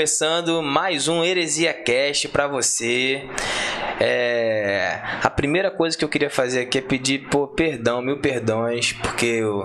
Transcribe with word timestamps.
começando 0.00 0.62
mais 0.62 1.08
um 1.08 1.22
Heresia 1.22 1.74
Cast 1.90 2.28
pra 2.28 2.46
você. 2.46 3.28
É, 3.98 5.00
A 5.24 5.28
primeira 5.28 5.72
coisa 5.72 5.98
que 5.98 6.04
eu 6.04 6.08
queria 6.08 6.30
fazer 6.30 6.60
aqui 6.60 6.78
é 6.78 6.80
pedir 6.80 7.26
pô, 7.28 7.48
perdão, 7.48 8.00
mil 8.00 8.18
perdões, 8.18 8.92
porque 8.92 9.42
o 9.42 9.64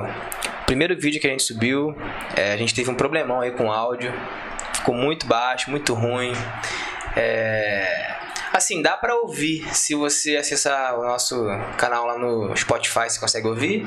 primeiro 0.66 1.00
vídeo 1.00 1.22
que 1.22 1.28
a 1.28 1.30
gente 1.30 1.44
subiu, 1.44 1.96
é, 2.36 2.54
a 2.54 2.58
gente 2.58 2.74
teve 2.74 2.90
um 2.90 2.96
problemão 2.96 3.42
aí 3.42 3.52
com 3.52 3.68
o 3.68 3.72
áudio. 3.72 4.12
Ficou 4.74 4.96
muito 4.96 5.28
baixo, 5.28 5.70
muito 5.70 5.94
ruim. 5.94 6.34
É, 7.16 8.16
Assim, 8.52 8.82
dá 8.82 8.96
pra 8.96 9.14
ouvir 9.18 9.68
se 9.76 9.94
você 9.94 10.38
acessar 10.38 10.98
o 10.98 11.04
nosso 11.04 11.46
canal 11.78 12.08
lá 12.08 12.18
no 12.18 12.56
Spotify, 12.56 13.10
você 13.10 13.20
consegue 13.20 13.46
ouvir. 13.46 13.86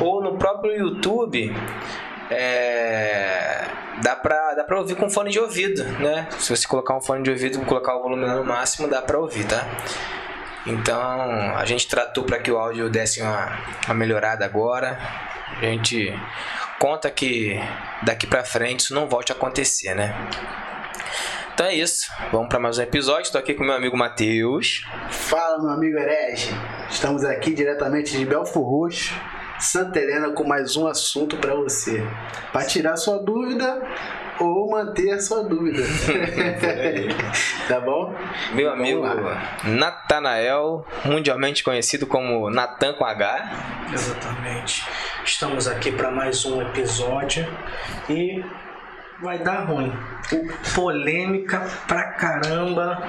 Ou 0.00 0.20
no 0.20 0.36
próprio 0.36 0.76
YouTube, 0.76 1.54
é, 2.28 3.64
dá, 4.02 4.16
pra, 4.16 4.37
pra 4.68 4.78
ouvir 4.78 4.96
com 4.96 5.08
fone 5.08 5.30
de 5.30 5.40
ouvido, 5.40 5.82
né? 5.82 6.28
Se 6.38 6.54
você 6.54 6.68
colocar 6.68 6.94
um 6.94 7.00
fone 7.00 7.22
de 7.22 7.30
ouvido 7.30 7.58
colocar 7.64 7.96
o 7.96 8.02
volume 8.02 8.26
no 8.26 8.44
máximo, 8.44 8.86
dá 8.86 9.00
pra 9.00 9.18
ouvir, 9.18 9.44
tá? 9.46 9.66
Então, 10.66 11.00
a 11.56 11.64
gente 11.64 11.88
tratou 11.88 12.24
para 12.24 12.38
que 12.38 12.52
o 12.52 12.58
áudio 12.58 12.90
desse 12.90 13.22
uma, 13.22 13.58
uma 13.86 13.94
melhorada 13.94 14.44
agora. 14.44 14.98
A 15.56 15.64
gente 15.64 16.12
conta 16.78 17.10
que 17.10 17.58
daqui 18.02 18.26
pra 18.26 18.44
frente 18.44 18.80
isso 18.80 18.94
não 18.94 19.08
volte 19.08 19.32
a 19.32 19.34
acontecer, 19.34 19.94
né? 19.94 20.14
Então 21.54 21.66
é 21.66 21.74
isso. 21.74 22.12
Vamos 22.30 22.48
para 22.48 22.58
mais 22.58 22.76
um 22.76 22.82
episódio. 22.82 23.22
Estou 23.22 23.38
aqui 23.40 23.54
com 23.54 23.64
meu 23.64 23.74
amigo 23.74 23.96
Matheus. 23.96 24.86
Fala, 25.10 25.58
meu 25.62 25.70
amigo 25.70 25.98
herege. 25.98 26.50
Estamos 26.90 27.24
aqui 27.24 27.54
diretamente 27.54 28.16
de 28.16 28.26
Belfor 28.26 28.62
Roxo, 28.62 29.14
Santa 29.58 29.98
Helena, 29.98 30.30
com 30.30 30.44
mais 30.44 30.76
um 30.76 30.86
assunto 30.86 31.38
para 31.38 31.54
você. 31.54 32.06
Para 32.52 32.66
tirar 32.66 32.96
sua 32.96 33.18
dúvida 33.18 33.82
ou 34.40 34.70
manter 34.70 35.12
a 35.12 35.20
sua 35.20 35.42
dúvida. 35.42 35.82
tá 37.68 37.80
bom? 37.80 38.14
Meu 38.52 38.70
Vamos 38.70 38.80
amigo. 38.80 39.02
Natanael, 39.64 40.86
mundialmente 41.04 41.62
conhecido 41.62 42.06
como 42.06 42.50
Natan 42.50 42.94
com 42.94 43.04
H. 43.04 43.88
Exatamente. 43.92 44.86
Estamos 45.24 45.66
aqui 45.66 45.92
para 45.92 46.10
mais 46.10 46.44
um 46.44 46.62
episódio 46.62 47.46
e 48.08 48.42
vai 49.20 49.38
dar 49.38 49.64
ruim. 49.64 49.92
Polêmica 50.74 51.66
pra 51.86 52.04
caramba, 52.12 53.02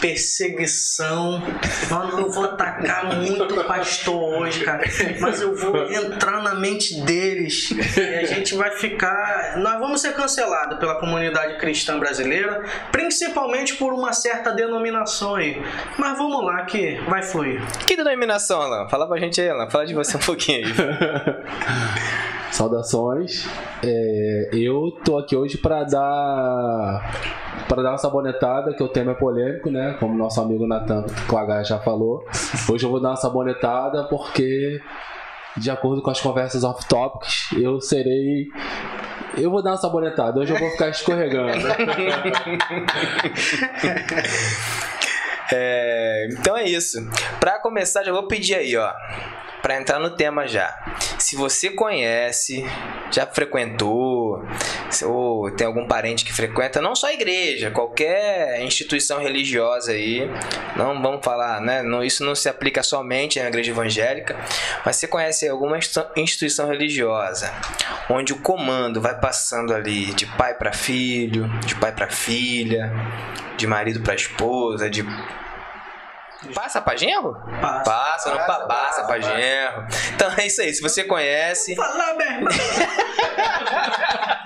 perseguição. 0.00 1.42
Mano, 1.90 2.20
eu 2.20 2.30
vou 2.30 2.44
atacar 2.44 3.16
muito 3.16 3.60
o 3.60 3.64
pastor 3.64 4.40
hoje, 4.40 4.64
cara. 4.64 4.84
Mas 5.20 5.40
eu 5.40 5.54
vou 5.54 5.90
entrar 5.90 6.42
na 6.42 6.54
mente 6.54 7.00
deles 7.02 7.70
e 7.96 8.00
a 8.00 8.24
gente 8.26 8.54
vai 8.56 8.72
ficar. 8.72 9.56
Nós 9.58 9.78
vamos 9.78 10.00
ser 10.00 10.14
cancelados 10.14 10.78
pela 10.78 10.96
comunidade 10.96 11.58
cristã 11.58 11.98
brasileira, 11.98 12.62
principalmente 12.90 13.76
por 13.76 13.92
uma 13.92 14.12
certa 14.12 14.50
denominação 14.50 15.36
aí. 15.36 15.62
Mas 15.96 16.18
vamos 16.18 16.44
lá 16.44 16.64
que 16.64 17.00
vai 17.08 17.22
fluir. 17.22 17.62
Que 17.86 17.96
denominação, 17.96 18.60
Alan? 18.60 18.88
Fala 18.88 19.06
pra 19.06 19.18
gente 19.18 19.40
aí, 19.40 19.48
Alan. 19.48 19.70
Fala 19.70 19.86
de 19.86 19.94
você 19.94 20.16
um 20.16 20.20
pouquinho 20.20 20.66
aí. 20.66 20.74
Saudações. 22.54 23.48
É, 23.82 24.50
eu 24.52 24.92
tô 25.04 25.18
aqui 25.18 25.34
hoje 25.34 25.58
para 25.58 25.82
dar 25.82 27.02
para 27.68 27.82
dar 27.82 27.90
uma 27.90 27.98
sabonetada, 27.98 28.72
que 28.72 28.82
o 28.82 28.88
tema 28.88 29.10
é 29.10 29.14
polêmico, 29.14 29.70
né? 29.70 29.96
Como 29.98 30.16
nosso 30.16 30.40
amigo 30.40 30.64
Natan 30.64 31.04
Clagar 31.26 31.64
já 31.64 31.80
falou. 31.80 32.24
Hoje 32.70 32.86
eu 32.86 32.90
vou 32.90 33.00
dar 33.00 33.10
uma 33.10 33.16
sabonetada 33.16 34.04
porque 34.04 34.80
de 35.56 35.68
acordo 35.68 36.00
com 36.00 36.10
as 36.10 36.20
conversas 36.20 36.62
off 36.62 36.86
topics, 36.88 37.48
eu 37.56 37.80
serei 37.80 38.46
eu 39.36 39.50
vou 39.50 39.60
dar 39.60 39.72
uma 39.72 39.76
sabonetada, 39.76 40.38
hoje 40.38 40.52
eu 40.52 40.58
vou 40.58 40.70
ficar 40.70 40.90
escorregando. 40.90 41.50
É, 45.52 46.26
então 46.32 46.56
é 46.56 46.64
isso. 46.64 47.06
Pra 47.38 47.58
começar, 47.58 48.02
já 48.02 48.10
vou 48.10 48.26
pedir 48.26 48.54
aí, 48.54 48.74
ó. 48.78 48.90
Pra 49.64 49.80
entrar 49.80 49.98
no 49.98 50.10
tema 50.10 50.46
já. 50.46 50.76
Se 51.18 51.36
você 51.36 51.70
conhece, 51.70 52.62
já 53.10 53.26
frequentou, 53.26 54.44
ou 55.06 55.50
tem 55.50 55.66
algum 55.66 55.88
parente 55.88 56.22
que 56.22 56.34
frequenta, 56.34 56.82
não 56.82 56.94
só 56.94 57.06
a 57.06 57.14
igreja, 57.14 57.70
qualquer 57.70 58.60
instituição 58.60 59.20
religiosa 59.20 59.92
aí, 59.92 60.30
não 60.76 61.00
vamos 61.00 61.24
falar, 61.24 61.62
né? 61.62 61.82
Isso 62.04 62.22
não 62.22 62.34
se 62.34 62.46
aplica 62.46 62.82
somente 62.82 63.40
à 63.40 63.48
igreja 63.48 63.70
evangélica, 63.70 64.36
mas 64.84 64.96
você 64.96 65.08
conhece 65.08 65.48
alguma 65.48 65.78
instituição 66.14 66.68
religiosa 66.68 67.50
onde 68.10 68.34
o 68.34 68.40
comando 68.40 69.00
vai 69.00 69.18
passando 69.18 69.72
ali 69.72 70.12
de 70.12 70.26
pai 70.26 70.52
para 70.52 70.74
filho, 70.74 71.48
de 71.64 71.74
pai 71.74 71.90
para 71.90 72.10
filha, 72.10 72.92
de 73.56 73.66
marido 73.66 74.00
para 74.00 74.14
esposa, 74.14 74.90
de 74.90 75.02
Passa 76.52 76.80
pra 76.80 76.96
genro? 76.96 77.34
Passa. 77.60 77.84
Passa, 77.90 78.30
não 78.34 78.46
pa- 78.46 78.66
passa 78.66 79.04
pra 79.04 79.20
genro. 79.20 79.86
Então 80.14 80.32
é 80.36 80.46
isso 80.46 80.60
aí. 80.60 80.72
Se 80.74 80.82
você 80.82 81.04
conhece, 81.04 81.74
Falar, 81.76 82.14
meu 82.14 82.26
irmão! 82.26 82.52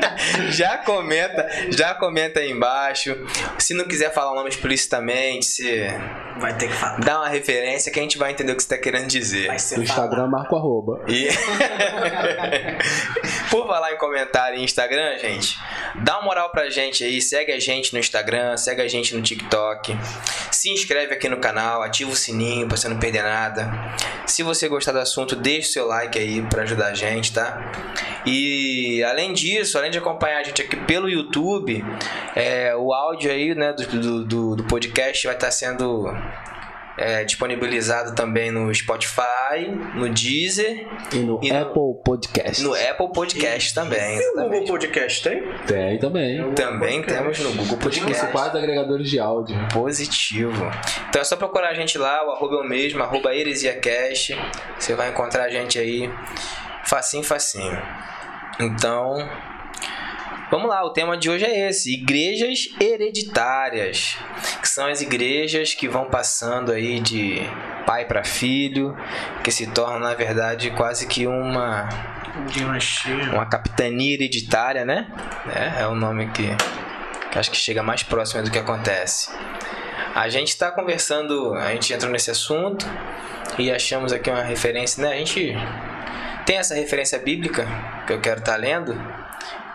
já 0.50 0.78
comenta, 0.78 1.48
já 1.70 1.94
comenta 1.94 2.40
aí 2.40 2.50
embaixo. 2.50 3.16
Se 3.58 3.74
não 3.74 3.84
quiser 3.84 4.12
falar 4.12 4.32
o 4.32 4.34
nome 4.34 4.48
explicitamente, 4.48 5.46
você 5.46 5.94
Vai 6.38 6.56
ter 6.56 6.68
que 6.68 6.74
falar. 6.74 6.98
dá 7.00 7.18
uma 7.18 7.28
referência 7.28 7.92
que 7.92 7.98
a 7.98 8.02
gente 8.02 8.18
vai 8.18 8.32
entender 8.32 8.52
o 8.52 8.56
que 8.56 8.62
você 8.62 8.68
tá 8.68 8.78
querendo 8.78 9.06
dizer. 9.06 9.48
Vai 9.48 9.58
ser 9.58 9.76
No 9.76 9.82
Instagram, 9.82 10.26
marco 10.28 10.56
arroba. 10.56 11.04
E 11.08 11.28
por 13.50 13.66
falar 13.66 13.92
em 13.92 13.98
comentário 13.98 14.58
em 14.58 14.64
Instagram, 14.64 15.18
gente, 15.18 15.58
dá 15.96 16.18
uma 16.18 16.24
moral 16.24 16.50
pra 16.50 16.70
gente 16.70 17.04
aí, 17.04 17.20
segue 17.20 17.52
a 17.52 17.60
gente 17.60 17.92
no 17.92 17.98
Instagram, 17.98 18.56
segue 18.56 18.80
a 18.80 18.88
gente 18.88 19.14
no 19.14 19.22
TikTok, 19.22 19.96
se 20.50 20.70
inscreve 20.70 21.14
aqui 21.14 21.28
no 21.28 21.38
canal, 21.38 21.82
ativa 21.82 22.10
o 22.10 22.16
sininho 22.16 22.66
pra 22.66 22.76
você 22.76 22.88
não 22.88 22.98
perder 22.98 23.22
nada. 23.22 23.70
Se 24.26 24.42
você 24.42 24.68
gostar 24.68 24.92
do 24.92 24.98
assunto, 24.98 25.36
deixa 25.36 25.68
o 25.68 25.72
seu 25.72 25.86
like 25.86 26.18
aí 26.18 26.42
pra 26.42 26.62
ajudar 26.62 26.88
a 26.88 26.94
gente, 26.94 27.32
tá? 27.32 27.60
E 28.26 29.02
além 29.04 29.32
disso, 29.32 29.76
além 29.78 29.90
de 29.90 29.98
acompanhar 29.98 30.38
a 30.40 30.42
gente 30.44 30.62
aqui 30.62 30.76
pelo 30.76 31.08
YouTube, 31.08 31.84
é, 32.36 32.74
o 32.76 32.92
áudio 32.92 33.30
aí, 33.30 33.54
né, 33.54 33.72
do, 33.72 34.24
do, 34.24 34.56
do- 34.56 34.64
podcast 34.64 35.26
vai 35.26 35.34
estar 35.34 35.50
sendo 35.50 36.04
é, 36.96 37.24
disponibilizado 37.24 38.14
também 38.14 38.50
no 38.52 38.72
Spotify, 38.72 39.66
no 39.94 40.08
Deezer 40.08 40.86
E 41.12 41.16
no 41.18 41.40
E 41.42 41.50
no- 41.52 41.58
Apple 41.62 42.02
Podcast. 42.04 42.62
no 42.62 42.74
Apple 42.74 43.12
Podcast 43.12 43.74
também. 43.74 44.18
E 44.18 44.28
o 44.28 44.34
Google. 44.42 44.64
Podcast 44.66 45.22
tem? 45.28 45.42
Tem 45.66 45.98
também. 45.98 46.52
Também 46.52 47.02
temos 47.02 47.38
no 47.40 47.50
Google 47.54 47.76
Podcast. 47.78 48.04
principais 48.04 48.54
agregadores 48.54 49.10
de 49.10 49.18
áudio. 49.18 49.56
Positivo. 49.72 50.70
Então 51.08 51.20
é 51.20 51.24
só 51.24 51.34
procurar 51.36 51.70
a 51.70 51.74
gente 51.74 51.98
lá, 51.98 52.24
o 52.26 52.30
arroba 52.30 52.54
é 52.56 52.58
o 52.60 52.64
mesmo, 52.68 53.02
arroba 53.02 53.34
heresiacast. 53.34 54.36
Você 54.78 54.94
vai 54.94 55.08
encontrar 55.10 55.44
a 55.44 55.50
gente 55.50 55.78
aí 55.78 56.08
facinho, 56.92 57.24
facinho. 57.24 57.82
Então, 58.60 59.26
vamos 60.50 60.68
lá, 60.68 60.84
o 60.84 60.90
tema 60.90 61.16
de 61.16 61.30
hoje 61.30 61.46
é 61.46 61.70
esse: 61.70 61.94
igrejas 61.94 62.68
hereditárias, 62.78 64.18
que 64.60 64.68
são 64.68 64.86
as 64.86 65.00
igrejas 65.00 65.72
que 65.72 65.88
vão 65.88 66.10
passando 66.10 66.70
aí 66.70 67.00
de 67.00 67.40
pai 67.86 68.04
para 68.04 68.22
filho, 68.22 68.94
que 69.42 69.50
se 69.50 69.68
tornam 69.68 70.00
na 70.00 70.12
verdade 70.12 70.70
quase 70.72 71.06
que 71.06 71.26
uma 71.26 71.88
uma 73.32 73.46
capitania 73.46 74.12
hereditária, 74.12 74.84
né? 74.84 75.06
É, 75.54 75.82
é 75.82 75.86
o 75.88 75.94
nome 75.94 76.28
que, 76.28 76.48
que 77.30 77.38
acho 77.38 77.50
que 77.50 77.56
chega 77.56 77.82
mais 77.82 78.02
próximo 78.02 78.42
do 78.42 78.50
que 78.50 78.58
acontece. 78.58 79.30
A 80.14 80.28
gente 80.28 80.48
está 80.48 80.70
conversando, 80.70 81.54
a 81.54 81.70
gente 81.72 81.90
entrou 81.94 82.12
nesse 82.12 82.30
assunto 82.30 82.86
e 83.58 83.70
achamos 83.72 84.12
aqui 84.12 84.28
uma 84.28 84.42
referência, 84.42 85.02
né? 85.02 85.14
A 85.14 85.16
gente 85.16 85.56
tem 86.46 86.58
essa 86.58 86.74
referência 86.74 87.18
bíblica 87.18 87.66
que 88.06 88.12
eu 88.12 88.20
quero 88.20 88.40
estar 88.40 88.56
lendo, 88.56 88.94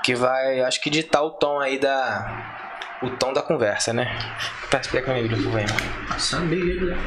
que 0.03 0.15
vai, 0.15 0.61
acho 0.61 0.81
que 0.81 0.89
ditar 0.89 1.21
o 1.21 1.31
tom 1.31 1.59
aí 1.59 1.79
da 1.79 2.55
o 3.01 3.11
tom 3.11 3.31
da 3.31 3.43
conversa, 3.43 3.93
né? 3.93 4.07
Tá, 4.71 4.79
explica 4.79 5.13
minha 5.13 5.27
Bíblia, 5.27 5.43
por 5.43 5.59
favor. 5.59 6.15
Essa 6.15 6.39
Bíblia. 6.39 6.97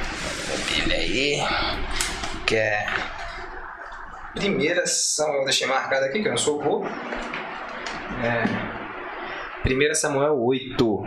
Bíblia 0.68 0.96
aí, 0.96 1.42
que 2.46 2.54
é 2.56 2.86
primeira 4.34 4.86
Samuel, 4.86 5.40
eu 5.40 5.44
deixei 5.44 5.66
marcado 5.66 6.06
aqui 6.06 6.20
que 6.20 6.28
eu 6.28 6.30
não 6.30 6.38
sou 6.38 6.62
bobo. 6.62 6.86
É, 8.22 8.80
1 9.68 9.94
Samuel 9.94 10.40
8. 10.40 11.02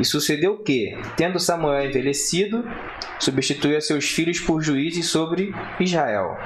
E 0.00 0.04
sucedeu 0.04 0.58
que, 0.58 0.98
tendo 1.16 1.38
Samuel 1.38 1.86
envelhecido, 1.86 2.68
substituiu 3.18 3.78
a 3.78 3.80
seus 3.80 4.10
filhos 4.10 4.40
por 4.40 4.60
juízes 4.60 5.06
sobre 5.06 5.54
Israel. 5.78 6.36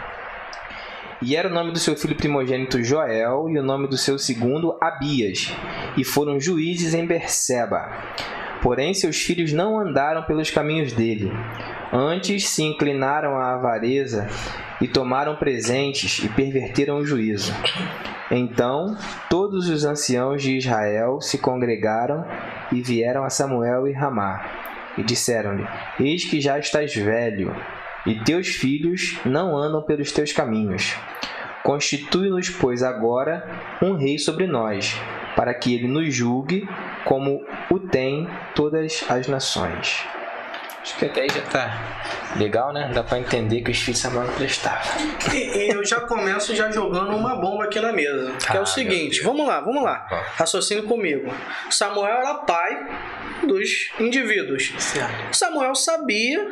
E 1.20 1.34
era 1.34 1.48
o 1.48 1.52
nome 1.52 1.72
do 1.72 1.78
seu 1.78 1.96
filho 1.96 2.14
primogênito 2.14 2.82
Joel, 2.82 3.48
e 3.48 3.58
o 3.58 3.62
nome 3.62 3.88
do 3.88 3.96
seu 3.96 4.18
segundo 4.18 4.76
Abias, 4.80 5.52
e 5.96 6.04
foram 6.04 6.38
juízes 6.38 6.94
em 6.94 7.04
Berseba. 7.04 7.90
Porém, 8.62 8.94
seus 8.94 9.20
filhos 9.20 9.52
não 9.52 9.78
andaram 9.78 10.22
pelos 10.22 10.50
caminhos 10.50 10.92
dele. 10.92 11.32
Antes 11.92 12.48
se 12.48 12.62
inclinaram 12.62 13.36
à 13.36 13.54
avareza 13.54 14.28
e 14.80 14.86
tomaram 14.86 15.36
presentes 15.36 16.22
e 16.22 16.28
perverteram 16.28 16.98
o 16.98 17.04
juízo. 17.04 17.52
Então 18.30 18.96
todos 19.30 19.68
os 19.68 19.84
anciãos 19.84 20.42
de 20.42 20.56
Israel 20.56 21.20
se 21.20 21.38
congregaram 21.38 22.24
e 22.70 22.82
vieram 22.82 23.24
a 23.24 23.30
Samuel 23.30 23.88
e 23.88 23.92
Ramá 23.92 24.44
e 24.98 25.02
disseram-lhe: 25.02 25.66
Eis 25.98 26.24
que 26.24 26.40
já 26.40 26.58
estás 26.58 26.94
velho 26.94 27.54
e 28.08 28.24
teus 28.24 28.48
filhos 28.48 29.18
não 29.24 29.56
andam 29.56 29.82
pelos 29.82 30.10
teus 30.12 30.32
caminhos. 30.32 30.94
Constitui-nos, 31.62 32.48
pois, 32.48 32.82
agora 32.82 33.46
um 33.82 33.94
rei 33.94 34.18
sobre 34.18 34.46
nós, 34.46 34.96
para 35.36 35.52
que 35.52 35.74
ele 35.74 35.86
nos 35.86 36.14
julgue 36.14 36.66
como 37.04 37.44
o 37.70 37.78
tem 37.78 38.28
todas 38.54 39.04
as 39.08 39.28
nações. 39.28 40.02
Acho 40.80 40.96
que 40.96 41.04
até 41.04 41.22
aí 41.22 41.28
já 41.28 41.42
tá 41.42 42.34
legal, 42.38 42.72
né? 42.72 42.90
Dá 42.94 43.02
pra 43.02 43.18
entender 43.18 43.60
que 43.60 43.70
os 43.70 43.78
filhos 43.78 44.00
de 44.00 44.02
Samuel 44.08 44.32
prestavam. 44.32 44.80
E, 45.34 45.70
eu 45.70 45.84
já 45.84 46.00
começo 46.00 46.54
já 46.56 46.70
jogando 46.70 47.14
uma 47.14 47.36
bomba 47.36 47.64
aqui 47.64 47.78
na 47.78 47.92
mesa. 47.92 48.32
Que 48.38 48.56
é 48.56 48.60
Ah, 48.60 48.62
o 48.62 48.66
seguinte, 48.66 49.22
meu 49.22 49.32
vamos 49.32 49.46
lá, 49.46 49.60
vamos 49.60 49.82
lá. 49.82 50.06
Ó. 50.10 50.16
Raciocínio 50.36 50.84
comigo. 50.84 51.30
Samuel 51.68 52.16
era 52.16 52.34
pai 52.34 52.86
dos 53.46 53.90
indivíduos. 54.00 54.72
Samuel 55.30 55.74
sabia, 55.74 56.50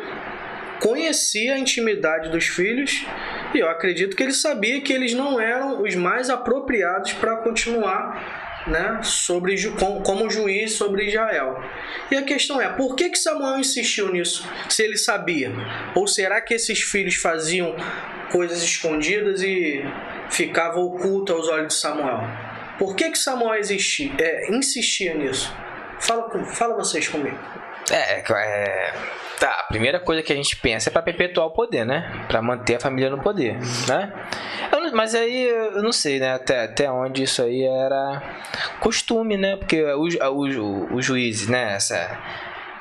conhecia 0.80 1.54
a 1.54 1.58
intimidade 1.58 2.30
dos 2.30 2.46
filhos 2.46 3.04
e 3.54 3.58
eu 3.58 3.68
acredito 3.68 4.16
que 4.16 4.22
ele 4.22 4.32
sabia 4.32 4.80
que 4.80 4.92
eles 4.92 5.14
não 5.14 5.40
eram 5.40 5.82
os 5.82 5.94
mais 5.94 6.30
apropriados 6.30 7.12
para 7.14 7.36
continuar 7.36 8.64
né, 8.66 9.00
sobre, 9.02 9.56
como 10.04 10.28
juiz 10.28 10.72
sobre 10.72 11.06
Israel. 11.06 11.62
E 12.10 12.16
a 12.16 12.22
questão 12.22 12.60
é, 12.60 12.68
por 12.68 12.96
que, 12.96 13.10
que 13.10 13.18
Samuel 13.18 13.58
insistiu 13.58 14.10
nisso, 14.10 14.48
se 14.68 14.82
ele 14.82 14.96
sabia? 14.96 15.52
Ou 15.94 16.06
será 16.06 16.40
que 16.40 16.54
esses 16.54 16.82
filhos 16.82 17.14
faziam 17.14 17.74
coisas 18.30 18.62
escondidas 18.62 19.42
e 19.42 19.84
ficava 20.30 20.80
oculto 20.80 21.32
aos 21.32 21.48
olhos 21.48 21.68
de 21.68 21.74
Samuel? 21.74 22.20
Por 22.78 22.94
que, 22.94 23.10
que 23.10 23.18
Samuel 23.18 23.54
existia, 23.54 24.12
é, 24.18 24.52
insistia 24.52 25.14
nisso? 25.14 25.54
Fala, 26.00 26.44
fala 26.46 26.74
vocês 26.74 27.08
comigo. 27.08 27.38
É, 27.90 28.20
é. 28.20 28.92
Tá, 29.38 29.60
a 29.60 29.64
primeira 29.64 30.00
coisa 30.00 30.22
que 30.22 30.32
a 30.32 30.36
gente 30.36 30.56
pensa 30.56 30.88
é 30.88 30.92
pra 30.92 31.02
perpetuar 31.02 31.46
o 31.46 31.50
poder, 31.50 31.84
né? 31.84 32.24
Pra 32.26 32.40
manter 32.40 32.76
a 32.76 32.80
família 32.80 33.10
no 33.10 33.18
poder, 33.18 33.58
né? 33.86 34.12
Mas 34.94 35.14
aí 35.14 35.46
eu 35.46 35.82
não 35.82 35.92
sei, 35.92 36.18
né? 36.18 36.32
Até, 36.32 36.64
até 36.64 36.90
onde 36.90 37.22
isso 37.22 37.42
aí 37.42 37.62
era 37.64 38.22
costume, 38.80 39.36
né? 39.36 39.56
Porque 39.56 39.82
os 39.82 40.14
o, 40.14 40.94
o, 40.94 41.02
juízes, 41.02 41.48
né? 41.48 41.74
Essa, 41.74 42.18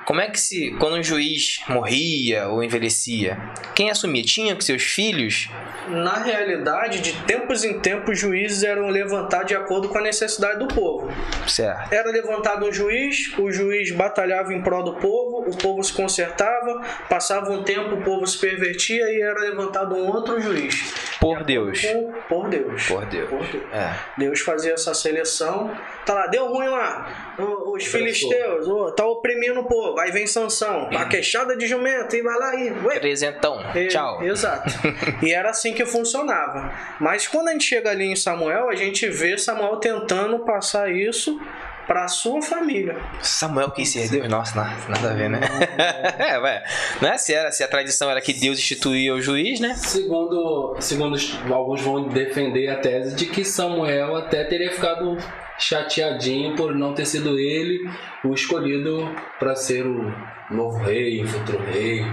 como 0.06 0.22
é 0.22 0.30
que 0.30 0.40
se. 0.40 0.72
Quando 0.80 0.96
um 0.98 1.04
juiz 1.04 1.60
morria 1.68 2.48
ou 2.48 2.63
envelhecia, 2.63 3.38
quem 3.74 3.90
assumia? 3.90 4.24
Tinha 4.24 4.56
que 4.56 4.63
seus 4.63 4.84
filhos? 4.84 5.50
Na 5.90 6.18
realidade, 6.24 7.00
de 7.02 7.13
tempos 7.24 7.63
em 7.63 7.80
tempos, 7.80 8.18
juízes 8.19 8.63
eram 8.63 8.88
levantados 8.90 9.48
de 9.48 9.56
acordo 9.56 9.90
com 9.90 9.98
a 9.98 10.02
necessidade 10.02 10.60
do 10.60 10.68
povo. 10.68 11.12
Certo. 11.48 11.94
Era 11.94 12.10
levantado 12.12 12.66
um 12.68 12.72
juiz, 12.74 13.31
o 13.38 13.52
juiz 13.52 13.92
batalhava 13.92 14.54
em 14.54 14.62
prol 14.62 14.84
do 14.84 14.96
povo, 14.96 15.50
o 15.50 15.57
povo 15.57 15.84
se 15.84 15.94
consertava, 15.94 16.81
passava 17.10 17.51
um 17.51 17.63
tempo, 17.63 17.96
o 17.96 18.01
povo 18.04 18.25
se 18.25 18.38
pervertia 18.40 19.04
e 19.12 19.22
era 19.22 19.40
levantado 19.42 19.96
um 19.96 20.08
outro 20.08 20.40
juiz. 20.42 20.94
Por 21.19 21.44
Deus. 21.44 21.81
Com- 21.81 22.13
Por 22.30 22.50
Deus. 22.50 22.88
Por 22.88 23.06
Deus. 23.06 23.30
Por 23.30 23.46
Deus. 23.48 23.63
É. 23.74 23.94
Deus 24.18 24.40
fazia 24.42 24.74
essa 24.74 24.94
seleção. 24.94 25.72
Tá 26.06 26.13
lá, 26.13 26.28
deu 26.28 26.48
ruim 26.48 26.68
lá. 26.68 27.36
Os 27.74 27.86
filisteus, 27.86 28.68
ô, 28.68 28.92
tá 28.92 29.06
oprimindo 29.06 29.60
o 29.62 29.63
povo. 29.66 29.95
Aí 30.00 30.12
vem 30.12 30.28
Sansão, 30.28 30.90
a 30.96 31.06
queixada 31.06 31.56
de 31.56 31.68
jumento, 31.68 32.16
e 32.16 32.22
vai 32.22 32.38
lá 32.38 32.56
e. 32.56 32.72
Ué, 32.86 33.00
Presentão. 33.00 33.60
é, 33.74 33.88
Tchau. 33.88 34.24
Exato. 34.24 34.74
e 35.26 35.32
era 35.34 35.50
assim 35.50 35.74
que 35.74 35.86
funcionava. 35.86 36.72
Mas 37.00 37.28
quando 37.28 37.48
a 37.50 37.52
gente 37.52 37.66
chega 37.66 37.90
ali 37.92 38.06
em 38.06 38.16
Samuel, 38.16 38.70
a 38.70 38.76
gente 38.76 39.08
vê 39.10 39.38
Samuel 39.38 39.78
tentando 39.78 40.40
passar 40.40 40.92
isso 40.92 41.40
para 41.88 42.08
sua 42.08 42.42
família. 42.42 42.98
Samuel 43.22 43.70
quis 43.70 43.90
ser 43.90 44.10
Deus? 44.10 44.28
Nossa, 44.28 44.56
nada, 44.56 44.76
nada 44.90 45.12
a 45.12 45.14
ver, 45.14 45.30
né? 45.30 45.40
é, 46.18 46.40
vai. 46.40 46.64
Não 47.00 47.10
é 47.10 47.18
se, 47.20 47.32
era, 47.32 47.52
se 47.52 47.64
a 47.64 47.68
tradição 47.68 48.10
era 48.10 48.20
que 48.22 48.34
Deus 48.34 48.58
instituía 48.58 49.14
o 49.14 49.22
juiz, 49.22 49.60
né? 49.60 49.76
Segundo, 49.76 50.76
segundo 50.80 51.14
os- 51.14 51.38
alguns 51.52 51.82
vão 51.82 52.08
defender 52.08 52.70
a 52.70 52.78
tese 52.78 53.16
de 53.16 53.28
que 53.28 53.46
Samuel 53.46 54.16
até 54.16 54.44
teria 54.46 54.72
ficado 54.72 55.16
chateadinho 55.57 56.56
por 56.56 56.75
não 56.75 56.94
ter 56.94 57.06
sido 57.06 57.40
ele 57.40 57.90
o 58.24 58.34
escolhido 58.34 59.10
para 59.40 59.56
ser 59.56 59.86
o 59.86 60.13
novo 60.52 60.78
rei, 60.80 61.24
o 61.24 61.28
futuro 61.28 61.63
rei, 61.63 62.06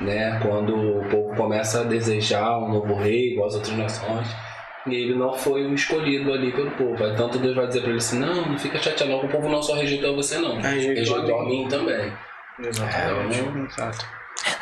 né? 0.00 0.38
Quando 0.42 0.74
o 0.76 1.04
povo 1.08 1.34
começa 1.34 1.80
a 1.80 1.84
desejar 1.84 2.58
um 2.58 2.68
novo 2.68 2.94
rei, 2.94 3.32
igual 3.32 3.48
as 3.48 3.54
outras 3.54 3.76
nações, 3.76 4.26
e 4.86 4.94
ele 4.94 5.14
não 5.14 5.32
foi 5.32 5.64
o 5.64 5.74
escolhido 5.74 6.32
ali 6.32 6.52
pelo 6.52 6.70
povo. 6.72 7.02
Aí 7.04 7.16
tanto 7.16 7.38
Deus 7.38 7.54
vai 7.54 7.66
dizer 7.66 7.80
para 7.80 7.90
ele 7.90 7.98
assim: 7.98 8.18
não, 8.18 8.46
não 8.46 8.58
fica 8.58 8.78
chateado, 8.78 9.12
não, 9.12 9.24
o 9.24 9.28
povo 9.28 9.48
não 9.48 9.62
só 9.62 9.74
rejeitou 9.74 10.14
você, 10.14 10.38
não, 10.38 10.60
Rejeitou 10.60 11.40
a 11.40 11.44
mim 11.46 11.66
também. 11.68 12.12
Exatamente. 12.58 13.40
Então, 13.40 13.90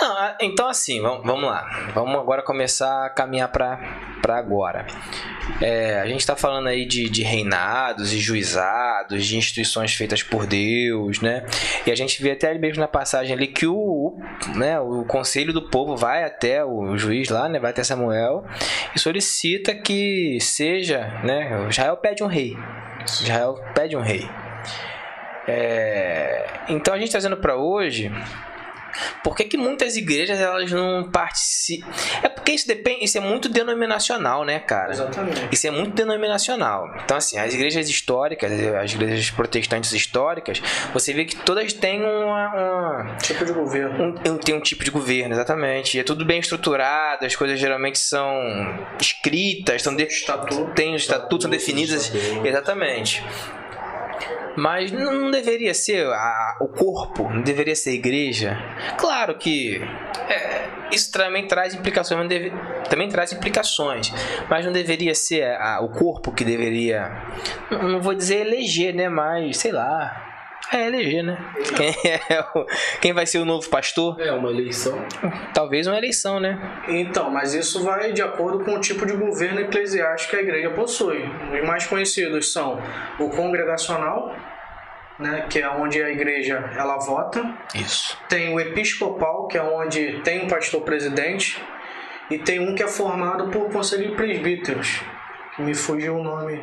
Não, 0.02 0.18
ah, 0.18 0.36
então 0.40 0.66
assim, 0.66 1.00
vamos, 1.00 1.44
lá. 1.44 1.92
Vamos 1.94 2.16
agora 2.16 2.42
começar 2.42 3.06
a 3.06 3.08
caminhar 3.08 3.52
para 3.52 3.78
agora. 4.30 4.84
É, 5.60 6.00
a 6.00 6.06
gente 6.08 6.18
está 6.18 6.34
falando 6.34 6.66
aí 6.66 6.84
de, 6.84 7.08
de 7.08 7.22
reinados 7.22 8.12
e 8.12 8.18
juizados, 8.18 9.24
de 9.24 9.36
instituições 9.36 9.94
feitas 9.94 10.20
por 10.20 10.44
Deus, 10.44 11.20
né? 11.20 11.46
E 11.86 11.92
a 11.92 11.94
gente 11.94 12.20
vê 12.20 12.32
até 12.32 12.52
mesmo 12.58 12.80
na 12.80 12.88
passagem 12.88 13.32
ali 13.32 13.46
que 13.46 13.64
o, 13.64 14.18
né, 14.56 14.80
o 14.80 15.04
conselho 15.04 15.52
do 15.52 15.70
povo 15.70 15.96
vai 15.96 16.24
até 16.24 16.64
o 16.64 16.96
juiz 16.98 17.28
lá, 17.28 17.48
né? 17.48 17.60
Vai 17.60 17.70
até 17.70 17.84
Samuel 17.84 18.44
e 18.96 18.98
solicita 18.98 19.72
que 19.72 20.36
seja, 20.40 21.20
né? 21.22 21.68
Israel 21.70 21.96
pede 21.96 22.24
um 22.24 22.26
rei. 22.26 22.56
Israel 23.04 23.54
pede 23.72 23.96
um 23.96 24.02
rei. 24.02 24.28
É, 25.46 26.44
então 26.68 26.92
a 26.92 26.98
gente 26.98 27.12
trazendo 27.12 27.36
para 27.36 27.54
hoje 27.54 28.10
por 29.22 29.36
que, 29.36 29.44
que 29.44 29.56
muitas 29.56 29.96
igrejas 29.96 30.40
elas 30.40 30.70
não 30.70 31.08
participam? 31.10 31.88
É 32.22 32.28
porque 32.28 32.52
isso 32.52 32.66
depende, 32.66 33.04
isso 33.04 33.18
é 33.18 33.20
muito 33.20 33.48
denominacional, 33.48 34.44
né, 34.44 34.58
cara? 34.60 34.92
Exatamente. 34.92 35.48
Isso 35.52 35.66
é 35.66 35.70
muito 35.70 35.94
denominacional. 35.94 36.86
Então, 37.04 37.16
assim, 37.16 37.38
as 37.38 37.54
igrejas 37.54 37.88
históricas, 37.88 38.50
as 38.52 38.92
igrejas 38.92 39.30
protestantes 39.30 39.92
históricas, 39.92 40.60
você 40.92 41.12
vê 41.12 41.24
que 41.24 41.36
todas 41.36 41.72
têm 41.72 42.00
uma, 42.02 42.48
uma- 42.54 43.16
Tipo 43.22 43.44
de 43.44 43.52
governo. 43.52 44.14
um, 44.26 44.38
tem 44.38 44.54
um 44.54 44.60
tipo 44.60 44.84
de 44.84 44.90
governo, 44.90 45.34
exatamente. 45.34 45.96
E 45.96 46.00
é 46.00 46.04
tudo 46.04 46.24
bem 46.24 46.40
estruturado, 46.40 47.24
as 47.24 47.34
coisas 47.36 47.58
geralmente 47.58 47.98
são 47.98 48.32
escritas, 49.00 49.82
são 49.82 49.94
de, 49.94 50.04
Estatuto. 50.04 50.72
tem 50.74 50.94
os 50.94 51.02
estatutos, 51.02 51.42
são 51.44 51.50
definidas. 51.50 52.12
Exatamente. 52.44 53.22
Mas 54.56 54.92
não 54.92 55.30
deveria 55.30 55.72
ser 55.74 56.06
a- 56.06 56.56
o 56.60 56.68
corpo, 56.68 57.28
não 57.30 57.42
deveria 57.42 57.74
ser 57.74 57.90
a 57.90 57.94
igreja. 57.94 58.58
Claro 58.98 59.36
que 59.36 59.80
é, 60.28 60.68
isso 60.92 61.10
também 61.10 61.46
traz 61.46 61.74
implicações, 61.74 62.20
não 62.20 62.26
deve- 62.28 62.52
também 62.90 63.08
traz 63.08 63.32
implicações, 63.32 64.12
mas 64.50 64.64
não 64.64 64.72
deveria 64.72 65.14
ser 65.14 65.44
a- 65.56 65.80
o 65.80 65.88
corpo 65.88 66.32
que 66.32 66.44
deveria, 66.44 67.10
não 67.70 67.88
não 67.88 68.00
vou 68.00 68.14
dizer 68.14 68.46
eleger, 68.46 68.94
né? 68.94 69.08
Mas 69.08 69.56
sei 69.58 69.72
lá, 69.72 70.31
é 70.70 70.86
eleger, 70.86 71.22
né? 71.22 71.38
Quem, 71.76 71.94
é 72.30 72.40
o- 72.54 72.66
quem 73.00 73.12
vai 73.12 73.26
ser 73.26 73.38
o 73.38 73.44
novo 73.44 73.68
pastor? 73.68 74.20
é 74.20 74.32
uma 74.32 74.50
eleição. 74.50 74.98
Talvez 75.54 75.86
uma 75.86 75.96
eleição, 75.98 76.38
né? 76.40 76.58
Então, 76.88 77.30
mas 77.30 77.54
isso 77.54 77.82
vai 77.82 78.12
de 78.12 78.22
acordo 78.22 78.64
com 78.64 78.74
o 78.74 78.80
tipo 78.80 79.04
de 79.06 79.14
governo 79.14 79.60
eclesiástico 79.60 80.30
que 80.30 80.36
a 80.36 80.42
igreja 80.42 80.70
possui. 80.70 81.24
Os 81.52 81.66
mais 81.66 81.86
conhecidos 81.86 82.52
são 82.52 82.80
o 83.18 83.28
congregacional, 83.30 84.34
né, 85.18 85.46
que 85.48 85.58
é 85.60 85.68
onde 85.68 86.02
a 86.02 86.10
igreja 86.10 86.70
ela 86.76 86.98
vota. 86.98 87.44
Isso. 87.74 88.16
Tem 88.28 88.52
o 88.54 88.58
episcopal, 88.58 89.46
que 89.46 89.58
é 89.58 89.62
onde 89.62 90.20
tem 90.22 90.44
um 90.44 90.48
pastor 90.48 90.82
presidente. 90.82 91.62
E 92.30 92.38
tem 92.38 92.60
um 92.60 92.74
que 92.74 92.82
é 92.82 92.88
formado 92.88 93.48
por 93.50 93.70
conselho 93.70 94.08
de 94.08 94.14
presbíteros, 94.16 95.02
que 95.54 95.60
me 95.62 95.74
fugiu 95.74 96.16
o 96.16 96.22
nome 96.22 96.62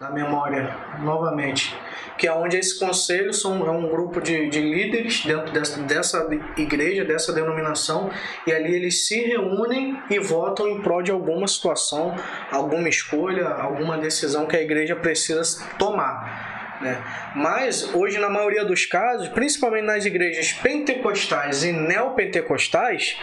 da 0.00 0.10
memória 0.10 0.76
novamente. 1.00 1.76
Que 2.16 2.26
é 2.28 2.32
onde 2.32 2.56
esse 2.56 2.78
conselho 2.78 3.32
são, 3.32 3.66
é 3.66 3.70
um 3.70 3.88
grupo 3.88 4.20
de, 4.20 4.48
de 4.48 4.60
líderes 4.60 5.24
dentro 5.24 5.52
dessa, 5.52 5.80
dessa 5.82 6.28
igreja, 6.56 7.04
dessa 7.04 7.32
denominação, 7.32 8.10
e 8.46 8.52
ali 8.52 8.74
eles 8.74 9.06
se 9.06 9.20
reúnem 9.20 10.00
e 10.08 10.18
votam 10.18 10.68
em 10.68 10.80
prol 10.80 11.02
de 11.02 11.10
alguma 11.10 11.46
situação, 11.46 12.14
alguma 12.50 12.88
escolha, 12.88 13.48
alguma 13.48 13.98
decisão 13.98 14.46
que 14.46 14.56
a 14.56 14.62
igreja 14.62 14.94
precisa 14.94 15.42
tomar. 15.78 16.57
Né? 16.80 17.02
Mas 17.34 17.94
hoje, 17.94 18.18
na 18.18 18.28
maioria 18.28 18.64
dos 18.64 18.86
casos, 18.86 19.28
principalmente 19.28 19.84
nas 19.84 20.04
igrejas 20.04 20.52
pentecostais 20.52 21.64
e 21.64 21.72
neopentecostais, 21.72 23.16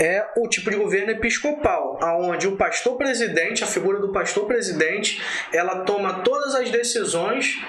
é 0.00 0.26
o 0.36 0.48
tipo 0.48 0.70
de 0.70 0.76
governo 0.76 1.10
episcopal, 1.10 1.98
aonde 2.02 2.48
o 2.48 2.56
pastor 2.56 2.96
presidente, 2.96 3.62
a 3.62 3.66
figura 3.66 4.00
do 4.00 4.12
pastor 4.12 4.46
presidente, 4.46 5.22
ela 5.52 5.80
toma 5.80 6.20
todas 6.22 6.54
as 6.54 6.70
decisões 6.70 7.62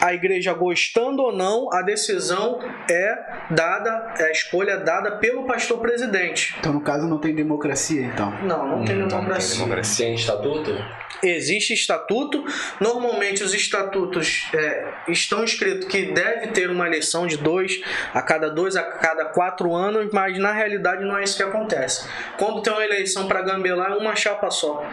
a 0.00 0.12
igreja 0.14 0.52
gostando 0.52 1.22
ou 1.22 1.32
não, 1.32 1.72
a 1.72 1.82
decisão 1.82 2.58
é 2.90 3.18
dada, 3.50 4.14
é 4.18 4.24
a 4.24 4.30
escolha 4.30 4.72
é 4.72 4.76
dada 4.78 5.12
pelo 5.18 5.44
pastor 5.46 5.78
presidente. 5.80 6.54
Então, 6.58 6.72
no 6.72 6.80
caso, 6.80 7.06
não 7.06 7.18
tem 7.18 7.34
democracia, 7.34 8.02
então. 8.02 8.30
Não, 8.42 8.66
não 8.78 8.84
tem 8.84 8.96
Hum, 8.96 9.00
não 9.00 9.08
democracia. 9.08 9.50
tem 9.50 9.58
democracia. 9.64 10.06
Tem 10.06 10.14
estatuto? 10.14 10.84
Existe 11.22 11.72
estatuto. 11.72 12.44
Normalmente 12.80 13.42
os 13.42 13.54
estatutos 13.54 14.48
é, 14.54 14.84
estão 15.08 15.42
escritos 15.44 15.88
que 15.88 16.12
deve 16.12 16.48
ter 16.48 16.68
uma 16.70 16.86
eleição 16.86 17.26
de 17.26 17.36
dois 17.38 17.80
a 18.12 18.20
cada 18.20 18.50
dois 18.50 18.76
a 18.76 18.82
cada 18.82 19.24
quatro 19.26 19.74
anos, 19.74 20.10
mas 20.12 20.38
na 20.38 20.52
realidade 20.52 21.02
não 21.04 21.16
é 21.16 21.24
isso 21.24 21.36
que 21.36 21.42
acontece. 21.42 22.06
Quando 22.36 22.60
tem 22.62 22.72
uma 22.72 22.84
eleição 22.84 23.26
para 23.26 23.40
gambelar 23.42 23.92
é 23.92 23.94
uma 23.96 24.14
chapa 24.14 24.50
só. 24.50 24.84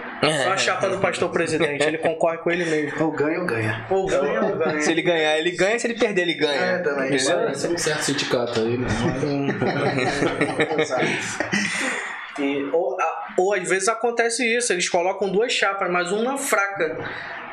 Só 0.43 0.53
a 0.53 0.57
chapa 0.57 0.87
do 0.89 0.99
pastor 0.99 1.29
presidente. 1.31 1.83
Ele 1.85 1.97
concorre 1.99 2.37
com 2.37 2.49
ele 2.51 2.65
mesmo. 2.65 3.03
Ou 3.03 3.11
ganha 3.11 3.39
ou 3.39 3.45
ganha. 3.45 3.85
Ou 3.89 4.05
ganha 4.07 4.41
ou 4.41 4.55
ganha. 4.55 4.70
Se 4.79 4.91
ele 4.91 5.01
ganhar, 5.01 5.37
ele 5.37 5.51
ganha. 5.51 5.77
Se 5.79 5.87
ele 5.87 5.99
perder, 5.99 6.21
ele 6.21 6.33
ganha. 6.35 6.61
É, 6.61 6.77
também. 6.79 7.13
Entendeu? 7.13 7.35
Parece 7.37 7.67
um 7.67 7.77
certo 7.77 8.01
sindicato 8.03 8.59
aí, 8.59 8.77
né? 8.77 8.87
E, 12.39 12.63
ou, 12.71 12.97
a- 12.99 13.27
ou 13.37 13.53
às 13.53 13.67
vezes 13.69 13.89
acontece 13.89 14.41
isso, 14.55 14.71
eles 14.71 14.87
colocam 14.87 15.29
duas 15.29 15.51
chapas, 15.51 15.91
mas 15.91 16.11
uma 16.13 16.37
fraca, 16.37 16.97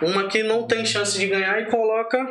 uma 0.00 0.28
que 0.28 0.42
não 0.44 0.62
tem 0.68 0.86
chance 0.86 1.18
de 1.18 1.26
ganhar 1.26 1.60
e 1.60 1.66
coloca 1.66 2.24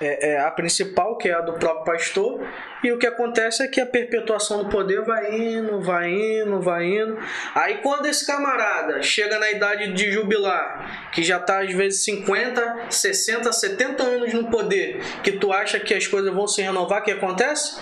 é, 0.00 0.30
é, 0.32 0.40
a 0.40 0.50
principal, 0.50 1.16
que 1.16 1.28
é 1.28 1.34
a 1.34 1.40
do 1.40 1.54
próprio 1.54 1.84
pastor, 1.84 2.40
e 2.82 2.90
o 2.92 2.98
que 2.98 3.06
acontece 3.06 3.62
é 3.62 3.68
que 3.68 3.80
a 3.80 3.86
perpetuação 3.86 4.64
do 4.64 4.70
poder 4.70 5.02
vai 5.02 5.34
indo, 5.34 5.80
vai 5.80 6.10
indo, 6.10 6.60
vai 6.60 6.84
indo. 6.86 7.18
Aí 7.54 7.78
quando 7.78 8.06
esse 8.06 8.26
camarada 8.26 9.02
chega 9.02 9.38
na 9.38 9.50
idade 9.50 9.92
de 9.92 10.10
jubilar, 10.10 11.10
que 11.12 11.22
já 11.22 11.38
tá 11.38 11.60
às 11.60 11.72
vezes 11.72 12.02
50, 12.04 12.86
60, 12.90 13.52
70 13.52 14.02
anos 14.02 14.32
no 14.32 14.44
poder, 14.44 15.00
que 15.22 15.32
tu 15.32 15.52
acha 15.52 15.78
que 15.78 15.92
as 15.94 16.06
coisas 16.06 16.32
vão 16.32 16.46
se 16.48 16.62
renovar, 16.62 17.00
o 17.00 17.04
que 17.04 17.10
acontece? 17.12 17.80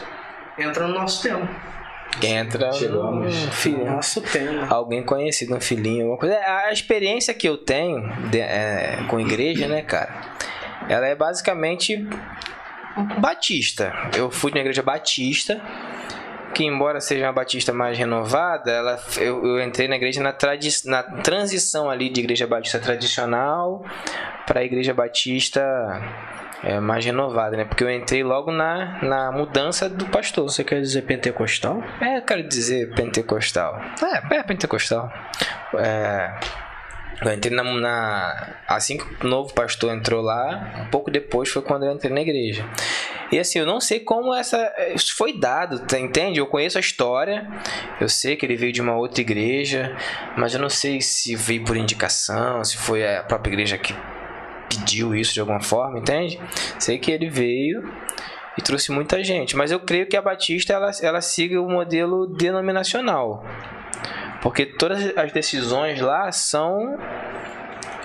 Entra 0.59 0.87
no 0.89 0.95
nosso 0.95 1.23
tema. 1.23 1.49
Entra 2.23 2.73
Chegamos. 2.73 3.33
um 3.47 3.51
filho. 3.53 3.85
Nosso 3.85 4.21
tema. 4.23 4.67
Alguém 4.69 5.05
conhecido, 5.05 5.55
um 5.55 5.61
filhinho, 5.61 6.03
alguma 6.11 6.19
coisa. 6.19 6.37
A 6.39 6.73
experiência 6.73 7.33
que 7.33 7.49
eu 7.49 7.57
tenho 7.59 8.01
de- 8.31 8.41
é, 8.41 9.05
com 9.09 9.21
igreja, 9.21 9.69
né, 9.69 9.83
cara? 9.83 10.13
Ela 10.89 11.07
é 11.07 11.15
basicamente 11.15 12.09
batista. 13.21 13.93
Eu 14.17 14.31
fui 14.31 14.53
na 14.53 14.61
igreja 14.61 14.83
batista, 14.83 15.61
que 16.55 16.65
embora 16.65 17.01
seja 17.01 17.27
uma 17.27 17.33
batista 17.33 17.73
mais 17.73 17.97
renovada, 17.97 18.71
ela, 18.71 19.01
eu, 19.19 19.45
eu 19.45 19.63
entrei 19.63 19.87
na 19.87 19.97
igreja 19.97 20.23
na, 20.23 20.33
tradi 20.33 20.71
na 20.87 21.03
transição 21.03 21.91
ali 21.91 22.09
de 22.09 22.21
igreja 22.21 22.47
batista 22.47 22.79
tradicional 22.79 23.85
para 24.47 24.61
a 24.61 24.65
igreja 24.65 24.95
batista 24.95 25.63
é, 26.65 26.81
mais 26.81 27.05
renovada, 27.05 27.57
né? 27.57 27.65
Porque 27.65 27.85
eu 27.85 27.91
entrei 27.91 28.25
logo 28.25 28.51
na, 28.51 28.99
na 29.03 29.31
mudança 29.31 29.89
do 29.89 30.07
pastor. 30.07 30.45
Você 30.45 30.65
quer 30.65 30.81
dizer 30.81 31.03
pentecostal? 31.03 31.83
É, 32.01 32.19
eu 32.19 32.23
quero 32.23 32.43
dizer 32.49 32.95
pentecostal. 32.95 33.81
É, 34.03 34.37
é 34.37 34.43
pentecostal. 34.43 35.13
É, 35.75 36.35
eu 37.23 37.33
entrei 37.33 37.55
na, 37.55 37.63
na- 37.65 38.55
Assim 38.67 38.99
que 38.99 39.25
o 39.25 39.29
novo 39.29 39.53
pastor 39.55 39.93
entrou 39.95 40.21
lá, 40.23 40.85
um 40.87 40.91
pouco 40.91 41.11
depois 41.11 41.49
foi 41.49 41.63
quando 41.63 41.85
eu 41.87 41.93
entrei 41.93 42.13
na 42.13 42.21
igreja. 42.21 42.65
E 43.31 43.39
assim, 43.39 43.59
eu 43.59 43.67
não 43.67 43.81
sei 43.81 44.01
como 44.01 44.35
essa. 44.35 44.73
Isso 44.95 45.15
foi 45.17 45.39
dado, 45.39 45.81
tá, 45.81 45.99
entende? 45.99 46.39
Eu 46.39 46.47
conheço 46.47 46.79
a 46.79 46.81
história, 46.81 47.47
eu 48.01 48.09
sei 48.09 48.37
que 48.37 48.47
ele 48.47 48.57
veio 48.57 48.73
de 48.73 48.81
uma 48.81 48.97
outra 48.97 49.21
igreja, 49.21 49.95
mas 50.37 50.55
eu 50.55 50.61
não 50.61 50.71
sei 50.71 51.01
se 51.01 51.35
veio 51.37 51.65
por 51.65 51.77
indicação, 51.77 52.65
se 52.65 52.77
foi 52.77 53.07
a 53.17 53.23
própria 53.23 53.51
igreja 53.53 53.77
que 53.77 53.95
pediu 54.69 55.15
isso 55.15 55.35
de 55.35 55.41
alguma 55.41 55.61
forma, 55.61 55.99
entende? 55.99 56.41
Sei 56.79 56.99
que 56.99 57.11
ele 57.11 57.29
veio 57.29 57.83
e 58.57 58.63
trouxe 58.63 58.91
muita 58.93 59.23
gente. 59.23 59.57
Mas 59.57 59.71
eu 59.71 59.81
creio 59.81 60.07
que 60.07 60.17
a 60.17 60.23
Batista 60.23 60.73
ela, 60.73 60.91
ela 61.03 61.21
siga 61.21 61.61
o 61.61 61.69
modelo 61.71 62.27
denominacional. 62.27 63.45
Porque 64.41 64.67
todas 64.67 65.17
as 65.17 65.33
decisões 65.33 66.01
lá 66.01 66.31
são 66.33 66.99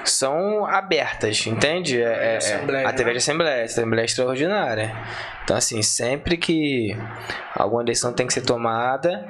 são 0.06 0.66
abertas, 0.66 1.48
entende? 1.48 2.02
É, 2.02 2.06
é, 2.06 2.34
é, 2.34 2.38
Assembleia, 2.38 2.88
através 2.90 3.14
de 3.14 3.18
assembleia, 3.20 3.64
assembleia 3.64 4.06
extraordinária. 4.06 4.94
Então, 5.44 5.56
assim, 5.56 5.82
sempre 5.82 6.36
que 6.36 6.98
alguma 7.56 7.84
decisão 7.84 8.12
tem 8.12 8.28
que 8.28 8.34
ser 8.34 8.42
tomada, 8.42 9.26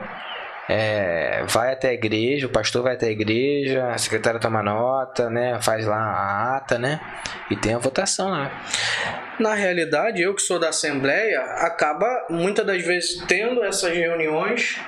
é, 0.69 1.43
vai 1.47 1.73
até 1.73 1.89
a 1.89 1.93
igreja, 1.93 2.47
o 2.47 2.49
pastor 2.49 2.83
vai 2.83 2.93
até 2.93 3.07
a 3.07 3.11
igreja, 3.11 3.87
a 3.87 3.97
secretária 3.97 4.39
toma 4.39 4.63
nota, 4.63 5.29
né? 5.29 5.59
Faz 5.61 5.85
lá 5.85 5.97
a 5.97 6.57
ata, 6.57 6.79
né? 6.79 6.99
E 7.49 7.55
tem 7.55 7.73
a 7.73 7.77
votação 7.77 8.29
lá. 8.29 8.51
Na 9.39 9.53
realidade, 9.53 10.21
eu 10.21 10.33
que 10.33 10.41
sou 10.41 10.59
da 10.59 10.69
Assembleia, 10.69 11.41
acaba 11.57 12.27
muitas 12.29 12.65
das 12.65 12.83
vezes 12.85 13.23
tendo 13.27 13.63
essas 13.63 13.91
reuniões, 13.91 14.79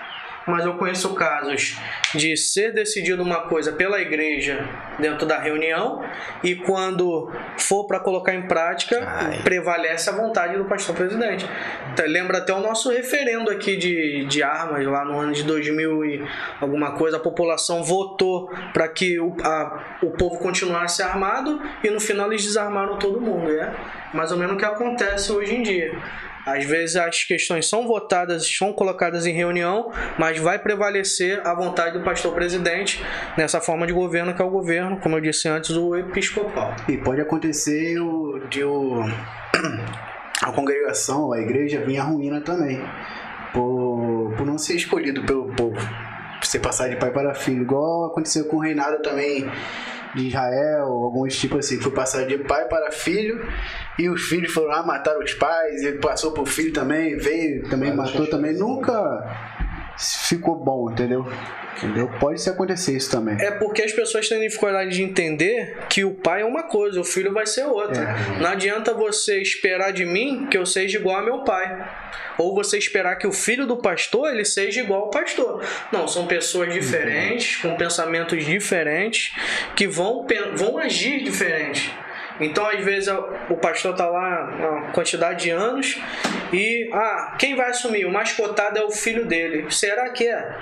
mas 0.48 0.64
eu 0.66 0.74
conheço 0.76 1.14
casos 1.16 1.78
de 2.14 2.36
ser 2.38 2.74
decidido 2.74 3.24
uma 3.24 3.42
coisa 3.48 3.72
pela 3.72 4.00
igreja 4.00 4.68
dentro 5.00 5.26
da 5.26 5.40
reunião 5.40 6.04
e 6.44 6.56
quando 6.56 7.32
for 7.58 7.86
para 7.86 8.00
colocar 8.00 8.34
em 8.34 8.48
prática, 8.48 9.04
Ai. 9.08 9.42
prevalece 9.44 10.10
a 10.10 10.14
vontade 10.14 10.56
do 10.58 10.66
pastor 10.66 10.96
presidente. 10.96 11.46
Então, 11.94 12.06
Lembra 12.06 12.38
até 12.38 12.54
o 12.54 12.60
nosso 12.60 12.92
referendo 12.92 13.50
aqui 13.52 13.76
de, 13.76 14.26
de 14.26 14.42
armas 14.44 14.86
lá 14.86 15.04
no 15.04 15.20
ano 15.20 15.34
de 15.34 15.44
2000 15.44 16.06
e 16.06 16.26
alguma 16.62 16.92
coisa, 16.94 17.18
a 17.18 17.20
população 17.20 17.84
votou 17.84 18.50
para 18.74 18.88
que 18.88 19.20
o, 19.20 19.36
a- 19.44 19.98
o 20.04 20.12
povo 20.12 20.38
continuasse 20.38 21.02
armado 21.02 21.62
e 21.84 21.90
no 21.90 22.00
final 22.00 22.28
eles 22.32 22.44
desarmaram 22.44 22.98
todo 22.98 23.20
mundo. 23.20 23.50
É 23.52 23.74
mais 24.14 24.32
ou 24.32 24.38
menos 24.38 24.56
o 24.56 24.58
que 24.58 24.66
acontece 24.66 25.32
hoje 25.32 25.56
em 25.56 25.62
dia. 25.64 25.92
Às 26.46 26.64
vezes 26.64 26.96
as 26.96 27.24
questões 27.24 27.68
são 27.68 27.88
votadas, 27.88 28.48
são 28.48 28.72
colocadas 28.72 29.26
em 29.26 29.34
reunião, 29.34 29.92
mas 30.18 30.38
vai 30.38 30.60
prevalecer 30.60 31.42
a 31.46 31.54
vontade 31.56 31.98
do 31.98 32.04
pastor 32.04 32.34
presidente 32.34 33.04
nessa 33.36 33.60
forma 33.60 33.88
de 33.88 33.94
governo 33.94 34.34
que 34.34 34.42
é 34.42 34.46
o 34.46 34.50
governo, 34.50 35.00
como 35.00 35.18
eu 35.18 35.22
disse 35.22 35.48
antes, 35.48 35.72
o 35.72 35.96
episcopal. 35.96 36.76
E 36.88 36.98
pode 36.98 37.20
acontecer 37.20 38.00
o, 38.00 38.40
de 38.48 38.64
o, 38.64 39.04
a 40.44 40.52
congregação, 40.52 41.34
a 41.34 41.40
igreja, 41.40 41.84
vir 41.84 41.98
à 41.98 42.04
ruína 42.04 42.42
também. 42.42 42.80
Por, 43.52 44.34
por 44.38 44.46
não 44.46 44.58
ser 44.58 44.76
escolhido 44.76 45.24
pelo 45.24 45.48
povo. 45.56 45.80
Por 46.40 46.46
ser 46.46 46.60
passar 46.60 46.90
de 46.90 46.98
pai 46.98 47.10
para 47.12 47.34
filho. 47.34 47.64
Igual 47.64 48.06
aconteceu 48.06 48.46
com 48.46 48.58
o 48.58 48.60
reinado 48.60 49.02
também 49.02 49.50
de 50.16 50.28
Israel, 50.28 50.86
alguns 50.86 51.38
tipos 51.38 51.66
assim, 51.66 51.80
foi 51.80 51.92
passar 51.92 52.26
de 52.26 52.38
pai 52.38 52.66
para 52.68 52.92
filho, 52.92 53.46
e 54.00 54.10
os 54.10 54.22
filhos 54.22 54.54
foram 54.54 54.68
lá, 54.68 54.84
mataram 54.84 55.20
os 55.20 55.34
pais, 55.34 55.82
e 55.82 55.88
ele 55.88 56.00
passou 56.00 56.32
pro 56.32 56.46
filho 56.46 56.74
também, 56.74 57.18
veio, 57.18 57.70
também 57.70 57.94
matou 57.94 58.26
também. 58.28 58.54
Nunca 58.54 58.94
ficou 59.98 60.56
bom, 60.56 60.92
entendeu? 60.92 61.26
Entendeu? 61.78 62.10
Pode 62.20 62.42
se 62.42 62.50
acontecer 62.50 62.96
isso 62.96 63.12
também. 63.12 63.38
É 63.40 63.52
porque 63.52 63.82
as 63.82 63.92
pessoas 63.92 64.30
têm 64.30 64.40
dificuldade 64.40 64.92
de 64.92 65.04
entender 65.04 65.78
que 65.90 66.06
o 66.06 66.14
pai 66.14 66.42
é 66.42 66.46
uma 66.46 66.64
coisa, 66.64 67.00
o 67.00 67.04
filho 67.04 67.34
vai 67.34 67.46
ser 67.46 67.66
outra. 67.66 68.16
Não 68.40 68.50
adianta 68.50 68.94
você 68.94 69.42
esperar 69.42 69.92
de 69.92 70.06
mim 70.06 70.48
que 70.50 70.58
eu 70.58 70.66
seja 70.66 70.98
igual 70.98 71.18
a 71.18 71.22
meu 71.22 71.40
pai. 71.44 71.86
Ou 72.38 72.56
você 72.56 72.78
esperar 72.78 73.16
que 73.18 73.28
o 73.28 73.32
filho 73.32 73.66
do 73.66 73.78
pastor 73.78 74.32
ele 74.32 74.46
seja 74.46 74.82
igual 74.82 75.04
ao 75.04 75.10
pastor. 75.10 75.64
Não, 75.92 76.08
são 76.08 76.28
pessoas 76.28 76.74
diferentes, 76.74 77.58
com 77.58 77.76
pensamentos 77.76 78.46
diferentes, 78.46 79.34
que 79.76 79.88
vão, 79.88 80.26
vão 80.56 80.78
agir 80.78 81.24
diferente. 81.24 81.94
Então, 82.40 82.68
às 82.68 82.80
vezes, 82.84 83.08
o 83.50 83.56
pastor 83.58 83.96
tá 83.96 84.08
lá 84.10 84.50
uma 84.60 84.92
quantidade 84.92 85.44
de 85.44 85.50
anos 85.52 85.98
e, 86.52 86.90
ah, 86.94 87.36
quem 87.40 87.56
vai 87.56 87.70
assumir? 87.70 88.06
O 88.06 88.12
mais 88.12 88.34
cotado 88.34 88.78
é 88.78 88.84
o 88.84 88.92
filho 88.92 89.26
dele. 89.26 89.72
Será 89.72 90.10
que 90.10 90.28
é? 90.28 90.56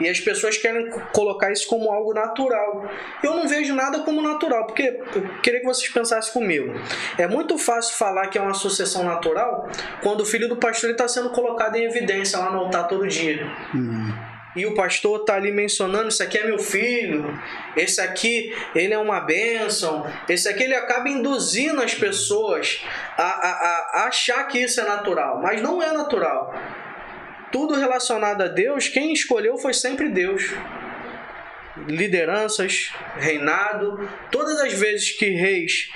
E 0.00 0.08
as 0.08 0.20
pessoas 0.20 0.56
querem 0.56 0.88
co- 0.90 1.00
colocar 1.12 1.50
isso 1.50 1.66
como 1.66 1.90
algo 1.90 2.14
natural. 2.14 2.88
Eu 3.20 3.34
não 3.34 3.48
vejo 3.48 3.74
nada 3.74 3.98
como 3.98 4.22
natural, 4.22 4.64
porque 4.64 4.96
eu 5.12 5.22
queria 5.42 5.58
que 5.58 5.66
vocês 5.66 5.90
pensassem 5.92 6.32
comigo. 6.32 6.72
É 7.18 7.26
muito 7.26 7.58
fácil 7.58 7.96
falar 7.96 8.28
que 8.28 8.38
é 8.38 8.40
uma 8.40 8.54
sucessão 8.54 9.02
natural 9.02 9.68
quando 10.00 10.20
o 10.20 10.24
filho 10.24 10.48
do 10.48 10.54
pastor 10.56 10.90
está 10.90 11.08
sendo 11.08 11.30
colocado 11.30 11.74
em 11.74 11.82
evidência 11.82 12.38
lá 12.38 12.48
no 12.52 12.58
altar 12.60 12.86
todo 12.86 13.08
dia. 13.08 13.44
E 14.56 14.66
o 14.66 14.74
pastor 14.74 15.24
tá 15.24 15.34
ali 15.34 15.52
mencionando: 15.52 16.08
Isso 16.08 16.22
aqui 16.22 16.38
é 16.38 16.44
meu 16.46 16.58
filho, 16.58 17.38
esse 17.76 18.00
aqui 18.00 18.54
ele 18.74 18.94
é 18.94 18.98
uma 18.98 19.20
bênção, 19.20 20.06
esse 20.28 20.48
aqui 20.48 20.64
ele 20.64 20.74
acaba 20.74 21.08
induzindo 21.08 21.82
as 21.82 21.94
pessoas 21.94 22.82
a, 23.16 23.22
a, 23.22 23.50
a- 24.02 24.06
achar 24.08 24.42
que 24.48 24.58
isso 24.58 24.80
é 24.80 24.84
natural, 24.84 25.40
mas 25.42 25.60
não 25.60 25.82
é 25.82 25.92
natural. 25.92 26.52
Tudo 27.52 27.74
relacionado 27.74 28.42
a 28.42 28.46
Deus, 28.48 28.88
quem 28.88 29.12
escolheu 29.12 29.56
foi 29.58 29.72
sempre 29.74 30.08
Deus. 30.08 30.52
Lideranças, 31.86 32.92
reinado, 33.16 34.08
todas 34.32 34.58
as 34.60 34.72
vezes 34.72 35.12
que 35.12 35.30
reis 35.30 35.90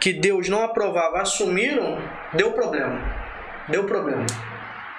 que 0.00 0.12
Deus 0.12 0.48
não 0.48 0.62
aprovava 0.62 1.20
assumiram, 1.20 1.98
deu 2.32 2.52
problema. 2.52 2.98
Deu 3.68 3.84
problema. 3.84 4.24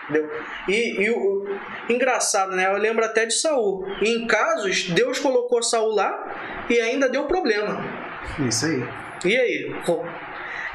Deu. 0.09 0.29
E, 0.69 1.01
e 1.03 1.09
o, 1.09 1.17
o- 1.17 1.59
engraçado, 1.89 2.55
né? 2.55 2.67
Eu 2.67 2.77
lembro 2.77 3.03
até 3.03 3.25
de 3.25 3.33
Saul. 3.33 3.85
Em 4.01 4.25
casos, 4.27 4.89
Deus 4.89 5.19
colocou 5.19 5.61
Saul 5.61 5.93
lá 5.95 6.65
e 6.69 6.79
ainda 6.79 7.09
deu 7.09 7.25
problema. 7.25 7.83
Isso 8.47 8.65
aí. 8.65 8.83
E 9.25 9.35
aí? 9.37 9.75
Pô, 9.85 10.05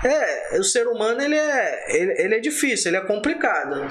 É, 0.05 0.59
o 0.59 0.65
ser 0.65 0.87
humano 0.89 1.23
ele 1.23 1.37
é, 1.37 1.97
ele, 1.97 2.13
ele 2.23 2.35
é 2.35 2.41
difícil, 2.41 2.91
ele 2.91 2.97
é 2.97 3.01
complicado. 3.01 3.87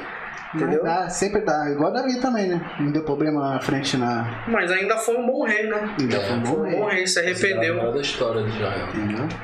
Entendeu? 0.54 0.84
Dá, 0.84 1.08
sempre 1.10 1.40
dá. 1.40 1.70
Igual 1.72 1.94
Davi 1.94 2.20
também, 2.20 2.50
né? 2.50 2.60
Não 2.78 2.92
deu 2.92 3.04
problema 3.04 3.54
na 3.54 3.60
frente 3.62 3.96
na. 3.96 4.44
Mas 4.50 4.70
ainda 4.70 4.98
foi 4.98 5.16
um 5.16 5.26
bom 5.26 5.44
rei, 5.46 5.64
né? 5.68 5.96
Ainda 5.98 6.18
É, 6.18 6.20
foi 6.28 6.36
um 6.36 6.46
Foi 6.46 6.56
bom 6.58 6.68
um 6.68 6.72
bom 6.80 6.86
rei. 6.88 6.98
rei, 6.98 7.08
se 7.08 7.20
arrependeu. 7.20 7.94
da 7.94 8.02
história 8.02 8.44
de 8.44 8.50
Israel. 8.50 8.88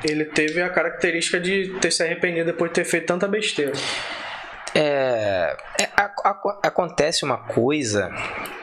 Ele 0.06 0.26
teve 0.26 0.60
a 0.60 0.68
característica 0.68 1.40
de 1.40 1.74
ter 1.80 1.90
se 1.90 2.02
arrependido 2.02 2.44
depois 2.52 2.70
de 2.70 2.74
ter 2.74 2.84
feito 2.84 3.06
tanta 3.06 3.26
besteira. 3.26 3.72
É, 4.80 5.56
é, 5.80 5.88
a- 5.96 6.12
a- 6.24 6.58
acontece 6.68 7.24
uma 7.24 7.36
coisa 7.38 8.10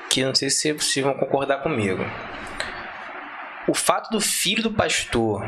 que 0.09 0.23
não 0.23 0.33
sei 0.33 0.49
se 0.49 0.71
vocês 0.71 1.03
vão 1.03 1.13
concordar 1.13 1.61
comigo. 1.61 2.05
O 3.67 3.73
fato 3.73 4.09
do 4.11 4.21
filho 4.21 4.63
do 4.63 4.71
pastor 4.71 5.43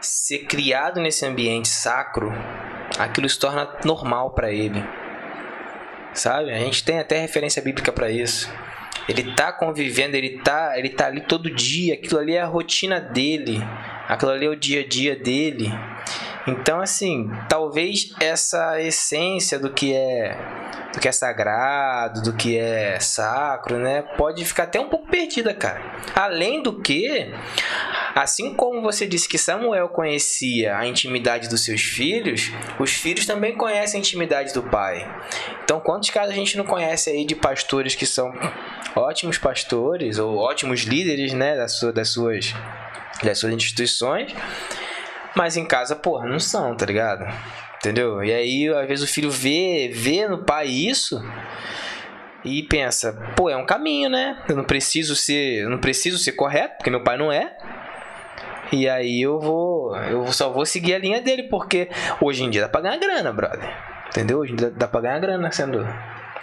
ser 0.00 0.40
criado 0.46 1.00
nesse 1.00 1.24
ambiente 1.24 1.68
sacro, 1.68 2.32
aquilo 2.98 3.28
se 3.28 3.38
torna 3.38 3.68
normal 3.84 4.30
para 4.30 4.50
ele. 4.50 4.84
Sabe? 6.12 6.52
A 6.52 6.58
gente 6.58 6.82
tem 6.84 6.98
até 6.98 7.20
referência 7.20 7.62
bíblica 7.62 7.92
para 7.92 8.10
isso. 8.10 8.52
Ele 9.08 9.34
tá 9.34 9.52
convivendo, 9.52 10.16
ele 10.16 10.38
tá, 10.40 10.76
ele 10.78 10.88
tá 10.88 11.06
ali 11.06 11.20
todo 11.20 11.48
dia, 11.48 11.94
aquilo 11.94 12.18
ali 12.18 12.34
é 12.34 12.40
a 12.40 12.46
rotina 12.46 13.00
dele, 13.00 13.62
aquilo 14.08 14.30
ali 14.32 14.46
é 14.46 14.48
o 14.48 14.56
dia 14.56 14.80
a 14.80 14.88
dia 14.88 15.14
dele. 15.14 15.72
Então, 16.46 16.80
assim, 16.80 17.30
talvez 17.48 18.12
essa 18.20 18.80
essência 18.80 19.58
do 19.58 19.70
que 19.70 19.94
é 19.94 20.36
do 20.94 21.00
que 21.00 21.08
é 21.08 21.12
sagrado, 21.12 22.22
do 22.22 22.32
que 22.32 22.56
é 22.56 23.00
sacro, 23.00 23.78
né, 23.78 24.02
pode 24.16 24.44
ficar 24.44 24.62
até 24.62 24.78
um 24.78 24.88
pouco 24.88 25.08
perdida, 25.08 25.52
cara. 25.52 25.82
Além 26.14 26.62
do 26.62 26.80
que, 26.80 27.32
assim 28.14 28.54
como 28.54 28.80
você 28.80 29.04
disse 29.04 29.28
que 29.28 29.36
Samuel 29.36 29.88
conhecia 29.88 30.78
a 30.78 30.86
intimidade 30.86 31.48
dos 31.48 31.64
seus 31.64 31.82
filhos, 31.82 32.52
os 32.78 32.92
filhos 32.92 33.26
também 33.26 33.56
conhecem 33.56 33.98
a 33.98 34.00
intimidade 34.00 34.54
do 34.54 34.62
pai. 34.62 35.04
Então, 35.64 35.80
quantos 35.80 36.10
casos 36.10 36.30
a 36.30 36.36
gente 36.36 36.56
não 36.56 36.64
conhece 36.64 37.10
aí 37.10 37.24
de 37.24 37.34
pastores 37.34 37.96
que 37.96 38.06
são 38.06 38.32
ótimos 38.94 39.36
pastores 39.36 40.18
ou 40.18 40.36
ótimos 40.36 40.82
líderes, 40.82 41.32
né, 41.32 41.56
das 41.56 41.72
suas, 41.72 41.94
das 41.94 42.08
suas, 42.10 42.54
das 43.22 43.38
suas 43.38 43.52
instituições, 43.52 44.32
mas 45.34 45.56
em 45.56 45.64
casa, 45.64 45.96
porra, 45.96 46.26
não 46.26 46.38
são, 46.38 46.76
tá 46.76 46.86
ligado? 46.86 47.26
Entendeu? 47.76 48.24
E 48.24 48.32
aí, 48.32 48.68
às 48.68 48.88
vezes, 48.88 49.04
o 49.04 49.12
filho 49.12 49.30
vê, 49.30 49.90
vê 49.92 50.26
no 50.26 50.44
pai 50.44 50.68
isso 50.68 51.22
e 52.44 52.62
pensa, 52.62 53.12
pô, 53.36 53.48
é 53.48 53.56
um 53.56 53.66
caminho, 53.66 54.08
né? 54.08 54.42
Eu 54.48 54.56
não 54.56 54.64
preciso 54.64 55.16
ser, 55.16 55.68
não 55.68 55.78
preciso 55.78 56.18
ser 56.18 56.32
correto, 56.32 56.76
porque 56.76 56.90
meu 56.90 57.02
pai 57.02 57.16
não 57.16 57.32
é. 57.32 57.56
E 58.72 58.88
aí 58.88 59.20
eu 59.22 59.38
vou, 59.38 59.96
eu 59.96 60.32
só 60.32 60.50
vou 60.50 60.66
seguir 60.66 60.94
a 60.94 60.98
linha 60.98 61.20
dele, 61.20 61.44
porque 61.44 61.88
hoje 62.20 62.42
em 62.42 62.50
dia 62.50 62.62
dá 62.62 62.68
pra 62.68 62.80
ganhar 62.80 62.96
grana, 62.98 63.32
brother. 63.32 63.70
Entendeu? 64.08 64.38
Hoje 64.38 64.52
em 64.52 64.56
dia 64.56 64.70
dá 64.70 64.88
pra 64.88 65.00
ganhar 65.00 65.18
grana 65.18 65.50
sendo, 65.52 65.86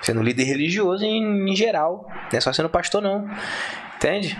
sendo 0.01 0.21
líder 0.21 0.43
religioso 0.43 1.03
em, 1.03 1.49
em 1.49 1.55
geral. 1.55 2.07
Não 2.31 2.37
é 2.37 2.41
só 2.41 2.51
sendo 2.51 2.69
pastor, 2.69 3.01
não. 3.01 3.27
Entende? 4.01 4.35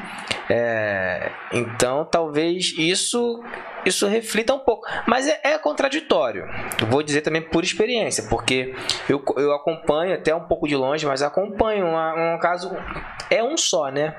É, 0.50 1.32
então 1.54 2.04
talvez 2.04 2.74
isso 2.80 3.44
isso 3.86 4.08
reflita 4.08 4.56
um 4.56 4.60
pouco. 4.60 4.88
Mas 5.06 5.28
é, 5.28 5.40
é 5.44 5.58
contraditório. 5.60 6.48
Eu 6.80 6.88
vou 6.88 7.04
dizer 7.04 7.22
também 7.22 7.44
por 7.44 7.64
experiência, 7.64 8.24
porque 8.28 8.74
eu, 9.08 9.24
eu 9.38 9.54
acompanho 9.54 10.16
até 10.16 10.34
um 10.34 10.42
pouco 10.46 10.68
de 10.68 10.76
longe, 10.76 11.06
mas 11.06 11.22
acompanho 11.22 11.86
uma- 11.86 12.34
um 12.36 12.40
caso. 12.40 12.76
É 13.30 13.44
um 13.44 13.56
só, 13.56 13.90
né? 13.90 14.16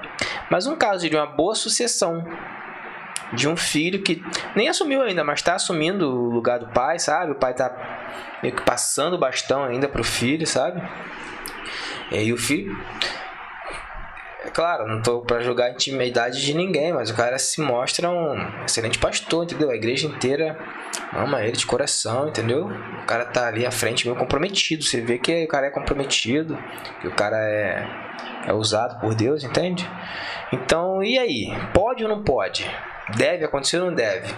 Mas 0.49 0.69
um 0.69 0.77
caso 0.77 1.09
de 1.11 1.17
uma 1.17 1.27
boa 1.27 1.57
sucessão. 1.57 2.25
De 3.33 3.49
um 3.49 3.57
filho 3.57 4.03
que 4.03 4.23
nem 4.55 4.69
assumiu 4.69 5.03
ainda, 5.03 5.25
mas 5.25 5.43
tá 5.43 5.55
assumindo 5.55 6.09
o 6.09 6.31
lugar 6.31 6.59
do 6.61 6.69
pai, 6.69 6.99
sabe? 7.01 7.33
O 7.33 7.35
pai 7.35 7.53
tá 7.55 7.73
meio 8.43 8.55
que 8.55 8.63
passando 8.63 9.15
o 9.15 9.19
bastão 9.19 9.65
ainda 9.65 9.89
pro 9.89 10.05
filho, 10.05 10.47
sabe? 10.47 10.81
E 12.13 12.19
aí 12.19 12.33
o 12.33 12.37
filho. 12.37 12.77
É 14.45 14.51
claro, 14.51 14.89
não 14.89 15.01
tô 15.01 15.21
pra 15.21 15.41
julgar 15.41 15.67
a 15.67 15.71
intimidade 15.71 16.45
de 16.45 16.53
ninguém, 16.53 16.93
mas 16.93 17.11
o 17.11 17.15
cara 17.15 17.39
se 17.39 17.61
mostra 17.61 18.11
um 18.11 18.65
excelente 18.65 18.99
pastor, 18.99 19.45
entendeu? 19.45 19.71
A 19.71 19.77
igreja 19.77 20.09
inteira 20.09 20.59
ama 21.13 21.43
ele 21.43 21.53
de 21.53 21.65
coração, 21.65 22.29
entendeu? 22.29 22.67
O 22.67 23.07
cara 23.07 23.25
tá 23.25 23.47
ali 23.47 23.65
à 23.65 23.71
frente 23.71 24.05
meio 24.05 24.19
comprometido. 24.19 24.83
Você 24.83 25.01
vê 25.01 25.17
que 25.17 25.45
o 25.45 25.49
cara 25.49 25.69
é 25.69 25.71
comprometido, 25.71 26.59
que 27.01 27.07
o 27.07 27.15
cara 27.15 27.37
é, 27.39 27.87
é 28.47 28.53
usado 28.53 29.01
por 29.01 29.15
Deus, 29.15 29.45
entende? 29.45 29.89
Então, 30.53 31.05
e 31.05 31.19
aí? 31.19 31.53
Pode 31.73 32.03
ou 32.03 32.09
não 32.09 32.25
pode? 32.25 32.69
Deve 33.17 33.45
acontecer 33.45 33.79
ou 33.79 33.87
não 33.87 33.95
deve? 33.95 34.35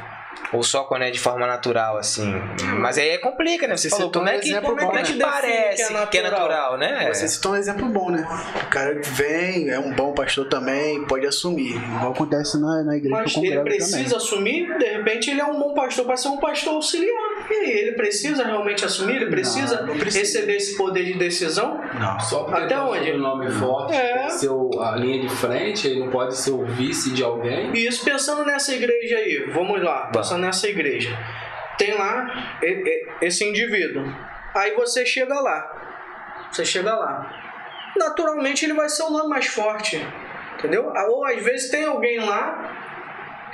Ou 0.53 0.63
só 0.63 0.85
quando 0.85 1.03
é 1.03 1.11
de 1.11 1.19
forma 1.19 1.47
natural, 1.47 1.97
assim? 1.97 2.33
Mas 2.79 2.99
aí 2.99 3.19
complica, 3.19 3.67
né? 3.67 3.77
Você, 3.77 3.89
falou, 3.89 4.07
citou 4.07 4.23
como 4.23 4.33
um 4.33 4.35
é 4.35 4.39
que, 4.39 4.49
exemplo 4.49 4.69
como 4.71 4.81
é 4.81 4.85
bom, 4.85 4.91
que 4.91 4.97
né? 4.97 5.03
Define 5.03 5.19
que 5.19 5.25
parece 5.25 5.83
é 5.95 6.07
que 6.07 6.19
é 6.19 6.23
natural. 6.23 6.79
né? 6.79 7.13
Você 7.13 7.29
citou 7.29 7.53
um 7.53 7.57
exemplo 7.57 7.87
bom, 7.89 8.11
né? 8.11 8.27
O 8.67 8.71
cara 8.71 9.01
vem, 9.03 9.71
é 9.71 9.79
um 9.79 9.93
bom 9.93 10.13
pastor 10.13 10.49
também, 10.49 11.05
pode 11.07 11.27
assumir. 11.27 11.77
Igual 11.77 12.13
acontece 12.13 12.61
na, 12.61 12.83
na 12.85 12.97
igreja 12.97 13.17
Mas 13.17 13.33
que 13.33 13.39
eu 13.39 13.45
ele 13.45 13.61
precisa 13.63 13.97
também. 13.97 14.17
assumir, 14.17 14.79
de 14.79 14.85
repente 14.85 15.31
ele 15.31 15.41
é 15.41 15.45
um 15.45 15.59
bom 15.59 15.75
pastor 15.75 16.05
para 16.05 16.17
ser 16.17 16.29
um 16.29 16.39
pastor 16.39 16.75
auxiliar. 16.75 17.15
E 17.51 17.53
aí, 17.55 17.71
ele 17.71 17.93
precisa 17.93 18.45
realmente 18.45 18.85
assumir? 18.85 19.17
Ele 19.17 19.27
precisa, 19.27 19.81
Não, 19.83 19.89
não 19.89 19.99
precisa. 19.99 20.21
receber 20.39 20.57
esse 20.57 20.77
poder 20.77 21.05
de 21.05 21.15
decisão? 21.15 21.81
Não. 22.01 22.19
Só 22.21 22.45
porque 22.45 22.63
Até 22.65 22.79
onde? 22.81 23.13
um 23.13 23.19
nome 23.19 23.51
forte, 23.51 23.95
É. 23.95 24.27
o- 24.49 24.81
a 24.81 24.97
linha 24.97 25.21
de 25.21 25.29
frente, 25.29 25.87
ele 25.89 26.01
não 26.01 26.11
pode 26.11 26.37
ser 26.37 26.53
o 26.53 26.65
vice 26.65 27.13
de 27.13 27.23
alguém. 27.23 27.71
E 27.75 27.87
isso 27.87 28.05
pensando 28.05 28.45
nessa 28.45 28.75
igreja 28.75 29.17
aí, 29.19 29.51
vamos 29.53 29.83
lá, 29.83 30.07
pensando 30.13 30.41
nessa 30.41 30.69
igreja. 30.69 31.17
Tem 31.77 31.93
lá 31.99 32.27
esse 33.21 33.45
indivíduo. 33.45 34.05
Aí 34.55 34.75
você 34.75 35.05
chega 35.05 35.35
lá. 35.41 36.47
Você 36.51 36.65
chega 36.65 36.95
lá. 36.95 37.31
Naturalmente 37.97 38.65
ele 38.65 38.75
vai 38.75 38.89
ser 38.89 39.03
o 39.03 39.11
nome 39.11 39.29
mais 39.29 39.47
forte. 39.47 40.01
Entendeu? 40.59 40.93
Ou 41.11 41.25
às 41.27 41.43
vezes 41.43 41.69
tem 41.71 41.85
alguém 41.85 42.21
lá, 42.21 42.84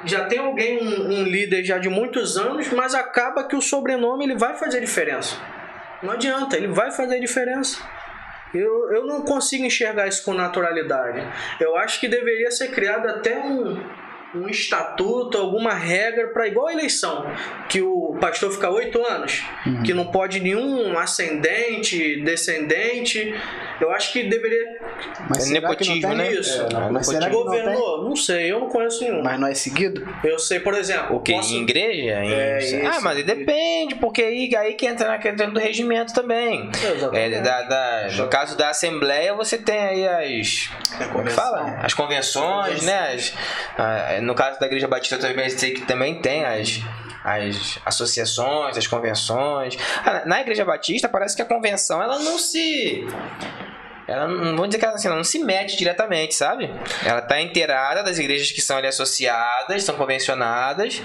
já 0.05 0.25
tem 0.25 0.39
alguém, 0.39 0.83
um, 0.83 1.21
um 1.21 1.23
líder 1.25 1.65
já 1.65 1.79
de 1.79 1.89
muitos 1.89 2.37
anos, 2.37 2.69
mas 2.73 2.95
acaba 2.95 3.45
que 3.45 3.57
o 3.57 3.61
sobrenome 3.61 4.25
ele 4.25 4.37
vai 4.37 4.57
fazer 4.57 4.81
diferença. 4.81 5.37
Não 6.03 6.13
adianta, 6.13 6.57
ele 6.57 6.69
vai 6.69 6.91
fazer 6.91 7.21
diferença. 7.21 7.83
Eu, 8.55 8.91
eu 8.93 9.07
não 9.07 9.23
consigo 9.23 9.65
enxergar 9.65 10.09
isso 10.09 10.25
com 10.25 10.35
naturalidade. 10.35 11.23
Eu 11.61 11.77
acho 11.77 12.01
que 12.01 12.09
deveria 12.09 12.51
ser 12.51 12.69
criado 12.69 13.07
até 13.07 13.39
um, 13.39 13.81
um 14.35 14.49
estatuto, 14.49 15.37
alguma 15.39 15.75
regra 15.75 16.29
para 16.29 16.47
igual 16.47 16.69
a 16.69 16.73
eleição, 16.73 17.27
que 17.69 17.83
o 17.83 18.17
pastor 18.21 18.53
fica 18.53 18.71
oito 18.71 19.05
anos, 19.05 19.43
que 19.85 19.93
não 19.93 20.07
pode 20.07 20.39
nenhum 20.41 20.97
ascendente, 20.99 22.21
descendente. 22.23 23.35
Eu 23.81 23.91
acho 23.91 24.13
que 24.13 24.25
deveria. 24.25 24.79
Mas 25.29 25.39
É 25.39 25.41
será 25.41 25.75
que 25.75 25.85
não 25.89 25.95
nepotismo, 25.95 26.09
tem? 26.09 26.17
né? 26.19 26.33
Isso. 26.33 26.63
É, 26.63 26.73
não, 26.73 26.93
Mas 26.93 27.07
será 27.07 27.27
que 27.31 27.33
não 27.35 27.51
tem? 27.51 27.61
Governador, 27.61 28.05
não 28.09 28.15
sei, 28.17 28.53
eu 28.53 28.61
não 28.61 28.69
conheço 28.69 29.03
nenhum. 29.03 29.23
Mas 29.23 29.41
não 29.41 29.49
é 29.49 29.55
seguido? 29.55 30.07
Eu 30.23 30.39
sei, 30.39 30.61
por 30.61 30.75
exemplo. 30.75 31.17
O 31.17 31.21
que? 31.21 31.33
posso- 31.33 31.55
Em 31.55 31.63
igreja? 31.63 32.23
Em- 32.25 32.33
É, 32.33 32.87
ah, 32.87 33.01
mas 33.01 33.17
aí 33.17 33.23
depende, 33.25 33.95
porque 33.97 34.23
aí, 34.23 34.55
aí 34.57 34.75
que 34.75 34.87
entra 34.87 35.09
na 35.09 35.19
questão 35.19 35.51
do 35.51 35.59
regimento 35.59 36.13
também. 36.13 36.71
Exatamente. 36.75 37.35
É, 37.35 37.41
da, 37.41 37.63
da- 37.63 38.09
no 38.17 38.29
caso 38.29 38.57
da 38.57 38.69
Assembleia, 38.71 39.35
você 39.35 39.57
tem 39.59 39.79
aí 39.81 40.07
as. 40.41 40.69
Como 41.09 41.23
é 41.23 41.25
que 41.25 41.31
fala? 41.33 41.79
As 41.83 41.95
convenções, 41.95 42.83
né? 42.83 43.15
As- 43.15 44.20
ah, 44.21 44.23
no 44.23 44.35
caso 44.35 44.61
da 44.61 44.67
Igreja 44.67 44.87
Batista, 44.87 45.17
eu 45.17 45.21
também 45.21 45.49
sei 45.51 45.73
que 45.73 45.83
também 45.83 46.21
tem 46.21 46.45
as. 46.45 46.81
As 47.23 47.79
associações, 47.85 48.79
as 48.79 48.87
convenções. 48.87 49.77
Ah, 50.03 50.13
na- 50.15 50.25
na 50.25 50.41
Igreja 50.41 50.65
Batista, 50.65 51.07
parece 51.07 51.37
que 51.37 51.43
a 51.43 51.45
convenção 51.45 52.03
ela 52.03 52.19
não 52.19 52.39
se. 52.39 53.07
Ela 54.09 54.27
não 54.27 54.57
vou 54.57 54.67
dizer 54.67 54.79
que 54.79 54.85
ela, 54.87 54.95
assim, 54.95 55.07
ela 55.07 55.17
não 55.19 55.23
se 55.25 55.39
mete 55.39 55.77
diretamente, 55.77 56.35
sabe? 56.35 56.71
Ela 57.05 57.21
tá 57.21 57.39
inteirada 57.41 58.03
das 58.03 58.19
igrejas 58.19 58.51
que 58.51 58.63
são 58.63 58.79
ali 58.79 58.87
associadas, 58.87 59.85
são 59.85 59.97
convencionadas. 59.97 61.03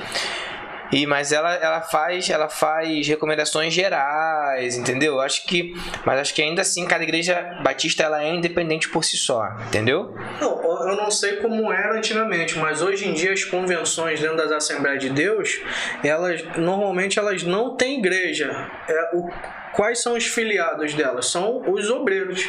E 0.91 1.05
mas 1.05 1.31
ela, 1.31 1.53
ela 1.55 1.81
faz 1.81 2.29
ela 2.29 2.49
faz 2.49 3.07
recomendações 3.07 3.73
gerais, 3.73 4.77
entendeu? 4.77 5.19
Acho 5.19 5.45
que 5.45 5.73
mas 6.05 6.19
acho 6.19 6.33
que 6.33 6.41
ainda 6.41 6.61
assim 6.61 6.85
cada 6.85 7.03
igreja 7.03 7.59
batista 7.63 8.03
ela 8.03 8.23
é 8.23 8.33
independente 8.33 8.89
por 8.89 9.03
si 9.03 9.17
só, 9.17 9.49
entendeu? 9.67 10.13
Não, 10.39 10.87
eu 10.87 10.95
não 10.95 11.09
sei 11.09 11.37
como 11.37 11.71
era 11.71 11.97
antigamente, 11.97 12.57
mas 12.57 12.81
hoje 12.81 13.07
em 13.07 13.13
dia 13.13 13.33
as 13.33 13.43
convenções 13.43 14.19
dentro 14.19 14.37
das 14.37 14.51
Assembleias 14.51 15.01
de 15.01 15.09
Deus, 15.09 15.61
elas 16.03 16.43
normalmente 16.57 17.19
elas 17.19 17.43
não 17.43 17.75
têm 17.75 17.99
igreja. 17.99 18.69
É, 18.87 19.15
o, 19.15 19.29
quais 19.73 20.01
são 20.01 20.15
os 20.15 20.25
filiados 20.25 20.93
delas? 20.93 21.27
São 21.27 21.63
os 21.71 21.89
obreiros, 21.89 22.47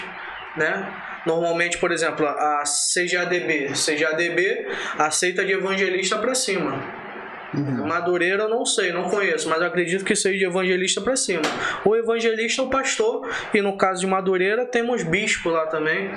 né? 0.56 1.02
Normalmente, 1.26 1.78
por 1.78 1.90
exemplo, 1.90 2.24
a 2.24 2.62
CGADB, 2.62 3.72
CGADB 3.72 4.68
aceita 4.96 5.44
de 5.44 5.52
evangelista 5.52 6.18
para 6.18 6.34
cima. 6.36 7.05
Madureira 7.54 8.44
eu 8.44 8.48
não 8.48 8.64
sei, 8.64 8.92
não 8.92 9.04
conheço, 9.04 9.48
mas 9.48 9.62
acredito 9.62 10.04
que 10.04 10.16
seja 10.16 10.38
de 10.38 10.44
evangelista 10.44 11.00
pra 11.00 11.16
cima. 11.16 11.42
O 11.84 11.94
evangelista 11.94 12.62
é 12.62 12.64
o 12.64 12.68
pastor, 12.68 13.28
e 13.54 13.60
no 13.60 13.76
caso 13.76 14.00
de 14.00 14.06
Madureira 14.06 14.66
temos 14.66 15.02
bispo 15.02 15.50
lá 15.50 15.66
também. 15.66 16.10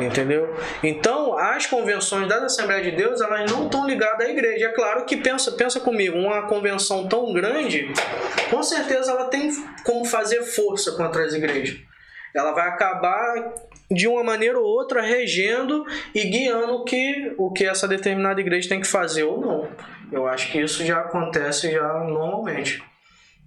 Entendeu? 0.00 0.52
Então, 0.82 1.38
as 1.38 1.66
convenções 1.66 2.28
das 2.28 2.42
Assembleias 2.42 2.84
de 2.84 2.90
Deus, 2.90 3.20
elas 3.20 3.50
não 3.50 3.66
estão 3.66 3.86
ligadas 3.86 4.26
à 4.26 4.30
igreja. 4.30 4.66
É 4.66 4.72
claro 4.72 5.04
que 5.04 5.16
pensa, 5.16 5.52
pensa 5.52 5.78
comigo, 5.78 6.18
uma 6.18 6.42
convenção 6.48 7.08
tão 7.08 7.32
grande, 7.32 7.92
com 8.50 8.62
certeza 8.64 9.12
ela 9.12 9.26
tem 9.26 9.48
como 9.84 10.04
fazer 10.04 10.42
força 10.42 10.92
contra 10.92 11.24
as 11.24 11.34
igrejas. 11.34 11.78
Ela 12.34 12.52
vai 12.52 12.68
acabar 12.68 13.54
de 13.90 14.08
uma 14.08 14.24
maneira 14.24 14.58
ou 14.58 14.66
outra 14.66 15.00
regendo 15.00 15.86
e 16.12 16.24
guiando 16.24 16.74
o 16.74 16.84
que, 16.84 17.34
o 17.38 17.52
que 17.52 17.64
essa 17.64 17.86
determinada 17.86 18.40
igreja 18.40 18.68
tem 18.68 18.80
que 18.80 18.86
fazer 18.86 19.22
ou 19.22 19.40
não. 19.40 19.68
Eu 20.10 20.26
acho 20.26 20.50
que 20.50 20.60
isso 20.60 20.84
já 20.84 21.00
acontece 21.00 21.70
já 21.70 21.92
normalmente. 22.04 22.82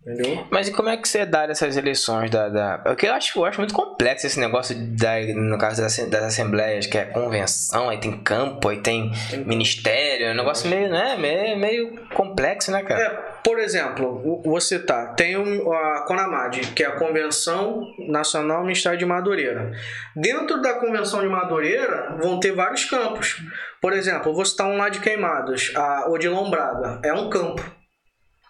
Entendeu? 0.06 0.48
Mas 0.50 0.68
e 0.68 0.72
como 0.72 0.90
é 0.90 0.96
que 0.96 1.08
você 1.08 1.26
dá 1.26 1.44
essas 1.44 1.76
eleições 1.76 2.32
da. 2.32 2.48
da... 2.48 2.78
Porque 2.80 3.06
eu 3.06 3.14
acho, 3.14 3.38
eu 3.38 3.46
acho 3.46 3.60
muito 3.60 3.74
complexo 3.74 4.26
esse 4.26 4.40
negócio 4.40 4.76
da, 4.76 5.20
no 5.36 5.58
caso 5.58 5.82
das, 5.82 5.98
das 6.10 6.24
assembleias, 6.24 6.88
que 6.88 6.98
é 6.98 7.06
convenção, 7.06 7.90
aí 7.90 8.00
tem 8.00 8.18
campo, 8.24 8.70
aí 8.70 8.78
tem 8.78 9.12
ministério, 9.46 10.28
é 10.28 10.32
um 10.32 10.36
negócio 10.36 10.70
meio, 10.70 10.90
né? 10.90 11.18
Meio, 11.18 11.58
meio 11.58 12.06
complexo, 12.14 12.72
né, 12.72 12.82
cara? 12.82 13.02
É, 13.02 13.10
por 13.44 13.60
exemplo, 13.60 14.42
vou 14.44 14.62
citar, 14.62 15.16
tem 15.16 15.36
a 15.36 16.06
CONAMAD, 16.08 16.62
que 16.74 16.84
é 16.84 16.88
a 16.88 16.92
Convenção 16.92 17.84
Nacional 18.08 18.62
Ministério 18.62 18.98
de 18.98 19.06
Madureira. 19.06 19.72
Dentro 20.16 20.62
da 20.62 20.76
Convenção 20.76 21.20
de 21.20 21.28
Madureira 21.28 22.18
vão 22.22 22.40
ter 22.40 22.54
vários 22.54 22.86
campos. 22.86 23.42
Por 23.82 23.94
exemplo, 23.94 24.30
eu 24.32 24.36
vou 24.36 24.46
citar 24.46 24.68
um 24.68 24.78
lá 24.78 24.90
de 24.90 25.00
Queimados, 25.00 25.72
a 25.76 26.10
Odilon 26.10 26.50
Braga, 26.50 27.00
é 27.04 27.14
um 27.14 27.30
campo. 27.30 27.64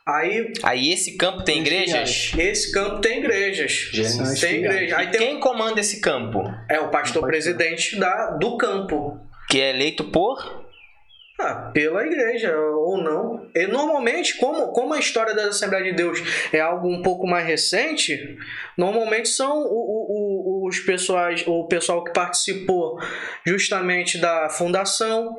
Aí, 0.08 0.52
Aí 0.64 0.92
esse 0.92 1.18
campo 1.18 1.44
tem 1.44 1.60
igrejas? 1.60 2.32
esse 2.36 2.72
campo 2.72 3.00
tem 3.00 3.20
igrejas. 3.20 3.72
Gênesis. 3.94 4.40
Tem 4.40 4.56
igreja. 4.56 4.98
Aí 4.98 5.08
tem 5.12 5.20
quem 5.22 5.40
comanda 5.40 5.80
esse 5.80 6.02
campo? 6.02 6.42
é 6.68 6.80
o 6.80 6.90
pastor 6.90 7.22
presidente 7.28 8.00
da, 8.00 8.32
do 8.32 8.58
campo. 8.58 9.20
Que 9.50 9.62
é 9.62 9.70
eleito 9.70 10.06
por. 10.06 10.68
Ah, 11.42 11.72
pela 11.74 12.06
igreja, 12.06 12.54
ou 12.58 12.98
não. 13.02 13.48
E 13.56 13.66
normalmente, 13.68 14.36
como, 14.38 14.74
como 14.74 14.94
a 14.94 15.00
história 15.00 15.34
da 15.34 15.46
Assembleia 15.46 15.86
de 15.86 15.94
Deus 15.94 16.20
é 16.52 16.60
algo 16.60 16.90
um 16.90 17.02
pouco 17.02 17.26
mais 17.26 17.48
recente, 17.48 18.36
normalmente 18.78 19.30
são 19.30 19.58
o- 19.60 19.64
o- 19.64 20.59
o- 20.59 20.59
os 20.70 20.80
pessoais, 20.80 21.44
o 21.46 21.66
pessoal 21.66 22.04
que 22.04 22.14
participou 22.14 23.00
justamente 23.46 24.18
da 24.18 24.50
fundação, 24.50 25.36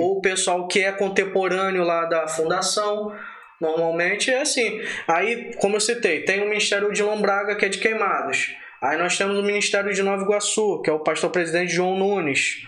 ou 0.00 0.18
o 0.18 0.20
pessoal 0.20 0.68
que 0.68 0.80
é 0.80 0.92
contemporâneo 0.92 1.84
lá 1.84 2.04
da 2.04 2.28
fundação. 2.28 3.14
Normalmente 3.60 4.30
é 4.30 4.42
assim. 4.42 4.82
Aí, 5.08 5.54
como 5.58 5.76
eu 5.76 5.80
citei, 5.80 6.24
tem 6.24 6.42
o 6.42 6.48
Ministério 6.48 6.92
de 6.92 7.02
Lombraga, 7.02 7.54
que 7.54 7.64
é 7.64 7.68
de 7.68 7.78
Queimados. 7.78 8.54
Aí 8.82 8.98
nós 8.98 9.16
temos 9.16 9.38
o 9.38 9.42
Ministério 9.42 9.94
de 9.94 10.02
Nova 10.02 10.22
Iguaçu, 10.22 10.82
que 10.82 10.90
é 10.90 10.92
o 10.92 10.98
pastor 10.98 11.30
presidente 11.30 11.72
João 11.72 11.96
Nunes. 11.96 12.66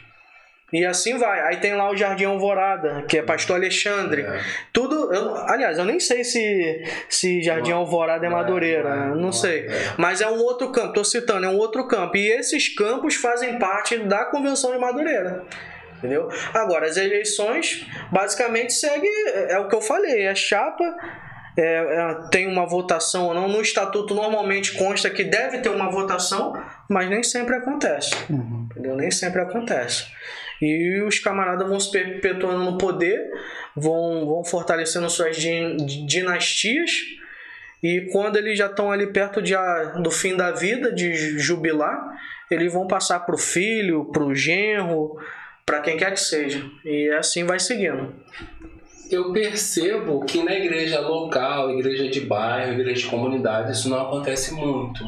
E 0.73 0.85
assim 0.85 1.17
vai. 1.17 1.41
Aí 1.43 1.57
tem 1.59 1.75
lá 1.75 1.89
o 1.91 1.97
Jardim 1.97 2.25
Alvorada, 2.25 3.05
que 3.09 3.19
é 3.19 3.23
pastor 3.23 3.57
Alexandre. 3.57 4.23
É. 4.23 4.41
Tudo. 4.73 5.15
eu- 5.15 5.37
aliás, 5.49 5.79
eu 5.79 5.85
nem 5.85 6.01
sei 6.01 6.25
se, 6.25 6.83
se 7.09 7.41
Jardim 7.43 7.71
Alvorada 7.71 8.27
é 8.27 8.29
é, 8.29 8.31
Madureira. 8.33 8.97
não 8.97 9.03
é, 9.05 9.09
não, 9.09 9.15
não 9.17 9.29
é, 9.29 9.33
sei. 9.33 9.67
é. 9.67 9.93
Mas 9.97 10.21
é 10.21 10.27
um 10.29 10.39
outro 10.41 10.73
campo. 10.73 10.93
Tô 10.95 11.05
citando, 11.05 11.47
é 11.47 11.49
um 11.49 11.57
outro 11.57 11.87
campo. 11.87 12.17
E 12.17 12.29
esses 12.33 12.69
campos 12.75 13.15
fazem 13.15 13.59
parte 13.61 13.97
da 13.99 14.25
Convenção 14.25 14.73
de 14.73 14.79
Madureira. 14.79 15.45
Entendeu? 15.99 16.29
Agora, 16.53 16.87
as 16.87 16.97
eleições 16.97 17.87
basicamente 18.11 18.73
segue. 18.73 19.09
É 19.49 19.59
o 19.59 19.69
que 19.69 19.75
eu 19.75 19.81
falei, 19.81 20.25
é 20.27 20.35
chapa. 20.35 20.85
é, 21.57 21.63
é, 21.63 22.15
tem 22.31 22.47
uma 22.47 22.67
votação 22.67 23.29
ou 23.29 23.35
não. 23.35 23.49
No 23.49 23.63
estatuto 23.63 24.15
normalmente 24.15 24.75
consta 24.77 25.09
que 25.09 25.25
deve 25.25 25.59
ter 25.59 25.71
uma 25.71 25.91
votação, 25.91 26.53
mas 26.91 27.09
nem 27.09 27.23
sempre 27.23 27.55
acontece. 27.55 28.11
Uhum. 28.29 28.67
Entendeu? 28.73 28.95
Nem 28.97 29.11
sempre 29.11 29.41
acontece. 29.41 30.05
E 30.61 31.03
os 31.03 31.19
camaradas 31.19 31.69
vão 31.69 31.79
se 31.79 31.91
perpetuando 31.91 32.65
no 32.65 32.79
poder, 32.79 33.21
vão, 33.77 34.25
vão 34.27 34.45
fortalecendo 34.45 35.09
suas 35.11 35.37
din- 35.37 35.77
dinastias. 36.07 36.91
E 37.83 38.09
quando 38.13 38.37
eles 38.37 38.57
já 38.59 38.67
estão 38.67 38.91
ali 38.91 39.07
perto 39.09 39.43
de, 39.43 39.55
do 40.03 40.11
fim 40.11 40.35
da 40.37 40.51
vida, 40.53 40.91
de 40.93 41.39
jubilar, 41.39 42.17
eles 42.51 42.73
vão 42.73 42.87
passar 42.87 43.21
pro 43.21 43.37
filho, 43.37 44.07
pro 44.07 44.35
genro, 44.35 45.17
para 45.65 45.81
quem 45.81 45.97
quer 45.97 46.13
que 46.13 46.21
seja. 46.21 46.65
E 46.85 47.11
assim 47.11 47.45
vai 47.45 47.59
seguindo. 47.59 48.15
Eu 49.11 49.33
percebo 49.33 50.25
que 50.25 50.43
na 50.43 50.53
igreja 50.55 51.01
local, 51.01 51.71
igreja 51.71 52.09
de 52.09 52.21
bairro, 52.23 52.73
igreja 52.73 53.03
de 53.03 53.07
comunidade, 53.11 53.73
isso 53.73 53.89
não 53.89 54.01
acontece 54.01 54.53
muito. 54.55 55.05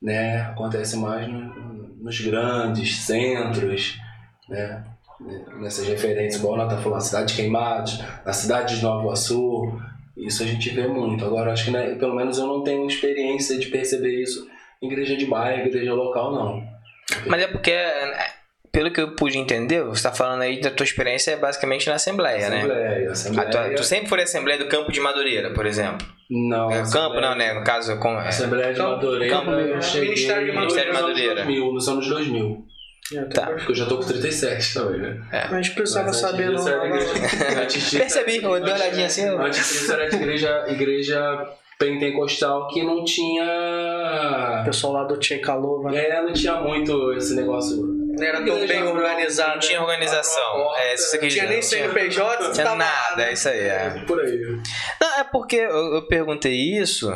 Né? 0.00 0.40
Acontece 0.42 0.96
mais 0.96 1.28
no- 1.28 1.96
nos 2.02 2.18
grandes 2.20 2.96
centros, 3.00 3.98
né? 4.50 4.84
nessas 5.60 5.86
referências, 5.86 6.36
igual 6.42 6.58
ela 6.58 6.68
tá 6.68 6.78
falando, 6.78 7.00
cidade 7.02 7.26
de 7.32 7.34
Queimados, 7.40 8.02
na 8.24 8.32
cidade 8.32 8.76
de 8.76 8.82
Nova 8.82 9.02
Iguaçu, 9.02 9.78
isso 10.16 10.42
a 10.42 10.46
gente 10.46 10.70
vê 10.70 10.86
muito. 10.86 11.24
Agora, 11.24 11.52
acho 11.52 11.66
que 11.66 11.70
né, 11.70 11.94
pelo 11.96 12.14
menos 12.16 12.38
eu 12.38 12.46
não 12.46 12.62
tenho 12.62 12.86
experiência 12.86 13.58
de 13.58 13.66
perceber 13.66 14.22
isso 14.22 14.48
em 14.80 14.86
igreja 14.86 15.16
de 15.16 15.26
bairro, 15.26 15.66
igreja 15.66 15.92
local, 15.92 16.32
não. 16.32 16.62
Mas 17.26 17.42
é 17.42 17.46
porque, 17.48 17.70
é, 17.70 18.30
pelo 18.72 18.90
que 18.90 18.98
eu 19.00 19.14
pude 19.14 19.36
entender, 19.36 19.82
você 19.84 20.02
tá 20.04 20.12
falando 20.12 20.40
aí 20.40 20.58
da 20.58 20.70
tua 20.70 20.84
experiência 20.84 21.32
é 21.32 21.36
basicamente 21.36 21.86
na 21.86 21.96
Assembleia, 21.96 22.48
né? 22.48 22.56
Assembleia, 22.60 23.08
A 23.08 23.12
Assembleia. 23.12 23.50
tua- 23.50 23.74
tu 23.74 23.84
sempre 23.84 24.08
foi 24.08 24.22
Assembleia 24.22 24.58
do 24.58 24.68
Campo 24.68 24.90
de 24.90 25.00
Madureira, 25.00 25.52
por 25.52 25.66
exemplo. 25.66 26.06
Não. 26.30 26.70
É, 26.70 26.76
campo 26.76 26.82
Assembleia- 26.96 27.20
não, 27.28 27.34
né? 27.36 27.52
No 27.52 27.62
caso, 27.64 27.98
com, 27.98 28.18
é, 28.18 28.28
Assembleia 28.28 28.72
de 28.72 28.80
Madureira, 28.80 29.36
Campo- 29.36 29.50
eu 29.50 29.82
cheguei 29.82 30.08
Ministério 30.10 30.46
de 30.46 30.52
Ministério 30.56 30.92
de 30.92 30.96
nos 30.96 31.02
anos 31.02 31.14
Madureira. 31.18 31.44
2000, 31.44 31.72
nos 31.74 31.88
anos 31.88 32.08
2000. 32.08 32.66
Tá. 33.34 33.46
Porque 33.46 33.72
eu 33.72 33.74
já 33.74 33.86
tô 33.86 33.96
com 33.98 34.04
37 34.04 34.74
também, 34.74 35.00
né? 35.00 35.20
A 35.32 35.54
gente 35.56 35.72
precisava 35.72 36.06
Mas 36.06 36.22
antes 36.22 36.30
saber, 36.30 36.50
não. 36.50 36.64
Percebi, 37.98 38.36
eu 38.36 38.40
dei 38.40 38.72
uma 38.72 38.74
olhadinha 38.74 39.06
assim, 39.06 39.24
eu- 39.26 39.40
Antes 39.40 39.68
disso 39.68 39.92
era 39.92 40.08
de 40.08 40.16
igreja, 40.16 40.64
igreja 40.68 41.48
pentecostal 41.78 42.68
que 42.68 42.82
não 42.82 43.00
O 43.00 43.04
tinha. 43.04 44.62
pessoal 44.64 44.92
lá 44.92 45.04
do 45.04 45.16
Tchê 45.18 45.38
Calova, 45.38 45.90
né? 45.90 46.08
É, 46.08 46.22
não 46.22 46.32
tinha 46.32 46.54
muito 46.56 47.12
esse 47.14 47.34
negócio. 47.34 47.76
Não 47.78 48.26
era 48.26 48.44
tão 48.44 48.66
bem 48.66 48.82
organizado. 48.82 49.52
não 49.52 49.58
tinha 49.60 49.80
organização. 49.80 50.76
É, 50.76 50.94
isso 50.94 51.16
Não 51.20 51.28
tinha 51.28 51.46
nem 51.46 51.62
CNPJ, 51.62 52.42
não 52.44 52.52
tinha 52.52 52.74
nada, 52.74 53.22
é 53.24 53.32
isso 53.32 53.48
aí. 53.48 53.60
É. 53.60 54.02
Por 54.06 54.20
aí. 54.20 54.38
Não, 55.00 55.18
é 55.20 55.24
porque 55.24 55.56
eu, 55.56 55.94
eu 55.94 56.02
perguntei 56.06 56.52
isso, 56.54 57.10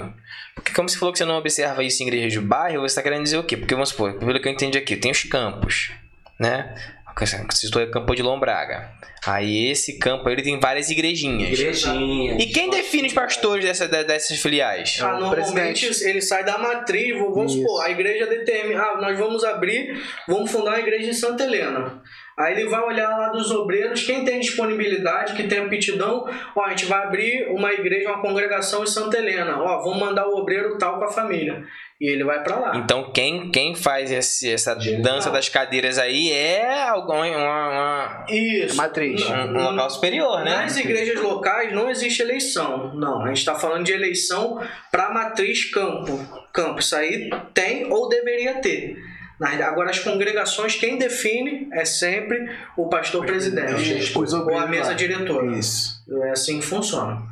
porque 0.54 0.72
como 0.72 0.88
você 0.88 0.98
falou 0.98 1.12
que 1.12 1.18
você 1.18 1.24
não 1.24 1.36
observa 1.36 1.82
isso 1.82 2.02
em 2.02 2.06
igreja 2.06 2.28
de 2.28 2.40
bairro, 2.40 2.80
você 2.80 2.86
está 2.86 3.02
querendo 3.02 3.22
dizer 3.22 3.38
o 3.38 3.44
quê? 3.44 3.56
Porque 3.56 3.74
vamos 3.74 3.90
supor, 3.90 4.14
pelo 4.18 4.40
que 4.40 4.48
eu 4.48 4.52
entendi 4.52 4.78
aqui, 4.78 4.96
tem 4.96 5.10
os 5.10 5.22
campos, 5.24 5.90
né? 6.38 6.74
Você 7.16 7.68
o 7.68 7.90
campo 7.92 8.12
de 8.14 8.22
Lombraga. 8.22 8.90
Aí 9.24 9.70
esse 9.70 9.98
campo 9.98 10.28
aí, 10.28 10.34
ele 10.34 10.42
tem 10.42 10.58
várias 10.58 10.90
igrejinhas. 10.90 11.58
Igrejinha. 11.58 12.36
E 12.38 12.46
quem 12.46 12.68
define 12.68 13.06
os 13.06 13.14
pastores 13.14 13.64
dessa, 13.64 13.86
de- 13.88 14.04
dessas 14.04 14.38
filiais? 14.40 14.98
Ah, 15.00 15.18
normalmente 15.18 15.86
ele 16.02 16.20
sai 16.20 16.44
da 16.44 16.58
matriz, 16.58 17.16
vamos 17.16 17.52
Isso. 17.52 17.62
supor, 17.62 17.84
a 17.84 17.90
igreja 17.90 18.26
determina, 18.26 18.82
ah, 18.82 19.00
nós 19.00 19.16
vamos 19.16 19.44
abrir, 19.44 19.96
vamos 20.28 20.50
fundar 20.50 20.72
uma 20.72 20.80
igreja 20.80 21.08
em 21.08 21.14
Santa 21.14 21.44
Helena. 21.44 22.02
Aí 22.38 22.52
ele 22.58 22.68
vai 22.68 22.80
olhar 22.82 23.08
lá 23.16 23.28
dos 23.28 23.50
obreiros, 23.50 24.02
quem 24.02 24.24
tem 24.24 24.40
disponibilidade, 24.40 25.34
que 25.34 25.44
tem 25.44 25.58
aptidão, 25.60 26.28
ó, 26.56 26.64
a 26.64 26.70
gente 26.70 26.86
vai 26.86 27.04
abrir 27.04 27.46
uma 27.50 27.72
igreja, 27.72 28.08
uma 28.08 28.20
congregação 28.20 28.82
em 28.82 28.86
Santa 28.88 29.18
Helena, 29.18 29.62
ó, 29.62 29.82
vamos 29.82 30.00
mandar 30.00 30.26
o 30.26 30.36
obreiro 30.38 30.76
tal 30.78 30.98
com 30.98 31.04
a 31.04 31.12
família. 31.12 31.62
E 32.00 32.08
ele 32.10 32.24
vai 32.24 32.42
pra 32.42 32.56
lá. 32.58 32.76
Então 32.76 33.12
quem, 33.12 33.50
quem 33.52 33.74
faz 33.76 34.10
esse- 34.10 34.52
essa 34.52 34.74
dança 34.74 35.30
das 35.30 35.48
cadeiras 35.48 35.96
aí 35.96 36.32
é 36.32 36.82
algum, 36.88 37.14
uma, 37.24 37.68
uma- 37.68 38.26
Isso. 38.28 38.76
Matriz. 38.76 39.24
um, 39.30 39.34
um 39.56 39.62
local 39.70 39.88
superior, 39.88 40.44
né? 40.44 40.56
Nas 40.56 40.76
igrejas 40.76 41.20
locais 41.20 41.72
não 41.72 41.88
existe 41.88 42.20
eleição. 42.20 42.92
Não, 42.96 43.22
a 43.22 43.28
gente 43.28 43.38
está 43.38 43.54
falando 43.54 43.84
de 43.84 43.92
eleição 43.92 44.60
para 44.90 45.10
matriz 45.14 45.70
campo. 45.70 46.18
Campo, 46.52 46.80
isso 46.80 46.96
aí 46.96 47.30
tem 47.54 47.86
ou 47.90 48.08
deveria 48.08 48.54
ter. 48.60 48.96
Agora, 49.44 49.90
as 49.90 49.98
congregações, 49.98 50.76
quem 50.76 50.96
define 50.98 51.68
é 51.72 51.84
sempre 51.84 52.48
o 52.76 52.88
pastor 52.88 53.24
presidente 53.26 54.16
Os 54.16 54.32
ou 54.32 54.56
a 54.56 54.66
mesa 54.66 54.90
lá. 54.90 54.94
diretora. 54.94 55.56
Isso. 55.56 56.02
É 56.24 56.30
assim 56.30 56.60
que 56.60 56.66
funciona. 56.66 57.22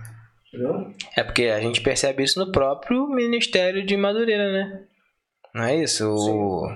Entendeu? 0.48 0.92
É 1.16 1.24
porque 1.24 1.44
a 1.44 1.60
gente 1.60 1.80
percebe 1.80 2.22
isso 2.22 2.38
no 2.38 2.52
próprio 2.52 3.08
Ministério 3.08 3.84
de 3.84 3.96
Madureira, 3.96 4.52
né? 4.52 4.82
Não 5.54 5.64
é 5.64 5.76
isso? 5.76 6.08
O... 6.08 6.68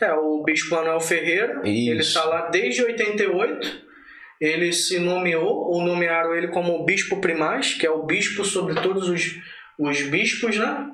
É, 0.00 0.12
o 0.12 0.42
bispo 0.42 0.74
Manuel 0.74 1.00
Ferreira, 1.00 1.60
Isso. 1.64 1.90
ele 1.90 2.00
está 2.00 2.24
lá 2.24 2.48
desde 2.48 2.82
88. 2.82 3.92
Ele 4.40 4.72
se 4.72 4.98
nomeou, 4.98 5.70
ou 5.70 5.84
nomearam 5.84 6.34
ele 6.34 6.48
como 6.48 6.84
bispo 6.84 7.20
primaz, 7.20 7.74
que 7.74 7.86
é 7.86 7.90
o 7.90 8.04
bispo 8.04 8.44
sobre 8.44 8.74
todos 8.74 9.08
os, 9.08 9.40
os 9.78 10.02
bispos, 10.02 10.56
né? 10.56 10.88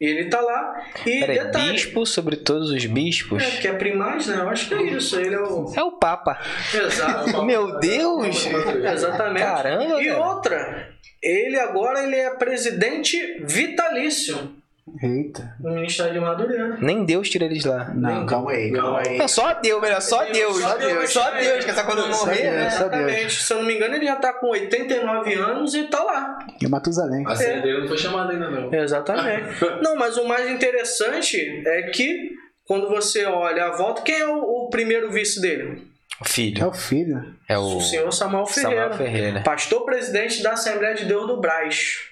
Ele 0.00 0.26
tá 0.30 0.40
lá 0.40 0.80
e 1.04 1.18
Peraí, 1.20 1.38
detalhe. 1.40 1.72
bispo 1.72 2.06
sobre 2.06 2.36
todos 2.36 2.70
os 2.70 2.86
bispos? 2.86 3.42
É, 3.42 3.50
que 3.60 3.66
é 3.66 3.72
primaz, 3.72 4.28
né? 4.28 4.36
Eu 4.36 4.48
acho 4.48 4.68
que 4.68 4.74
é 4.74 4.82
isso. 4.82 5.18
Ele 5.18 5.34
é 5.34 5.40
o. 5.40 5.72
É 5.76 5.82
o 5.82 5.92
Papa. 5.92 6.38
Exato. 6.72 7.42
Meu 7.44 7.80
Deus! 7.80 8.46
Exatamente. 8.92 9.42
Caramba, 9.44 10.00
E 10.00 10.08
velho. 10.08 10.18
outra, 10.22 10.88
ele 11.20 11.58
agora 11.58 12.04
ele 12.04 12.14
é 12.14 12.30
presidente 12.30 13.42
vitalício 13.44 14.54
Eita. 15.02 15.54
do 15.58 15.70
Ministério 15.70 16.12
de 16.14 16.20
Madureira. 16.20 16.76
Nem 16.80 17.04
Deus 17.04 17.28
tira 17.28 17.44
eles 17.44 17.64
lá. 17.64 17.92
Não, 17.94 18.26
calma 18.26 18.50
aí, 18.52 18.72
calma 18.72 19.00
aí. 19.06 19.18
Não, 19.18 19.28
só 19.28 19.54
Deus, 19.54 19.80
melhor, 19.80 20.00
só 20.00 20.24
Deus. 20.24 20.58
Só 20.60 20.76
Deus. 20.78 21.10
Só 21.12 21.30
Deus, 21.32 21.64
que 21.64 21.70
essa 21.70 21.84
quando 21.84 22.12
Só 22.14 22.26
morrer, 22.26 22.42
Deus. 22.42 22.54
né? 22.54 22.70
Só 22.70 22.76
Exatamente. 22.86 23.42
Se 23.42 23.52
eu 23.52 23.58
não 23.58 23.64
me 23.64 23.74
engano, 23.76 23.94
ele 23.96 24.06
já 24.06 24.16
tá 24.16 24.32
com 24.32 24.48
89 24.48 25.34
anos 25.34 25.74
e 25.74 25.84
tá 25.84 26.02
lá. 26.02 26.38
E 26.60 26.66
o 26.66 26.70
Matusalém. 26.70 27.24
A 27.26 27.34
senha 27.36 27.60
dele 27.62 27.80
não 27.82 27.88
foi 27.88 27.98
chamada 27.98 28.32
ainda, 28.32 28.50
não. 28.50 28.72
Exatamente. 28.74 29.44
não, 29.82 29.96
mas 29.96 30.16
o 30.16 30.26
mais 30.26 30.50
interessante 30.50 31.36
é 31.66 31.82
que 31.90 32.32
quando 32.66 32.88
você 32.88 33.24
olha 33.24 33.66
a 33.66 33.76
volta, 33.76 34.02
quem 34.02 34.18
é 34.20 34.26
o, 34.26 34.38
o 34.66 34.68
primeiro 34.70 35.10
vice 35.10 35.40
dele? 35.40 35.86
O 36.20 36.24
É 36.24 36.28
filho. 36.28 36.66
o 36.66 36.72
filho. 36.72 37.34
É 37.48 37.56
O 37.56 37.76
o 37.76 37.80
senhor 37.80 38.10
Samuel 38.12 38.44
Ferreira. 38.46 38.80
Samuel 38.92 38.98
Ferreira. 38.98 39.40
Pastor 39.42 39.84
presidente 39.84 40.42
da 40.42 40.52
Assembleia 40.52 40.94
de 40.94 41.04
Deus 41.04 41.26
do 41.26 41.40
Braz. 41.40 42.07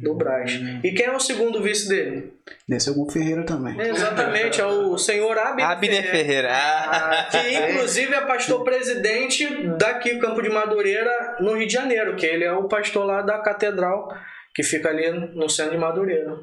Do 0.00 0.14
Braz. 0.14 0.52
E 0.82 0.92
quem 0.92 1.06
é 1.06 1.14
o 1.14 1.20
segundo 1.20 1.62
vice 1.62 1.88
dele? 1.88 2.32
Ser 2.78 2.90
algum 2.90 3.08
Ferreira 3.08 3.44
também. 3.44 3.78
Exatamente, 3.80 4.60
é 4.60 4.66
o 4.66 4.96
senhor 4.96 5.38
Abner, 5.38 5.68
Abner 5.68 6.10
Ferreira. 6.10 6.48
Ah. 6.52 7.28
Que 7.30 7.70
inclusive 7.70 8.14
é 8.14 8.20
pastor 8.22 8.64
presidente 8.64 9.46
daqui, 9.78 10.18
Campo 10.18 10.42
de 10.42 10.48
Madureira, 10.48 11.36
no 11.40 11.54
Rio 11.54 11.66
de 11.66 11.72
Janeiro, 11.72 12.16
que 12.16 12.26
ele 12.26 12.44
é 12.44 12.52
o 12.52 12.68
pastor 12.68 13.04
lá 13.04 13.22
da 13.22 13.38
catedral, 13.38 14.08
que 14.54 14.62
fica 14.62 14.88
ali 14.88 15.10
no 15.10 15.48
centro 15.48 15.72
de 15.72 15.78
Madureira. 15.78 16.38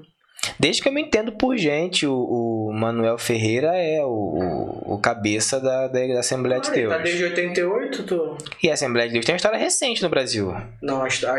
Desde 0.60 0.82
que 0.82 0.88
eu 0.88 0.94
me 0.94 1.02
entendo 1.02 1.32
por 1.32 1.58
gente, 1.58 2.06
o, 2.06 2.14
o 2.14 2.74
Manuel 2.74 3.18
Ferreira 3.18 3.76
é 3.76 4.04
o, 4.04 4.84
o, 4.86 5.00
cabeça 5.00 5.60
da, 5.60 5.88
da, 5.88 6.08
da 6.08 6.20
Assembleia 6.20 6.62
de 6.62 6.70
Olha, 6.70 6.78
Deus. 6.78 6.94
Tá 6.94 7.00
desde 7.00 7.24
88, 7.24 8.04
tu... 8.04 8.38
E 8.62 8.70
a 8.70 8.74
Assembleia 8.74 9.08
de 9.08 9.14
Deus 9.14 9.26
tem 9.26 9.34
uma 9.34 9.38
história 9.38 9.58
recente 9.58 10.02
no 10.02 10.10
Brasil. 10.10 10.54
Não, 10.82 11.04
acho 11.04 11.20
que 11.20 11.26
tá, 11.26 11.36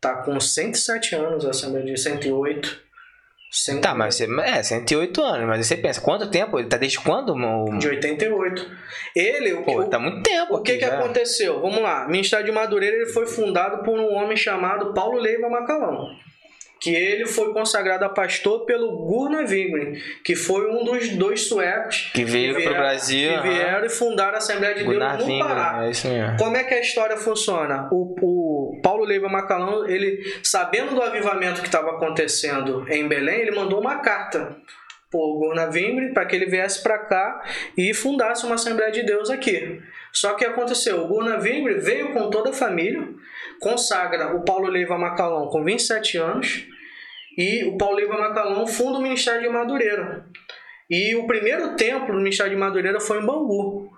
tá 0.00 0.14
com 0.22 0.38
107 0.38 1.14
anos 1.14 1.46
a 1.46 1.50
Assembleia 1.50 1.86
de 1.86 2.00
108. 2.00 2.92
100, 3.54 3.82
Tá, 3.82 3.94
mas 3.94 4.14
você, 4.14 4.26
é, 4.40 4.62
108 4.62 5.22
anos, 5.22 5.46
mas 5.46 5.66
você 5.66 5.76
pensa, 5.76 6.00
quanto 6.00 6.30
tempo? 6.30 6.58
Ele 6.58 6.68
tá 6.68 6.78
desde 6.78 6.98
quando? 6.98 7.34
O, 7.34 7.78
De 7.78 7.86
88. 7.86 8.70
Ele, 9.14 9.52
o, 9.52 9.62
pô, 9.62 9.80
o, 9.80 9.84
tá 9.84 9.98
muito 9.98 10.22
tempo. 10.22 10.54
o 10.54 10.62
que 10.62 10.78
que 10.78 10.86
já. 10.86 10.98
aconteceu? 10.98 11.60
Vamos 11.60 11.82
lá. 11.82 12.06
O 12.06 12.10
Ministério 12.10 12.46
de 12.46 12.52
Madureira 12.52 12.96
ele 12.96 13.06
foi 13.06 13.26
fundado 13.26 13.82
por 13.82 14.00
um 14.00 14.14
homem 14.14 14.38
chamado 14.38 14.94
Paulo 14.94 15.18
Leiva 15.18 15.50
Macalão. 15.50 16.16
Que 16.82 16.92
ele 16.94 17.26
foi 17.26 17.52
consagrado 17.52 18.04
a 18.04 18.08
pastor 18.08 18.64
pelo 18.66 18.96
Gurna 19.06 19.38
Wingren, 19.42 20.00
que 20.24 20.34
foi 20.34 20.68
um 20.68 20.82
dos 20.82 21.10
dois 21.10 21.42
suecos 21.46 22.10
Que 22.12 22.24
veio 22.24 22.54
pro 22.54 22.62
vieram- 22.62 22.76
Brasil. 22.78 23.32
que 23.40 23.48
vieram 23.48 23.86
e 23.86 23.88
fundaram 23.88 24.34
a 24.34 24.38
Assembleia 24.38 24.74
de 24.74 24.82
Gunnar 24.82 25.16
Deus 25.16 25.28
no 25.28 25.32
Wingren, 25.34 25.48
Pará. 25.54 25.84
é. 25.86 26.36
Como 26.36 26.56
é 26.56 26.64
que 26.64 26.74
a 26.74 26.80
história 26.80 27.16
funciona? 27.16 27.88
O, 27.92 28.16
o 28.20 28.80
Paulo 28.82 29.04
Leiva 29.04 29.28
Macalão, 29.28 29.86
ele, 29.88 30.24
sabendo 30.42 30.94
do 30.96 31.02
avivamento 31.02 31.60
que 31.60 31.68
estava 31.68 31.90
acontecendo 31.92 32.84
em 32.88 33.06
Belém, 33.06 33.42
ele 33.42 33.52
mandou 33.52 33.80
uma 33.80 34.00
carta 34.00 34.56
por 35.08 35.38
Gurna 35.38 35.66
Wingren 35.66 36.12
para 36.12 36.24
que 36.24 36.34
ele 36.34 36.46
viesse 36.46 36.82
para 36.82 36.98
cá 36.98 37.42
e 37.76 37.92
fundasse 37.94 38.44
uma 38.46 38.54
Assembleia 38.56 38.90
de 38.90 39.02
Deus 39.04 39.30
aqui. 39.30 39.80
Só 40.10 40.34
que 40.34 40.44
aconteceu, 40.44 41.02
o 41.02 41.06
Gurna 41.06 41.36
Wingren 41.38 41.78
veio 41.78 42.12
com 42.12 42.28
toda 42.30 42.50
a 42.50 42.52
família, 42.52 43.06
consagra 43.62 44.34
o 44.36 44.44
Paulo 44.44 44.68
Leiva 44.68 44.98
Macalão 44.98 45.48
com 45.48 45.64
27 45.64 46.18
anos 46.18 46.66
e 47.38 47.64
o 47.64 47.78
Paulo 47.78 47.96
Leiva 47.96 48.18
Macalão 48.18 48.66
funda 48.66 48.98
o 48.98 49.02
Ministério 49.02 49.40
de 49.40 49.48
Madureira. 49.48 50.26
E 50.90 51.14
o 51.14 51.26
primeiro 51.26 51.74
templo 51.76 52.12
do 52.12 52.18
Ministério 52.18 52.52
de 52.52 52.58
Madureira 52.58 53.00
foi 53.00 53.22
em 53.22 53.24
Bangu. 53.24 53.90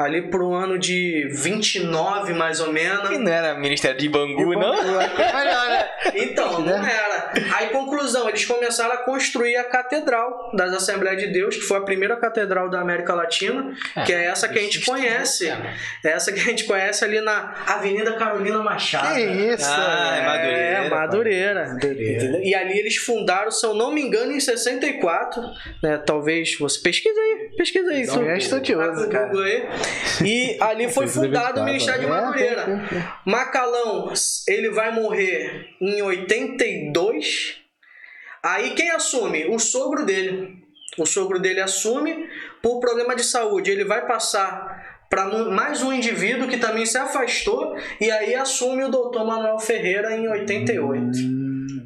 Ali 0.00 0.30
pro 0.30 0.54
ano 0.54 0.78
de 0.78 1.28
29, 1.32 2.32
mais 2.32 2.60
ou 2.60 2.72
menos. 2.72 3.10
E 3.10 3.18
não 3.18 3.32
era 3.32 3.58
Ministério 3.58 3.98
de 3.98 4.08
Bangu, 4.08 4.52
não? 4.56 4.70
olha, 4.70 5.60
olha. 5.60 5.90
Então, 6.14 6.60
não 6.60 6.86
era. 6.86 7.32
Aí, 7.56 7.70
conclusão, 7.70 8.28
eles 8.28 8.44
começaram 8.44 8.94
a 8.94 8.98
construir 8.98 9.56
a 9.56 9.64
Catedral 9.64 10.52
das 10.54 10.72
Assembleias 10.72 11.20
de 11.20 11.32
Deus, 11.32 11.56
que 11.56 11.62
foi 11.62 11.78
a 11.78 11.80
primeira 11.80 12.14
catedral 12.14 12.70
da 12.70 12.80
América 12.80 13.12
Latina, 13.12 13.74
que 14.06 14.12
é 14.12 14.26
essa 14.26 14.48
que 14.48 14.56
a 14.60 14.62
gente 14.62 14.84
conhece. 14.86 15.48
É 15.48 16.10
essa 16.10 16.30
que 16.32 16.38
a 16.38 16.44
gente 16.44 16.62
conhece 16.62 17.04
ali 17.04 17.20
na 17.20 17.56
Avenida 17.66 18.12
Carolina 18.12 18.62
Machado. 18.62 19.14
Que 19.16 19.20
isso? 19.20 19.66
Ah, 19.68 20.16
é 20.16 20.24
Madureira, 20.24 20.68
É, 20.68 20.88
Madureira. 20.88 21.72
Entendeu? 21.76 22.40
E 22.40 22.54
ali 22.54 22.78
eles 22.78 22.96
fundaram, 22.98 23.50
se 23.50 23.66
eu 23.66 23.74
não 23.74 23.92
me 23.92 24.00
engano, 24.00 24.30
em 24.30 24.38
64. 24.38 25.42
Né? 25.82 25.98
Talvez 26.06 26.56
você 26.56 26.80
pesquisa 26.80 27.18
aí, 27.18 27.50
pesquisa 27.56 27.90
aí. 27.90 28.06
Não, 28.06 28.22
é 28.30 28.38
estudioso, 28.38 29.08
cara. 29.08 29.26
Google 29.26 29.42
aí. 29.42 29.66
E 30.24 30.56
ali 30.60 30.88
foi 30.90 31.06
fundado 31.06 31.60
o. 31.60 31.64
Ministério 31.64 32.00
de 32.00 32.06
É, 32.06 32.08
Madureira. 32.08 32.64
tem, 32.64 32.78
tem, 32.78 32.86
tem. 32.88 33.04
Macalão, 33.24 34.12
ele 34.46 34.70
vai 34.70 34.90
morrer 34.92 35.68
em 35.80 36.02
82. 36.02 37.56
Aí 38.42 38.70
quem 38.74 38.90
assume? 38.90 39.46
O 39.46 39.58
sogro 39.58 40.04
dele. 40.04 40.58
O 40.98 41.06
sogro 41.06 41.38
dele 41.38 41.60
assume 41.60 42.28
por 42.62 42.80
problema 42.80 43.14
de 43.14 43.22
saúde. 43.24 43.70
Ele 43.70 43.84
vai 43.84 44.06
passar 44.06 45.04
para 45.08 45.24
mais 45.50 45.82
um 45.82 45.92
indivíduo 45.92 46.48
que 46.48 46.58
também 46.58 46.84
se 46.84 46.98
afastou 46.98 47.76
e 48.00 48.10
aí 48.10 48.34
assume 48.34 48.84
o 48.84 48.88
doutor 48.90 49.24
Manuel 49.26 49.58
Ferreira 49.58 50.14
em 50.16 50.28
88. 50.28 51.18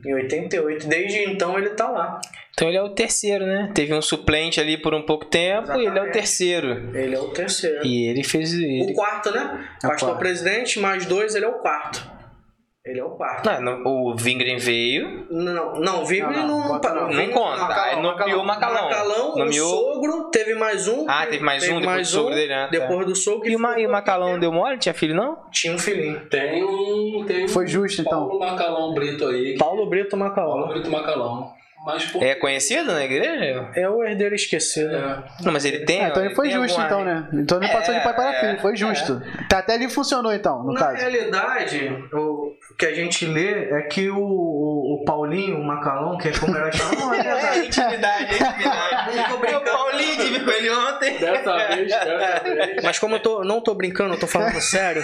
Em 0.04 0.14
88. 0.14 0.86
Desde 0.86 1.18
então 1.24 1.58
ele 1.58 1.70
tá 1.70 1.88
lá. 1.90 2.20
Então 2.54 2.68
ele 2.68 2.76
é 2.76 2.82
o 2.82 2.90
terceiro, 2.90 3.46
né? 3.46 3.70
Teve 3.74 3.94
um 3.94 4.02
suplente 4.02 4.60
ali 4.60 4.76
por 4.76 4.94
um 4.94 5.02
pouco 5.02 5.24
tempo 5.24 5.72
e 5.72 5.74
ele 5.74 5.84
é 5.86 5.88
o 5.88 5.92
Exatamente. 5.92 6.12
terceiro. 6.12 6.96
Ele 6.96 7.14
é 7.14 7.18
o 7.18 7.28
terceiro. 7.28 7.86
E 7.86 8.06
ele 8.08 8.22
fez. 8.22 8.52
O 8.52 8.58
Ele... 8.58 8.92
quarto, 8.94 9.30
né? 9.32 9.68
É 9.82 9.86
o 9.86 9.90
Pastor 9.90 10.08
quarto. 10.10 10.18
presidente, 10.20 10.78
mais 10.78 11.06
dois, 11.06 11.34
ele 11.34 11.44
é 11.46 11.48
o 11.48 11.54
quarto. 11.54 12.11
Ele 12.84 12.98
é 12.98 13.04
o 13.04 13.10
quarto. 13.10 13.48
Não, 13.60 13.80
o 13.84 14.16
Vingren 14.16 14.56
veio, 14.56 15.24
Não, 15.30 15.74
não, 15.78 16.04
Vingre 16.04 16.32
Não, 16.32 16.32
não, 16.32 16.48
não, 16.48 16.58
não, 16.62 16.68
bota 16.68 16.92
não. 16.92 17.10
não 17.12 17.28
conta. 17.30 17.80
Aí 17.80 18.02
nomeou 18.02 18.42
o 18.42 18.44
Macalão. 18.44 18.88
Macalão, 18.88 19.34
o 19.34 19.52
sogro, 19.52 20.30
teve 20.30 20.54
mais 20.54 20.88
um. 20.88 21.08
Ah, 21.08 21.24
teve 21.24 21.44
mais 21.44 21.68
um 21.68 21.78
depois 21.78 22.08
do 22.08 22.12
sogro 22.12 22.34
dele, 22.34 22.52
ah, 22.52 22.64
tá. 22.64 22.70
Depois 22.70 23.06
do 23.06 23.14
sogro. 23.14 23.48
E 23.48 23.54
o, 23.54 23.58
Ma- 23.60 23.78
e 23.78 23.86
o 23.86 23.90
Macalão 23.90 24.36
deu 24.40 24.50
mole? 24.50 24.78
Tinha 24.78 24.92
filho, 24.92 25.14
não? 25.14 25.38
Tinha 25.52 25.72
um 25.74 25.78
filhinho. 25.78 26.26
Tem 26.28 26.64
um. 26.64 27.24
Tem 27.24 27.44
um 27.44 27.48
Foi 27.48 27.68
justo, 27.68 28.00
então. 28.00 28.26
Paulo 28.26 28.40
Macalão 28.40 28.92
Brito 28.94 29.28
aí. 29.28 29.56
Paulo 29.56 29.86
Brito 29.88 30.10
Paulo 30.18 30.24
Macalão. 30.24 30.68
Brito 30.68 30.90
Macalão. 30.90 31.61
Mas 31.84 32.04
por. 32.06 32.22
É 32.22 32.34
conhecido 32.34 32.92
na 32.92 33.04
igreja? 33.04 33.70
É 33.74 33.88
o 33.88 34.02
herdeiro 34.04 34.34
esquecido. 34.34 34.94
É. 34.94 35.22
Não, 35.44 35.52
mas 35.52 35.64
ele 35.64 35.80
tem. 35.84 36.04
Ah, 36.04 36.08
então 36.08 36.24
ele 36.24 36.34
foi 36.34 36.50
justo, 36.50 36.80
alguma- 36.80 36.86
então, 36.86 37.04
né? 37.04 37.28
Então 37.42 37.58
ele 37.58 37.68
passou 37.72 37.94
de 37.94 38.00
pai 38.00 38.14
para 38.14 38.32
É, 38.34 38.40
filho, 38.40 38.60
foi 38.60 38.76
justo. 38.76 39.20
Tá, 39.48 39.58
até 39.58 39.74
ali 39.74 39.88
funcionou, 39.90 40.32
então, 40.32 40.62
no 40.62 40.72
Na 40.72 40.80
caso. 40.80 40.96
realidade, 40.96 41.88
o 42.12 42.56
que 42.78 42.86
a 42.86 42.94
gente 42.94 43.26
lê 43.26 43.70
é 43.70 43.82
que 43.82 44.08
o, 44.10 44.16
o, 44.18 45.00
o 45.00 45.04
Paulinho, 45.04 45.56
o 45.58 45.64
Macalão, 45.64 46.16
que 46.18 46.28
é 46.28 46.32
como 46.32 46.56
era 46.56 46.70
chamado, 46.70 46.98
não, 46.98 47.14
é 47.14 47.58
É, 47.58 47.64
intimidade, 47.66 48.24
é 48.24 48.34
intimidade. 48.36 49.32
o 49.56 49.60
Paulinho 49.60 50.16
tive 50.16 50.40
com 50.44 50.50
ele 50.50 50.70
ontem. 50.70 51.18
Dessa 51.18 51.56
vez, 51.68 51.88
dessa 51.88 52.40
vez. 52.54 52.82
Mas 52.82 52.98
como 52.98 53.16
eu 53.16 53.20
tô, 53.20 53.44
não 53.44 53.60
tô 53.60 53.74
brincando, 53.74 54.14
eu 54.14 54.20
tô 54.20 54.26
falando 54.26 54.60
sério. 54.60 55.02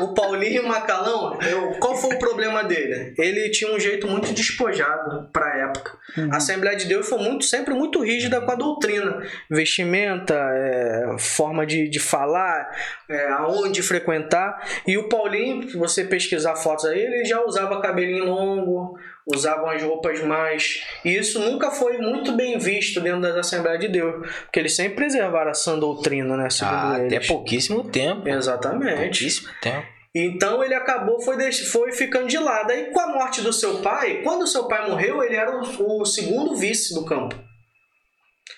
O 0.00 0.14
Paulinho 0.14 0.66
Macalão, 0.66 1.38
eu, 1.40 1.72
qual 1.78 1.96
foi 1.96 2.16
o 2.16 2.18
problema 2.18 2.64
dele? 2.64 3.14
Ele 3.16 3.50
tinha 3.50 3.72
um 3.72 3.78
jeito 3.78 4.06
muito 4.08 4.32
despojado 4.32 5.28
pra 5.32 5.56
época. 5.56 5.92
A 6.30 6.36
Assembleia 6.36 6.76
de 6.76 6.86
Deus 6.86 7.08
foi 7.08 7.18
muito, 7.18 7.44
sempre 7.44 7.74
muito 7.74 8.02
rígida 8.02 8.40
com 8.40 8.50
a 8.50 8.54
doutrina. 8.54 9.22
Vestimenta, 9.50 10.34
é, 10.34 11.16
forma 11.18 11.66
de, 11.66 11.88
de 11.88 11.98
falar, 11.98 12.68
é, 13.08 13.28
aonde 13.28 13.82
frequentar. 13.82 14.66
E 14.86 14.96
o 14.98 15.08
Paulinho, 15.08 15.68
se 15.68 15.76
você 15.76 16.04
pesquisar 16.04 16.56
fotos 16.56 16.84
aí, 16.86 17.00
ele 17.00 17.24
já 17.24 17.42
usava 17.44 17.80
cabelinho 17.80 18.24
longo, 18.24 18.98
usavam 19.26 19.68
as 19.70 19.82
roupas 19.82 20.22
mais. 20.22 20.82
E 21.04 21.16
isso 21.16 21.40
nunca 21.40 21.70
foi 21.70 21.98
muito 21.98 22.32
bem 22.32 22.58
visto 22.58 23.00
dentro 23.00 23.20
das 23.22 23.36
Assembleias 23.36 23.80
de 23.80 23.88
Deus. 23.88 24.26
Porque 24.42 24.60
eles 24.60 24.76
sempre 24.76 24.94
preservaram 24.94 25.50
a 25.50 25.54
sã 25.54 25.78
doutrina, 25.78 26.36
né? 26.36 26.48
Segundo 26.48 26.74
Ah, 26.74 26.96
até 26.96 27.16
eles. 27.16 27.26
pouquíssimo 27.26 27.84
tempo. 27.90 28.28
Exatamente. 28.28 29.00
Pouquíssimo 29.02 29.48
tempo. 29.60 29.86
Então 30.14 30.64
ele 30.64 30.74
acabou, 30.74 31.20
foi, 31.20 31.52
foi 31.52 31.92
ficando 31.92 32.26
de 32.26 32.38
lado. 32.38 32.70
Aí 32.70 32.90
com 32.90 33.00
a 33.00 33.08
morte 33.08 33.42
do 33.42 33.52
seu 33.52 33.82
pai, 33.82 34.22
quando 34.22 34.42
o 34.42 34.46
seu 34.46 34.66
pai 34.66 34.88
morreu, 34.88 35.22
ele 35.22 35.36
era 35.36 35.60
o, 35.60 36.00
o 36.00 36.06
segundo 36.06 36.54
vice 36.56 36.94
do 36.94 37.04
campo. 37.04 37.36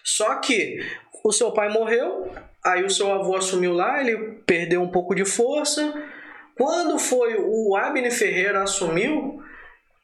Só 0.04 0.37
que 0.37 0.78
o 1.24 1.33
seu 1.33 1.50
pai 1.52 1.68
morreu, 1.68 2.31
aí 2.64 2.85
o 2.85 2.90
seu 2.90 3.12
avô 3.12 3.37
assumiu 3.37 3.72
lá, 3.72 4.00
ele 4.00 4.40
perdeu 4.46 4.81
um 4.81 4.90
pouco 4.90 5.14
de 5.14 5.24
força. 5.24 5.92
Quando 6.57 6.98
foi 6.98 7.35
o 7.38 7.76
Abner 7.76 8.12
Ferreira 8.12 8.62
assumiu, 8.62 9.40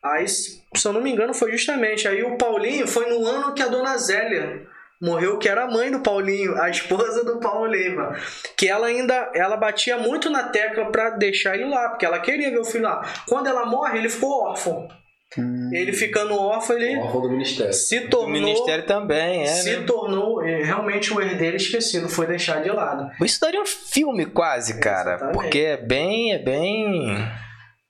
aí, 0.04 0.28
se 0.28 0.62
eu 0.84 0.92
não 0.92 1.00
me 1.00 1.10
engano, 1.10 1.32
foi 1.34 1.50
justamente 1.52 2.06
aí 2.06 2.22
o 2.22 2.36
Paulinho, 2.36 2.86
foi 2.86 3.06
no 3.08 3.26
ano 3.26 3.54
que 3.54 3.62
a 3.62 3.68
dona 3.68 3.96
Zélia 3.96 4.62
morreu, 5.00 5.38
que 5.38 5.48
era 5.48 5.64
a 5.64 5.70
mãe 5.70 5.90
do 5.90 6.00
Paulinho, 6.00 6.56
a 6.60 6.70
esposa 6.70 7.24
do 7.24 7.38
Paulo 7.40 7.66
Leiva, 7.66 8.16
que 8.56 8.68
ela 8.68 8.86
ainda 8.86 9.30
ela 9.34 9.56
batia 9.56 9.98
muito 9.98 10.30
na 10.30 10.44
tecla 10.44 10.86
pra 10.86 11.10
deixar 11.10 11.54
ele 11.56 11.66
lá, 11.68 11.88
porque 11.90 12.06
ela 12.06 12.18
queria 12.20 12.50
ver 12.50 12.58
o 12.60 12.64
filho 12.64 12.84
lá. 12.84 13.02
Quando 13.28 13.46
ela 13.48 13.66
morre, 13.66 13.98
ele 13.98 14.08
ficou 14.08 14.44
órfão. 14.44 14.88
Hum. 15.36 15.68
Ele 15.72 15.92
ficando 15.92 16.32
órfão, 16.38 16.76
ele 16.76 16.96
Órfão 16.96 17.22
do 17.22 17.28
ministério. 17.30 17.72
se 17.72 17.98
O 17.98 18.08
tornou. 18.08 18.30
ministério 18.30 18.86
também, 18.86 19.42
é. 19.42 19.46
se 19.46 19.76
né? 19.76 19.84
tornou 19.84 20.40
é, 20.42 20.62
realmente 20.62 21.12
o 21.12 21.20
herdeiro 21.20 21.56
esquecido, 21.56 22.08
foi 22.08 22.26
deixado 22.26 22.62
de 22.62 22.70
lado. 22.70 23.10
Isso 23.20 23.40
daria 23.40 23.60
um 23.60 23.66
filme 23.66 24.26
quase, 24.26 24.78
cara. 24.78 25.14
Exatamente. 25.16 25.34
Porque 25.34 25.58
é 25.58 25.76
bem. 25.76 26.32
É 26.34 26.38
bem. 26.38 27.16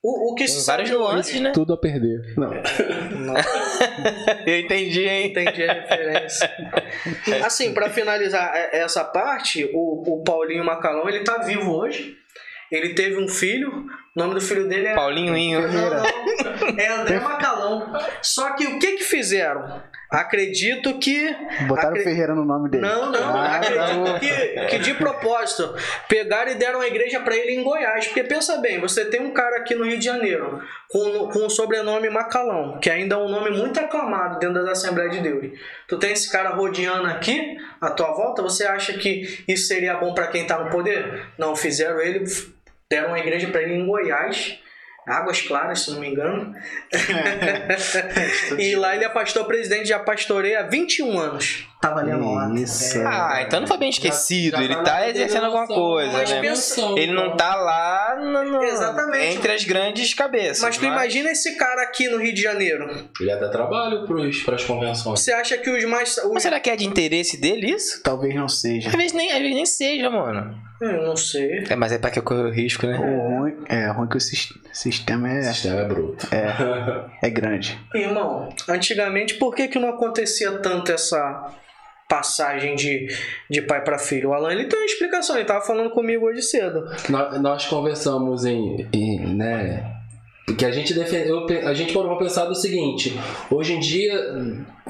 O, 0.07 0.33
o 0.33 0.35
que 0.35 0.45
Tem 0.45 0.55
se 0.55 0.67
várias 0.67 0.90
nuances, 0.90 1.40
né? 1.40 1.51
Tudo 1.55 1.73
a 1.73 1.79
perder. 1.79 2.35
Não. 2.37 2.51
Não 2.51 3.35
Eu 4.47 4.59
entendi, 4.61 5.09
hein? 5.09 5.29
entendi 5.29 5.64
a 5.64 5.73
referência. 5.73 6.51
Assim, 7.43 7.73
pra 7.73 7.88
finalizar 7.88 8.55
é- 8.55 8.81
essa 8.81 9.03
parte, 9.03 9.64
o, 9.73 10.03
o 10.19 10.23
Paulinho 10.23 10.62
Macalão, 10.62 11.09
ele 11.09 11.25
tá 11.25 11.38
vivo 11.38 11.73
hoje. 11.73 12.19
Ele 12.71 12.93
teve 12.93 13.17
um 13.19 13.27
filho, 13.29 13.71
o 13.71 14.21
nome 14.21 14.35
do 14.35 14.40
filho 14.43 14.69
dele 14.69 14.88
é 14.88 14.95
Paulinho 14.95 15.35
Inho. 15.37 15.62
Não, 15.69 15.90
não. 15.90 16.79
É 16.79 16.88
André 16.88 17.21
Macalão. 17.21 17.93
Só 18.21 18.55
que 18.57 18.67
o 18.67 18.79
que 18.79 18.97
que 18.97 19.05
fizeram? 19.05 19.81
Acredito 20.20 20.98
que. 20.98 21.35
Botaram 21.66 21.90
acre- 21.90 22.05
Ferreira 22.05 22.35
no 22.35 22.44
nome 22.44 22.70
dele. 22.70 22.83
Não, 22.83 23.11
não. 23.11 23.37
Ah, 23.37 23.57
acredito 23.57 24.05
tá. 24.05 24.18
que, 24.20 24.66
que 24.66 24.79
de 24.79 24.94
propósito 24.94 25.74
pegaram 26.09 26.53
e 26.53 26.55
deram 26.55 26.81
a 26.81 26.87
igreja 26.87 27.20
pra 27.20 27.37
ele 27.37 27.53
em 27.53 27.62
Goiás. 27.62 28.07
Porque 28.07 28.24
pensa 28.24 28.59
bem, 28.59 28.81
você 28.81 29.05
tem 29.05 29.20
um 29.20 29.33
cara 29.33 29.59
aqui 29.59 29.74
no 29.74 29.85
Rio 29.85 29.98
de 29.98 30.05
Janeiro 30.05 30.62
com, 30.90 31.29
com 31.29 31.46
o 31.46 31.50
sobrenome 31.50 32.09
Macalão, 32.11 32.79
que 32.81 32.88
ainda 32.90 33.14
é 33.14 33.18
um 33.18 33.29
nome 33.29 33.50
muito 33.50 33.79
aclamado 33.81 34.38
dentro 34.38 34.64
da 34.64 34.72
Assembleia 34.72 35.11
de 35.11 35.20
Deus. 35.20 35.59
Tu 35.88 35.98
tem 35.98 36.12
esse 36.12 36.31
cara 36.31 36.50
rodeando 36.50 37.07
aqui 37.09 37.57
à 37.81 37.90
tua 37.90 38.12
volta, 38.12 38.42
você 38.42 38.64
acha 38.64 38.92
que 38.94 39.42
isso 39.46 39.66
seria 39.68 39.94
bom 39.96 40.14
pra 40.14 40.29
quem 40.29 40.46
tá 40.46 40.59
no 40.59 40.70
poder? 40.70 41.27
Não, 41.38 41.55
fizeram 41.55 42.00
ele, 42.00 42.24
deram 42.90 43.09
uma 43.09 43.18
igreja 43.18 43.48
pra 43.48 43.62
ele 43.62 43.74
em 43.74 43.87
Goiás. 43.87 44.59
Águas 45.07 45.43
Claras, 45.43 45.81
se 45.81 45.90
não 45.90 46.01
me 46.01 46.09
engano. 46.09 46.55
e 48.59 48.75
lá 48.75 48.95
ele 48.95 49.05
é 49.05 49.09
pastor 49.09 49.47
presidente, 49.47 49.88
já 49.88 49.99
pastoreia 49.99 50.61
há 50.61 50.62
21 50.62 51.19
anos. 51.19 51.69
Tava 51.85 52.01
lendo 52.03 52.33
lá. 52.33 52.51
Isso. 52.55 52.99
É. 52.99 53.05
Ah, 53.05 53.42
então 53.47 53.61
não 53.61 53.66
foi 53.66 53.77
bem 53.77 53.90
esquecido. 53.90 54.53
Já- 54.53 54.59
já 54.59 54.64
ele 54.64 54.75
tá 54.77 54.83
tá 54.83 55.09
exercendo 55.11 55.44
alguma 55.44 55.66
coordenação, 55.66 55.90
coisa, 55.90 56.12
mas 56.12 56.97
né? 56.97 57.03
Ele 57.03 57.12
não 57.12 57.37
tá 57.37 57.55
lá 57.57 58.16
no- 58.18 58.44
no- 58.44 58.64
Exatamente. 58.64 59.37
entre 59.37 59.53
as 59.53 59.64
grandes 59.64 60.14
cabeças. 60.14 60.62
Mas 60.62 60.79
tu 60.79 60.85
imagina 60.87 61.31
esse 61.31 61.57
cara 61.57 61.83
aqui 61.83 62.09
no 62.09 62.16
Rio 62.18 62.33
de 62.33 62.40
Janeiro. 62.40 62.88
Ele 63.20 63.31
até 63.31 63.49
trabalha 63.49 64.05
para 64.07 64.55
as 64.55 64.64
convenções. 64.64 65.20
Você 65.20 65.33
acha 65.33 65.59
que 65.59 65.68
os 65.70 65.85
mais. 65.85 66.16
Mas 66.16 66.37
Os... 66.37 66.42
será 66.42 66.59
que 66.59 66.70
é 66.70 66.77
de 66.77 66.87
interesse 66.87 67.37
dele 67.37 67.70
isso? 67.73 68.03
Talvez 68.03 68.35
não 68.35 68.49
seja. 68.49 68.88
Às 68.88 68.94
vezes 68.94 69.12
nem, 69.12 69.31
às 69.33 69.38
vezes 69.38 69.55
nem 69.55 69.66
seja, 69.66 70.09
mano. 70.09 70.55
Eu 70.81 71.03
não 71.03 71.16
sei. 71.16 71.64
É, 71.68 71.77
mas 71.77 71.92
é 71.92 71.99
pra 71.99 72.11
que 72.11 72.20
correr 72.20 72.42
o 72.42 72.51
risco, 72.51 72.87
né? 72.87 72.99
O 72.99 73.38
ruim, 73.38 73.57
é 73.68 73.87
ruim 73.90 74.09
que 74.09 74.16
o 74.16 74.20
sis- 74.20 74.53
sistema 74.73 75.29
O 75.29 75.31
é, 75.31 75.42
sistema 75.42 75.81
é 75.81 75.85
bruto. 75.85 76.27
é 77.23 77.31
grande. 77.31 77.79
Irmão, 77.94 78.49
antigamente 78.68 79.35
por 79.35 79.55
que, 79.55 79.68
que 79.68 79.79
não 79.79 79.88
acontecia 79.90 80.51
tanto 80.59 80.92
essa 80.92 81.47
passagem 82.09 82.75
de, 82.75 83.09
de 83.51 83.62
pai 83.62 83.83
para 83.83 83.99
filho? 83.99 84.31
O 84.31 84.35
Alan 84.35 84.53
ele 84.53 84.67
tem 84.67 84.79
uma 84.79 84.87
explicação, 84.87 85.37
ele 85.37 85.45
tava 85.45 85.64
falando 85.64 85.90
comigo 85.90 86.27
hoje 86.27 86.43
cedo. 86.43 86.85
nós, 87.09 87.40
nós 87.40 87.67
conversamos 87.67 88.45
em, 88.45 88.88
em, 88.93 89.21
né 89.35 89.94
porque 90.47 90.65
a 90.67 90.71
gente 90.71 90.93
defende, 90.93 91.29
eu 91.31 91.47
pe- 91.47 91.61
a 91.65 91.73
gente 91.73 91.93
parou 91.95 92.11
para 92.11 92.25
pensar 92.27 92.45
do 92.45 92.55
seguinte 92.55 93.19
hoje 93.51 93.73
em 93.73 93.81
dia 93.81 94.15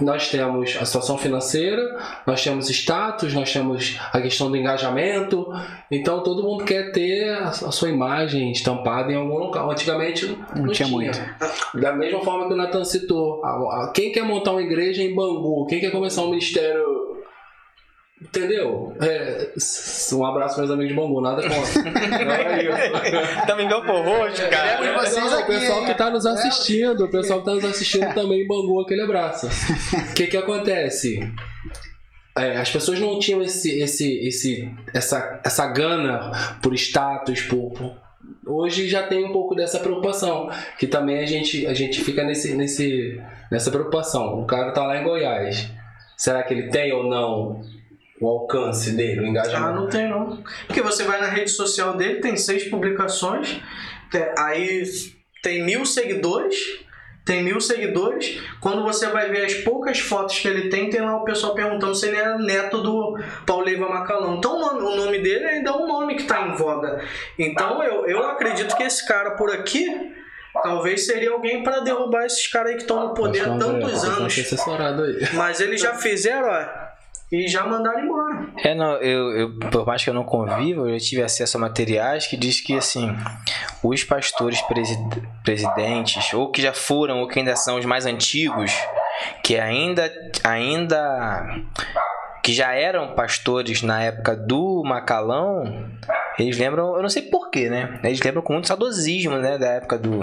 nós 0.01 0.29
temos 0.29 0.77
a 0.81 0.85
situação 0.85 1.17
financeira 1.17 1.81
nós 2.27 2.43
temos 2.43 2.69
status 2.69 3.33
nós 3.33 3.53
temos 3.53 3.97
a 4.13 4.21
questão 4.21 4.51
do 4.51 4.57
engajamento 4.57 5.47
então 5.91 6.23
todo 6.25 6.43
mundo 6.43 6.65
quer 6.65 6.91
ter 6.91 7.29
a, 7.31 7.53
sua 7.53 7.89
imagem 7.89 8.51
estampada 8.51 9.13
em 9.13 9.17
algum 9.17 9.39
local. 9.39 9.71
Antigamente 9.71 10.27
não, 10.57 10.65
Não 10.65 10.73
tinha 10.73 10.89
muito. 10.89 11.21
da 11.75 11.93
mesma 11.93 12.21
forma 12.21 12.49
que 12.49 12.55
o 12.55 12.57
Nathan 12.57 12.85
citou 12.85 13.41
quem 13.95 14.11
quer 14.11 14.25
montar 14.25 14.51
uma 14.53 14.63
igreja 14.63 15.03
em 15.03 15.15
Bangu? 15.15 15.67
Quem 15.67 15.79
quer 15.81 15.93
começar 15.93 16.23
um 16.23 16.31
ministério 16.31 17.14
Entendeu? 18.25 18.97
É, 19.01 19.51
um 20.15 20.25
abraço 20.25 20.59
meus 20.59 20.71
amigos 20.71 20.89
de 20.89 20.95
Bangu, 20.95 21.21
nada 21.21 21.43
contra. 21.43 21.89
É. 21.89 23.47
Também 23.47 23.69
deu 23.69 23.83
por 23.83 24.03
roxo, 24.05 24.49
cara. 24.49 24.81
Lembra 24.81 25.05
de 25.05 25.11
vocês 25.11 25.25
Não, 25.31 25.41
o 25.43 25.47
pessoal 25.47 25.85
que 25.85 25.95
tá 25.95 26.11
nos 26.11 26.27
assistindo, 26.27 27.05
o 27.05 27.11
pessoal 27.11 27.41
que 27.41 27.45
tá 27.45 27.55
nos 27.55 27.65
assistindo 27.65 28.13
também 28.15 28.43
em 28.43 28.47
Bangu, 28.47 28.81
aquele 28.81 29.03
abraço. 29.03 29.47
O 29.47 30.15
que 30.15 30.27
que 30.27 30.37
acontece? 30.37 31.21
É, 32.37 32.57
as 32.57 32.71
pessoas 32.71 32.99
não 32.99 33.19
tinham 33.21 33.41
esse, 33.43 33.79
esse, 33.81 34.27
esse, 34.27 34.73
essa, 34.93 35.41
essa 35.45 35.67
gana 35.69 36.33
por 36.63 36.75
status, 36.75 37.43
por, 37.43 37.71
por- 37.73 38.05
Hoje 38.47 38.89
já 38.89 39.03
tem 39.03 39.25
um 39.25 39.33
pouco 39.33 39.55
dessa 39.55 39.79
preocupação, 39.79 40.51
que 40.79 40.87
também 40.87 41.19
a 41.21 41.27
gente, 41.27 41.67
a 41.67 41.73
gente 41.75 42.03
fica 42.03 42.25
nesse, 42.25 42.55
nesse, 42.55 43.21
nessa 43.51 43.71
preocupação. 43.71 44.41
O 44.41 44.45
cara 44.47 44.71
tá 44.73 44.85
lá 44.87 44.99
em 44.99 45.05
Goiás. 45.05 45.71
Será 46.17 46.43
que 46.43 46.53
ele 46.53 46.69
tem 46.69 46.93
ou 46.93 47.05
não 47.09 47.63
o 48.21 48.29
alcance 48.29 48.93
dele, 48.93 49.21
o 49.21 49.25
Ah, 49.25 49.29
engajamento? 49.29 49.81
não 49.81 49.89
tem 49.89 50.09
não. 50.09 50.43
Porque 50.67 50.81
você 50.81 51.05
vai 51.05 51.21
na 51.21 51.27
rede 51.29 51.51
social 51.51 51.97
dele, 51.97 52.21
tem 52.21 52.37
seis 52.37 52.65
publicações, 52.71 53.61
aí 54.39 54.83
tem 55.43 55.65
mil 55.65 55.85
seguidores, 55.85 56.57
tem 57.25 57.43
mil 57.43 57.61
seguidores. 57.61 58.41
Quando 58.61 58.83
você 58.83 59.09
vai 59.09 59.31
ver 59.31 59.45
as 59.47 59.55
poucas 59.55 59.99
fotos 59.99 60.39
que 60.39 60.47
ele 60.47 60.69
tem, 60.69 60.91
tem 60.91 61.01
lá 61.01 61.17
o 61.17 61.25
pessoal 61.25 61.55
perguntando 61.55 61.95
se 61.95 62.07
ele 62.09 62.17
é 62.17 62.37
neto 62.39 62.83
do 62.83 63.19
Pauleiva 63.47 63.89
Macalão. 63.89 64.37
Então 64.37 64.57
o 64.57 64.61
nome, 64.61 64.81
o 64.83 64.97
nome 64.97 65.19
dele 65.21 65.45
ainda 65.47 65.71
é 65.71 65.73
um 65.73 65.87
nome 65.87 66.15
que 66.17 66.23
está 66.23 66.47
em 66.47 66.55
voga. 66.55 67.03
Então 67.39 67.83
eu, 67.83 68.07
eu 68.07 68.23
acredito 68.25 68.77
que 68.77 68.83
esse 68.83 69.07
cara 69.07 69.33
por 69.33 69.51
aqui 69.51 70.13
talvez 70.63 71.05
seria 71.07 71.31
alguém 71.33 71.65
para 71.65 71.81
derrubar 71.81 72.27
esses 72.27 72.47
caras 72.47 72.71
aí 72.71 72.77
que 72.77 72.83
estão 72.83 73.09
no 73.09 73.15
poder 73.15 73.41
há 73.41 73.53
André 73.53 73.67
tantos 73.67 74.05
anos. 74.05 74.33
sendo 74.33 74.45
assessorado 74.47 75.03
aí. 75.03 75.19
Mas 75.33 75.61
eles 75.61 75.81
já 75.81 75.95
fizeram, 75.99 76.47
ó, 76.49 76.84
e 77.35 77.49
já 77.49 77.67
mandaram 77.67 78.01
embora. 78.01 78.47
É, 78.63 78.75
não, 78.75 78.93
eu, 78.99 79.31
eu, 79.37 79.59
por 79.71 79.87
mais 79.87 80.03
que 80.05 80.11
eu 80.11 80.15
não 80.15 80.25
conviva, 80.25 80.89
eu 80.89 80.99
tive 80.99 81.23
acesso 81.23 81.57
a 81.57 81.61
materiais 81.61 82.27
que 82.27 82.37
diz 82.37 82.61
que, 82.61 82.77
assim, 82.77 83.15
os 83.83 84.05
pastores 84.05 84.61
presi- 84.63 84.99
presidentes, 85.43 86.33
ou 86.33 86.51
que 86.51 86.63
já 86.63 86.73
foram, 86.73 87.21
ou 87.21 87.29
que 87.29 87.39
ainda 87.39 87.57
são 87.57 87.77
os 87.79 87.85
mais 87.85 88.07
antigos, 88.07 88.73
que 89.43 89.57
ainda, 89.59 90.11
ainda, 90.43 91.47
que 92.43 92.53
já 92.53 92.73
eram 92.73 93.15
pastores 93.15 93.83
na 93.83 94.03
época 94.03 94.37
do 94.37 94.83
Macalão, 94.85 95.89
eles 96.39 96.59
lembram, 96.59 96.97
eu 96.97 97.03
não 97.03 97.09
sei 97.09 97.23
porquê, 97.23 97.69
né? 97.69 98.01
Eles 98.03 98.21
lembram 98.21 98.43
com 98.43 98.53
muito 98.53 98.69
saudosismo, 98.69 99.37
né, 99.39 99.57
da 99.59 99.69
época 99.73 99.99
do, 99.99 100.21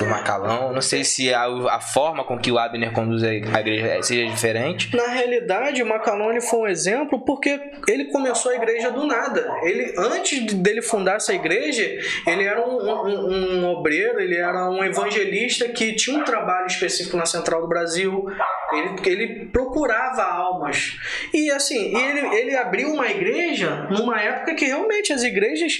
do 0.00 0.06
Macalão. 0.06 0.72
Não 0.72 0.80
sei 0.80 1.04
se 1.04 1.32
a, 1.32 1.44
a 1.44 1.80
forma 1.80 2.24
com 2.24 2.38
que 2.38 2.50
o 2.50 2.58
Abner 2.58 2.90
conduz 2.92 3.22
a 3.22 3.32
igreja 3.34 4.02
seja 4.02 4.26
diferente. 4.30 4.96
Na 4.96 5.06
realidade, 5.08 5.82
o 5.82 5.86
Macalão 5.86 6.30
ele 6.30 6.40
foi 6.40 6.60
um 6.60 6.66
exemplo 6.66 7.20
porque 7.24 7.60
ele 7.86 8.06
começou 8.06 8.50
a 8.50 8.54
igreja 8.56 8.90
do 8.90 9.06
nada. 9.06 9.46
Ele, 9.62 9.94
antes 9.98 10.44
de- 10.46 10.54
dele 10.54 10.80
fundar 10.82 11.16
essa 11.16 11.34
igreja, 11.34 11.82
ele 12.26 12.44
era 12.44 12.66
um, 12.66 12.78
um- 12.80 13.60
um 13.60 13.68
obreiro, 13.68 14.18
ele 14.20 14.36
era 14.36 14.68
um 14.70 14.82
evangelista 14.82 15.68
que 15.68 15.94
tinha 15.94 16.16
um 16.18 16.24
trabalho 16.24 16.66
específico 16.66 17.16
na 17.16 17.26
Central 17.26 17.60
do 17.60 17.68
Brasil. 17.68 18.24
Ele, 18.72 18.96
ele 19.10 19.44
procurava 19.46 20.22
almas. 20.22 20.96
E 21.34 21.50
assim, 21.50 21.94
ele, 21.96 22.34
ele 22.36 22.56
abriu 22.56 22.90
uma 22.92 23.08
igreja 23.10 23.86
numa 23.90 24.20
época 24.20 24.54
que 24.54 24.64
realmente 24.64 25.12
as 25.12 25.22
igrejas 25.22 25.74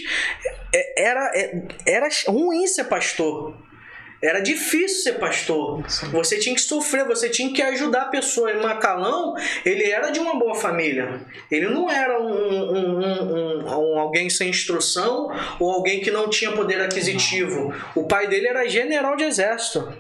é, 0.74 1.02
era, 1.08 1.30
é- 1.34 1.62
era 1.86 2.08
ruim 2.28 2.66
ser 2.66 2.84
pastor. 2.84 3.54
Era 4.22 4.40
difícil 4.40 5.02
ser 5.02 5.18
pastor. 5.18 5.82
Você 6.12 6.38
tinha 6.38 6.54
que 6.54 6.60
sofrer, 6.60 7.06
você 7.06 7.28
tinha 7.30 7.52
que 7.52 7.62
ajudar 7.62 8.02
a 8.02 8.08
pessoa. 8.08 8.50
E 8.50 8.56
Macalão, 8.60 9.34
ele 9.64 9.90
era 9.90 10.10
de 10.10 10.20
uma 10.20 10.38
boa 10.38 10.54
família. 10.54 11.20
Ele 11.50 11.68
não 11.68 11.90
era 11.90 12.20
um, 12.20 12.28
um- 12.30 12.98
um- 12.98 13.94
um- 13.94 13.98
alguém 13.98 14.28
sem 14.28 14.50
instrução 14.50 15.30
ou 15.58 15.70
alguém 15.70 16.00
que 16.00 16.10
não 16.10 16.28
tinha 16.28 16.52
poder 16.52 16.80
aquisitivo. 16.82 17.74
O 17.94 18.04
pai 18.06 18.26
dele 18.28 18.48
era 18.48 18.68
general 18.68 19.16
de 19.16 19.24
exército. 19.24 19.90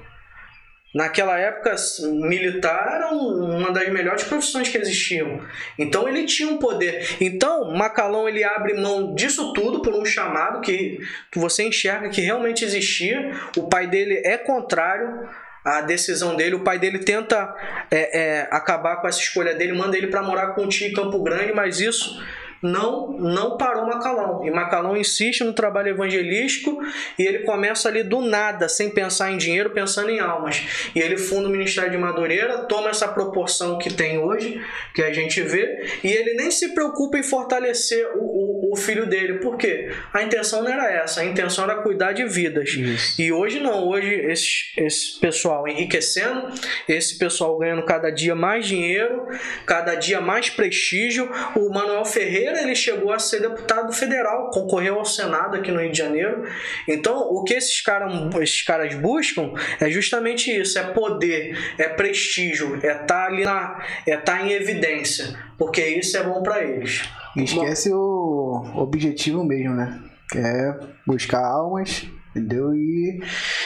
Naquela 0.92 1.38
época, 1.38 1.76
militar 2.02 2.96
era 2.96 3.14
um- 3.14 3.58
uma 3.58 3.70
das 3.70 3.88
melhores 3.90 4.24
profissões 4.24 4.68
que 4.68 4.76
existiam. 4.76 5.40
Então 5.78 6.08
ele 6.08 6.24
tinha 6.24 6.48
um 6.48 6.58
poder. 6.58 7.16
Então, 7.20 7.72
Macalão 7.72 8.28
ele 8.28 8.42
abre 8.42 8.74
mão 8.74 9.14
disso 9.14 9.52
tudo 9.52 9.82
por 9.82 9.94
um 9.94 10.04
chamado 10.04 10.60
que 10.60 10.98
você 11.38 11.62
enxerga 11.64 12.08
que 12.08 12.20
realmente 12.20 12.64
existia. 12.64 13.30
O 13.56 13.68
pai 13.68 13.86
dele 13.86 14.20
é 14.24 14.36
contrário 14.36 15.28
à 15.64 15.80
decisão 15.80 16.34
dele. 16.34 16.56
O 16.56 16.64
pai 16.64 16.78
dele 16.78 16.98
tenta 16.98 17.54
é, 17.90 18.18
é, 18.18 18.48
acabar 18.50 18.96
com 18.96 19.06
essa 19.06 19.20
escolha 19.20 19.54
dele, 19.54 19.72
manda 19.72 19.96
ele 19.96 20.08
para 20.08 20.22
morar 20.22 20.54
com 20.54 20.64
o 20.64 20.68
tio 20.68 20.88
em 20.88 20.92
Campo 20.92 21.22
Grande, 21.22 21.52
mas 21.52 21.78
isso 21.80 22.20
não 22.62 23.12
não 23.12 23.56
parou 23.56 23.86
Macalão. 23.86 24.46
E 24.46 24.50
Macalão 24.50 24.96
insiste 24.96 25.42
no 25.44 25.52
trabalho 25.52 25.88
evangelístico 25.88 26.78
e 27.18 27.22
ele 27.22 27.40
começa 27.40 27.88
ali 27.88 28.02
do 28.02 28.20
nada, 28.20 28.68
sem 28.68 28.90
pensar 28.90 29.30
em 29.30 29.36
dinheiro, 29.36 29.70
pensando 29.70 30.10
em 30.10 30.20
almas. 30.20 30.90
E 30.94 31.00
ele 31.00 31.16
funda 31.16 31.48
o 31.48 31.50
Ministério 31.50 31.90
de 31.90 31.98
Madureira, 31.98 32.64
toma 32.64 32.90
essa 32.90 33.08
proporção 33.08 33.78
que 33.78 33.92
tem 33.92 34.18
hoje, 34.18 34.60
que 34.94 35.02
a 35.02 35.12
gente 35.12 35.40
vê, 35.42 35.86
e 36.02 36.08
ele 36.08 36.34
nem 36.34 36.50
se 36.50 36.74
preocupa 36.74 37.18
em 37.18 37.22
fortalecer 37.22 38.06
o, 38.14 38.70
o, 38.70 38.72
o 38.72 38.76
filho 38.76 39.06
dele. 39.06 39.38
Por 39.38 39.56
quê? 39.56 39.90
A 40.12 40.22
intenção 40.22 40.62
não 40.62 40.70
era 40.70 40.90
essa, 40.90 41.20
a 41.20 41.24
intenção 41.24 41.64
era 41.64 41.82
cuidar 41.82 42.12
de 42.12 42.24
vidas. 42.24 42.70
Isso. 42.70 43.20
E 43.20 43.32
hoje 43.32 43.60
não, 43.60 43.86
hoje 43.88 44.14
esse, 44.14 44.72
esse 44.76 45.18
pessoal 45.20 45.66
enriquecendo, 45.66 46.48
esse 46.88 47.18
pessoal 47.18 47.56
ganhando 47.58 47.84
cada 47.84 48.10
dia 48.10 48.34
mais 48.34 48.66
dinheiro, 48.66 49.26
cada 49.66 49.94
dia 49.94 50.20
mais 50.20 50.50
prestígio. 50.50 51.30
O 51.56 51.70
Manuel 51.70 52.04
Ferreira 52.04 52.49
ele 52.58 52.74
chegou 52.74 53.12
a 53.12 53.18
ser 53.18 53.40
deputado 53.40 53.92
federal, 53.92 54.50
concorreu 54.50 54.98
ao 54.98 55.04
Senado 55.04 55.56
aqui 55.56 55.70
no 55.70 55.80
Rio 55.80 55.92
de 55.92 55.98
Janeiro. 55.98 56.44
Então, 56.86 57.18
o 57.18 57.44
que 57.44 57.54
esses, 57.54 57.80
cara, 57.80 58.08
esses 58.40 58.62
caras 58.62 58.94
buscam 58.94 59.52
é 59.80 59.90
justamente 59.90 60.50
isso: 60.50 60.78
é 60.78 60.82
poder, 60.92 61.56
é 61.78 61.88
prestígio, 61.88 62.78
é 62.82 63.02
estar 63.02 63.26
ali 63.26 63.44
na, 63.44 63.82
é 64.06 64.14
estar 64.14 64.46
em 64.46 64.52
evidência, 64.52 65.38
porque 65.58 65.84
isso 65.84 66.16
é 66.16 66.22
bom 66.22 66.42
para 66.42 66.62
eles. 66.64 67.02
E 67.36 67.44
esquece 67.44 67.92
o 67.92 68.62
objetivo 68.76 69.44
mesmo, 69.44 69.74
né? 69.74 70.00
Que 70.30 70.38
é 70.38 70.78
buscar 71.06 71.44
almas, 71.44 72.06
entendeu? 72.30 72.74
E 72.74 73.20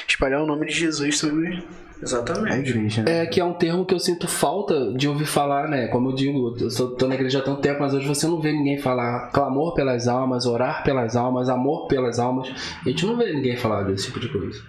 espalhar 0.07 0.43
o 0.43 0.47
nome 0.47 0.66
de 0.66 0.74
Jesus 0.74 1.18
sobre 1.18 1.62
Exatamente. 2.05 2.71
igreja, 2.71 3.03
né? 3.03 3.23
É 3.23 3.27
que 3.27 3.41
é 3.41 3.45
um 3.45 3.55
termo 3.55 3.85
que 3.85 3.95
eu 3.95 3.99
sinto 3.99 4.29
falta 4.29 4.93
de 4.93 5.09
ouvir 5.09 5.27
falar, 5.27 5.69
né? 5.69 5.89
Como 5.89 6.11
eu 6.11 6.15
digo, 6.15 6.57
eu 6.61 6.71
sou, 6.71 6.91
tô 6.91 7.09
na 7.09 7.15
igreja 7.15 7.39
há 7.39 7.43
tanto 7.43 7.61
tempo, 7.61 7.81
mas 7.81 7.95
hoje 7.95 8.07
você 8.07 8.27
não 8.27 8.41
vê 8.41 8.53
ninguém 8.53 8.79
falar 8.79 9.31
clamor 9.33 9.75
pelas 9.75 10.07
almas, 10.07 10.47
orar 10.47 10.85
pelas 10.85 11.17
almas, 11.17 11.49
amor 11.49 11.89
pelas 11.89 12.19
almas. 12.19 12.49
A 12.85 12.89
gente 12.89 13.07
não 13.07 13.17
vê 13.17 13.33
ninguém 13.33 13.57
falar 13.57 13.83
desse 13.85 14.07
tipo 14.07 14.21
de 14.21 14.29
coisa. 14.29 14.61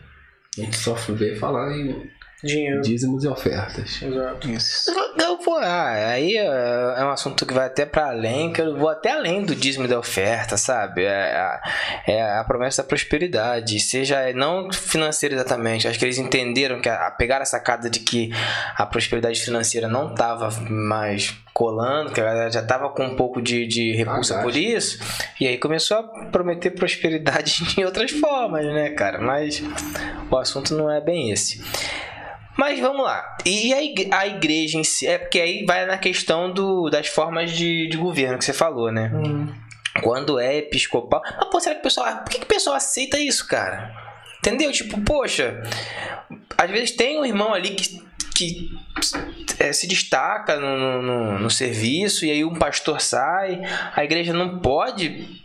A 0.58 0.62
gente 0.62 0.78
só 0.78 0.94
vê 0.94 1.36
falar 1.36 1.78
em 1.78 2.10
Dinheiro. 2.44 2.82
dízimos 2.82 3.24
e 3.24 3.28
ofertas. 3.28 4.02
Exato. 4.02 4.50
Isso. 4.50 4.92
Eu 5.20 5.38
vou, 5.38 5.58
ah, 5.58 5.92
aí 6.12 6.38
é 6.38 6.46
é 6.98 7.04
um 7.06 7.10
assunto 7.10 7.46
que 7.46 7.54
vai 7.54 7.66
até 7.66 7.86
para 7.86 8.10
além, 8.10 8.52
que 8.52 8.62
eu 8.62 8.78
vou 8.78 8.90
até 8.90 9.12
além 9.12 9.44
do 9.44 9.56
dízimo 9.56 9.86
e 9.86 9.88
da 9.88 10.00
oferta, 10.00 10.58
sabe? 10.58 11.04
É 11.04 11.36
a, 11.36 11.62
é 12.08 12.38
a 12.38 12.44
promessa 12.44 12.82
da 12.82 12.88
prosperidade, 12.88 13.80
seja 13.80 14.32
não 14.34 14.72
financeira 14.72 15.36
exatamente. 15.36 15.88
Acho 15.88 16.00
que 16.00 16.06
eles 16.06 16.18
entenderam 16.18 16.80
que 16.80 16.90
a, 16.90 17.08
a 17.08 17.12
pegaram 17.12 17.44
a 17.44 17.46
sacada 17.46 17.90
de 17.90 18.00
que 18.00 18.32
a 18.76 18.86
prosperidade 18.86 19.42
financeira 19.42 19.88
não 19.88 20.12
estava 20.12 20.50
mais 20.70 21.36
colando, 21.54 22.12
que 22.12 22.20
a 22.20 22.26
galera 22.26 22.52
já 22.52 22.62
estava 22.62 22.90
com 22.90 23.06
um 23.06 23.16
pouco 23.16 23.42
de, 23.42 23.66
de 23.66 23.94
repulsa 23.94 24.40
Ah, 24.40 24.44
por 24.44 24.56
isso, 24.56 25.00
e 25.40 25.48
aí 25.48 25.58
começou 25.58 25.98
a 25.98 26.04
prometer 26.30 26.72
prosperidade 26.72 27.64
de 27.74 27.86
outras 27.86 28.12
formas, 28.12 28.66
né, 28.66 28.90
cara? 28.90 29.20
Mas 29.20 29.64
o 30.30 30.38
assunto 30.38 30.76
não 30.76 30.92
é 30.92 31.00
bem 31.00 31.32
esse. 31.32 31.64
Mas 32.58 32.80
vamos 32.80 33.04
lá. 33.04 33.38
E 33.46 33.74
a 33.74 33.82
igre- 33.82 34.10
a 34.12 34.26
igreja 34.28 34.78
em 34.78 34.84
si. 34.84 35.06
É 35.08 35.18
porque 35.18 35.40
aí 35.40 35.66
vai 35.66 35.86
na 35.86 35.98
questão 35.98 36.52
do, 36.52 36.90
das 36.90 37.08
formas 37.08 37.52
de, 37.52 37.88
de 37.88 37.98
governo 37.98 38.38
que 38.38 38.46
você 38.46 38.54
falou, 38.54 38.92
né? 38.92 39.12
Hum. 39.14 39.48
Quando 40.02 40.40
é 40.40 40.58
episcopal. 40.58 41.22
Mas, 41.38 41.50
pô, 41.50 41.60
será 41.60 41.76
que 41.76 41.80
o 41.82 41.84
pessoal. 41.84 42.18
Por 42.18 42.30
que, 42.30 42.40
que 42.40 42.46
o 42.46 42.48
pessoal 42.48 42.76
aceita 42.76 43.18
isso, 43.20 43.48
cara? 43.48 43.94
Entendeu? 44.40 44.72
Tipo, 44.72 45.00
poxa. 45.02 45.62
Às 46.58 46.70
vezes 46.70 46.92
tem 46.92 47.20
um 47.20 47.26
irmão 47.26 47.54
ali 47.54 47.72
que. 47.72 48.02
que 48.36 48.70
é, 49.60 49.72
se 49.72 49.88
destaca 49.88 50.58
no, 50.58 51.02
no, 51.02 51.40
no- 51.40 51.50
serviço 51.50 52.26
e 52.26 52.32
aí 52.32 52.44
um 52.44 52.56
pastor 52.56 53.00
sai, 53.02 53.62
a 53.96 54.04
igreja 54.04 54.34
não 54.34 54.60
pode 54.60 55.42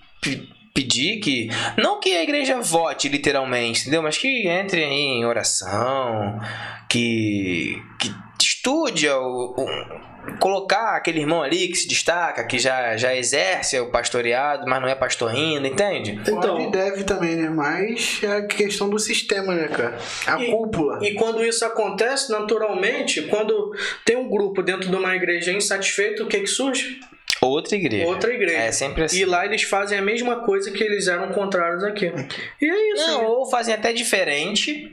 pedir 0.75 1.21
que. 1.21 1.49
Não 1.77 2.01
que 2.01 2.17
a 2.17 2.23
igreja 2.23 2.61
vote 2.61 3.09
literalmente, 3.09 3.83
entendeu? 3.83 4.03
Mas 4.03 4.17
que 4.19 4.47
entre 4.49 4.83
em 4.83 5.25
oração, 5.25 6.41
que. 6.89 7.81
que 7.99 8.13
estude 8.41 9.09
o, 9.09 9.55
o- 9.57 10.11
colocar 10.39 10.97
aquele 10.97 11.21
irmão 11.21 11.43
ali 11.43 11.69
que 11.69 11.75
se 11.77 11.89
destaca, 11.89 12.45
que 12.45 12.59
já, 12.59 12.95
já 12.97 13.15
exerce 13.17 13.79
o 13.81 13.91
pastoreado, 13.91 14.65
mas 14.69 14.81
não 14.81 14.89
é 14.89 14.95
pastor 14.95 15.31
ainda, 15.31 15.67
entende? 15.67 16.21
Pode 16.31 16.63
e 16.63 16.71
deve 16.71 17.05
também, 17.05 17.37
né? 17.37 17.49
Mas 17.49 18.21
é 18.23 18.27
a 18.37 18.47
questão 18.47 18.89
do 18.91 18.99
sistema, 18.99 19.55
né, 19.55 19.69
cara? 19.69 19.99
A 20.27 20.41
E- 20.43 20.51
cúpula. 20.51 20.99
E 21.03 21.15
quando 21.15 21.43
isso 21.45 21.65
acontece, 21.65 22.31
naturalmente, 22.31 23.23
quando 23.23 23.73
tem 24.05 24.17
um 24.17 24.29
grupo 24.29 24.63
dentro 24.63 24.89
de 24.91 24.95
uma 24.97 25.15
igreja 25.17 25.53
insatisfeito, 25.53 26.25
o 26.25 26.27
que 26.29 26.41
que 26.41 26.47
surge? 26.47 27.01
Outra 27.41 27.75
igreja. 27.77 28.07
Outra 28.07 28.33
igreja. 28.33 28.57
É 28.59 28.73
sempre 28.73 29.05
assim. 29.05 29.21
E 29.21 29.25
lá 29.25 29.45
eles 29.47 29.63
fazem 29.63 29.99
a 29.99 30.03
mesma 30.03 30.37
coisa 30.45 30.71
que 30.71 30.83
eles 30.85 31.07
eram 31.09 31.29
contrários 31.33 31.83
aqui. 31.83 32.13
E 32.61 32.67
é 32.71 32.93
isso. 32.93 33.07
Não, 33.07 33.23
né? 33.23 33.29
ou 33.29 33.49
fazem 33.51 33.75
até 33.75 33.93
diferente. 33.93 34.91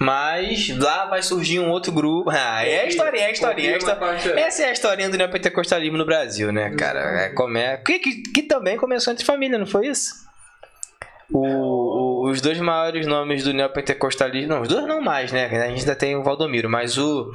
Mas 0.00 0.68
lá 0.78 1.06
vai 1.06 1.22
surgir 1.22 1.58
um 1.58 1.70
outro 1.70 1.90
grupo. 1.90 2.30
Ah, 2.30 2.64
é 2.64 2.82
a 2.82 2.86
historinha, 2.86 3.24
é 3.24 3.26
a 3.26 3.30
historinha. 3.32 3.70
É 3.70 3.74
a 3.74 3.78
história. 3.78 4.40
Essa 4.40 4.62
é 4.62 4.68
a 4.68 4.72
historinha 4.72 5.08
do 5.10 5.16
neopentecostalismo 5.16 5.98
no 5.98 6.04
Brasil, 6.06 6.52
né, 6.52 6.70
cara? 6.76 7.00
É, 7.24 7.28
come... 7.30 7.60
que, 7.78 7.98
que, 7.98 8.22
que 8.32 8.42
também 8.42 8.76
começou 8.76 9.12
entre 9.12 9.24
família, 9.24 9.58
não 9.58 9.66
foi 9.66 9.88
isso? 9.88 10.14
O- 11.30 11.46
o- 12.26 12.30
os 12.30 12.40
dois 12.40 12.58
maiores 12.60 13.06
nomes 13.06 13.42
do 13.42 13.52
neopentecostalismo. 13.52 14.54
Não, 14.54 14.62
os 14.62 14.68
dois 14.68 14.86
não 14.86 15.00
mais, 15.00 15.32
né? 15.32 15.46
A 15.46 15.68
gente 15.68 15.80
ainda 15.80 15.96
tem 15.96 16.14
o 16.14 16.22
Valdomiro, 16.22 16.70
mas 16.70 16.96
o. 16.96 17.32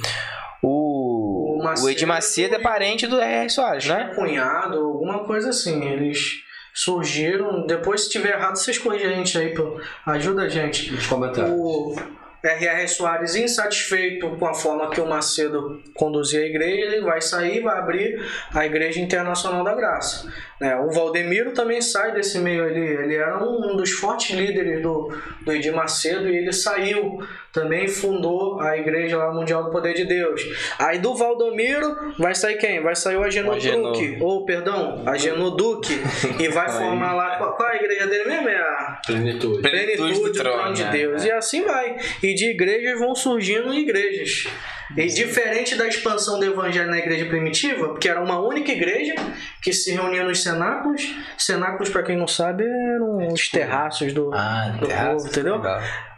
Macedo 1.63 1.87
o 1.87 1.89
Edir 1.89 2.07
Macedo 2.07 2.55
é 2.55 2.59
parente 2.59 3.07
do 3.07 3.19
R.R. 3.19 3.49
Soares, 3.49 3.85
né? 3.85 4.11
Cunhado, 4.15 4.77
alguma 4.77 5.23
coisa 5.23 5.49
assim. 5.49 5.83
Eles 5.85 6.43
surgiram. 6.73 7.65
Depois, 7.65 8.01
se 8.01 8.09
tiver 8.09 8.35
errado, 8.35 8.55
vocês 8.55 8.77
corrigem 8.77 9.07
a 9.07 9.15
gente 9.15 9.37
aí. 9.37 9.53
Pô. 9.53 9.79
Ajuda 10.05 10.43
a 10.43 10.49
gente. 10.49 10.91
Nos 10.91 11.07
comentários. 11.07 11.55
O 11.55 11.95
R.R. 12.43 12.87
Soares, 12.89 13.35
insatisfeito 13.35 14.29
com 14.35 14.45
a 14.45 14.53
forma 14.53 14.89
que 14.89 14.99
o 14.99 15.05
Macedo 15.07 15.81
conduzia 15.93 16.41
a 16.41 16.45
igreja, 16.45 16.85
ele 16.87 17.01
vai 17.01 17.21
sair 17.21 17.57
e 17.57 17.61
vai 17.61 17.77
abrir 17.79 18.21
a 18.53 18.65
Igreja 18.65 18.99
Internacional 18.99 19.63
da 19.63 19.73
Graça. 19.73 20.29
né? 20.59 20.75
O 20.75 20.91
Valdemiro 20.91 21.53
também 21.53 21.81
sai 21.81 22.11
desse 22.11 22.39
meio 22.39 22.65
ali. 22.65 22.81
Ele 22.81 23.15
era 23.15 23.41
um 23.41 23.77
dos 23.77 23.91
fortes 23.91 24.35
líderes 24.35 24.81
do, 24.81 25.15
do 25.45 25.53
Edir 25.53 25.73
Macedo 25.73 26.27
e 26.27 26.35
ele 26.35 26.51
saiu 26.51 27.19
também 27.53 27.87
fundou 27.87 28.59
a 28.59 28.75
Igreja 28.75 29.15
lá 29.15 29.31
Mundial 29.31 29.63
do 29.63 29.69
Poder 29.69 29.93
de 29.93 30.05
Deus. 30.05 30.41
Aí 30.79 30.97
do 30.97 31.15
Valdomiro 31.15 32.13
vai 32.17 32.33
sair 32.33 32.55
quem? 32.55 32.81
Vai 32.81 32.95
sair 32.95 33.15
o 33.15 33.23
Agenor 33.23 33.53
O 33.53 33.55
Agenor. 33.57 33.91
Duque. 33.93 34.17
Ou, 34.19 34.43
perdão, 34.43 35.03
Agenor 35.05 35.51
Duque. 35.55 35.93
E 36.39 36.47
vai 36.47 36.67
formar 36.73 37.13
lá. 37.13 37.37
Qual, 37.37 37.55
qual 37.55 37.69
é 37.69 37.73
a 37.73 37.75
igreja 37.75 38.07
dele 38.07 38.25
mesmo? 38.25 38.49
É 38.49 38.57
a. 38.57 39.01
Plenitude. 39.05 39.61
Plenitude 39.61 40.19
do 40.19 40.31
trono 40.33 40.73
de 40.73 40.83
né? 40.83 40.91
Deus. 40.91 41.23
E 41.23 41.31
assim 41.31 41.63
vai. 41.63 41.95
E 42.23 42.32
de 42.33 42.49
igrejas 42.51 42.99
vão 42.99 43.15
surgindo 43.15 43.73
igrejas. 43.73 44.47
E 44.95 45.07
diferente 45.07 45.75
da 45.75 45.87
expansão 45.87 46.39
do 46.39 46.45
evangelho 46.45 46.89
na 46.89 46.99
igreja 46.99 47.25
primitiva, 47.25 47.89
porque 47.89 48.07
era 48.07 48.21
uma 48.21 48.39
única 48.39 48.71
igreja 48.71 49.15
que 49.61 49.73
se 49.73 49.91
reunia 49.91 50.23
nos 50.23 50.43
cenáculos. 50.43 51.15
Cenáculos, 51.37 51.89
para 51.89 52.03
quem 52.03 52.15
não 52.17 52.27
sabe, 52.27 52.63
eram 52.63 53.33
os 53.33 53.49
terraços 53.49 54.13
do, 54.13 54.31
Ah, 54.33 54.77
do 54.79 54.87
povo, 54.87 55.27
entendeu? 55.27 55.61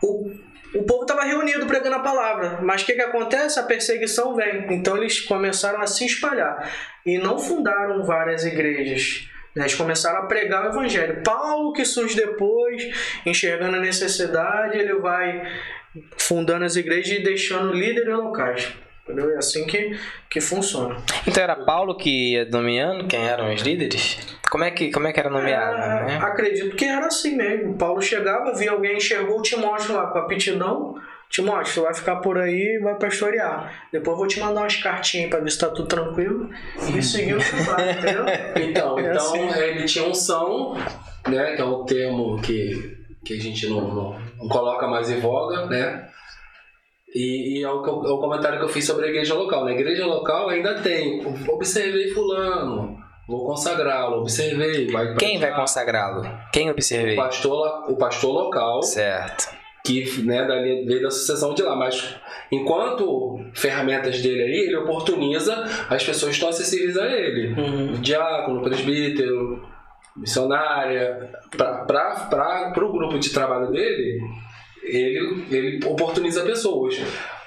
O, 0.04 0.32
o 0.76 0.84
povo 0.84 1.04
estava 1.04 1.24
reunido 1.24 1.66
pregando 1.66 1.96
a 1.96 2.00
palavra, 2.00 2.60
mas 2.62 2.82
o 2.82 2.86
que, 2.86 2.94
que 2.94 3.02
acontece? 3.02 3.60
A 3.60 3.64
perseguição 3.64 4.36
vem. 4.36 4.68
Então 4.72 4.98
eles 4.98 5.22
começaram 5.22 5.80
a 5.80 5.88
se 5.88 6.06
espalhar 6.06 6.70
e 7.06 7.18
não 7.18 7.40
fundaram 7.40 8.04
várias 8.04 8.44
igrejas. 8.46 9.30
Né? 9.56 9.64
Eles 9.64 9.76
começaram 9.76 10.20
a 10.20 10.26
pregar 10.26 10.66
o 10.66 10.70
evangelho. 10.70 11.24
Paulo, 11.24 11.74
que 11.74 11.86
surge 11.86 12.16
depois, 12.16 12.84
enxergando 13.26 13.78
a 13.78 13.80
necessidade, 13.80 14.78
ele 14.78 14.96
vai 14.96 15.44
fundando 16.18 16.66
as 16.66 16.76
igrejas 16.76 17.20
e 17.20 17.24
deixando 17.24 17.74
líderes 17.74 18.14
locais. 18.14 18.74
Entendeu? 19.04 19.36
É 19.36 19.38
assim 19.38 19.68
que, 19.68 19.98
que 20.28 20.42
funciona. 20.42 20.98
Então 21.28 21.44
era 21.44 21.56
Paulo 21.56 21.96
que 21.96 22.34
ia 22.34 22.46
nomeando 22.46 23.08
quem 23.08 23.28
eram 23.28 23.54
os 23.54 23.62
líderes? 23.62 24.18
Como 24.50 24.64
é 24.64 24.72
que, 24.72 24.92
como 24.92 25.08
é 25.08 25.14
que 25.14 25.20
era 25.20 25.30
nomeado, 25.30 25.76
É, 25.76 26.06
né? 26.06 26.20
Acredito 26.24 26.76
que 26.76 26.86
era 26.86 27.06
assim 27.06 27.36
mesmo. 27.36 27.78
Paulo 27.78 28.02
chegava, 28.02 28.52
via 28.56 28.72
alguém, 28.72 28.98
enxergou 28.98 29.38
o 29.38 29.42
Timóteo 29.44 29.94
lá 29.94 30.08
com 30.08 30.18
a 30.18 30.22
aptidão. 30.24 30.96
Timóteo, 31.36 31.74
tu 31.74 31.82
vai 31.82 31.94
ficar 31.94 32.16
por 32.18 32.38
aí 32.38 32.78
e 32.78 32.80
vai 32.80 32.96
pastorear. 32.98 33.88
Depois 33.92 34.14
eu 34.14 34.18
vou 34.18 34.28
te 34.28 34.40
mandar 34.40 34.62
umas 34.62 34.76
cartinhas 34.78 35.30
pra 35.30 35.40
ver 35.40 35.50
se 35.52 35.60
tá 35.60 35.68
tudo 35.70 35.88
tranquilo. 35.88 36.50
E 36.96 37.02
seguir 37.04 37.36
o 37.36 37.40
trabalho, 37.40 37.92
entendeu? 37.92 38.26
Então, 38.70 38.98
É 39.00 39.02
então 39.12 39.16
assim. 39.18 39.60
ele 39.60 39.84
tinha 39.86 40.06
unção, 40.08 40.76
né? 41.28 41.56
Que 41.56 41.62
é 41.62 41.66
um 41.66 41.84
termo 41.84 42.40
que, 42.42 42.96
que 43.26 43.34
a 43.34 43.40
gente 43.42 43.68
não, 43.68 43.82
não, 43.94 44.20
não 44.38 44.48
coloca 44.48 44.88
mais 44.88 45.10
em 45.12 45.20
voga, 45.20 45.66
né? 45.66 46.08
E, 47.14 47.60
e 47.60 47.64
é, 47.64 47.70
o, 47.70 47.84
é 47.86 48.12
o 48.12 48.18
comentário 48.20 48.58
que 48.60 48.66
eu 48.66 48.70
fiz 48.70 48.86
sobre 48.86 49.06
a 49.06 49.10
igreja 49.10 49.34
local. 49.34 49.66
Na 49.66 49.72
igreja 49.72 50.06
local 50.06 50.50
ainda 50.50 50.76
tem. 50.82 51.22
Observei 51.50 52.12
fulano, 52.12 52.98
vou 53.28 53.46
consagrá-lo, 53.46 54.22
observei. 54.22 54.92
Vai 54.92 55.16
Quem 55.16 55.40
vai 55.40 55.54
consagrá-lo? 55.56 56.24
Quem 56.54 56.70
O 56.70 56.72
observei? 56.72 57.16
pastor, 57.16 57.56
la- 57.60 57.86
o 57.88 57.96
pastor 57.98 58.32
local 58.34 58.82
Certo. 58.84 59.50
Que 59.86 60.22
né, 60.24 60.46
veio 60.86 61.04
da 61.04 61.12
sucessão 61.12 61.54
de 61.54 61.62
lá, 61.62 61.76
mas 61.76 62.16
enquanto 62.52 63.40
ferramentas 63.54 64.20
dele 64.22 64.42
aí, 64.42 64.60
ele 64.66 64.78
oportuniza 64.78 65.54
as 65.90 66.04
pessoas 66.04 66.32
que 66.32 66.38
estão 66.38 66.50
acessíveis 66.50 66.98
a 66.98 67.06
ele. 67.06 67.54
Uhum. 67.54 67.94
Diácono, 68.02 68.64
presbítero, 68.64 69.64
missionária, 70.18 71.30
para 71.56 72.74
o 72.78 72.92
grupo 72.92 73.20
de 73.20 73.30
trabalho 73.32 73.72
dele, 73.72 74.20
ele, 74.84 75.46
ele 75.52 75.86
oportuniza 75.86 76.44
pessoas. 76.44 77.00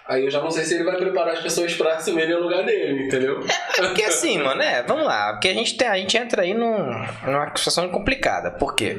Aí 0.08 0.24
eu 0.24 0.30
já 0.30 0.40
não 0.40 0.50
sei 0.50 0.64
se 0.64 0.74
ele 0.74 0.84
vai 0.84 0.96
preparar 0.96 1.34
as 1.34 1.40
pessoas 1.40 1.74
para 1.74 1.96
assumirem 1.96 2.34
o 2.34 2.40
lugar 2.40 2.64
dele, 2.64 3.04
entendeu? 3.04 3.44
Porque 3.76 4.02
assim, 4.04 4.38
mano, 4.38 4.62
é, 4.62 4.82
vamos 4.82 5.04
lá. 5.04 5.34
Porque 5.34 5.48
a 5.48 5.52
gente, 5.52 5.76
tem, 5.76 5.86
a 5.86 5.98
gente 5.98 6.16
entra 6.16 6.42
aí 6.42 6.54
num, 6.54 6.88
numa 7.26 7.54
situação 7.54 7.86
complicada. 7.90 8.50
Por 8.50 8.74
quê? 8.74 8.96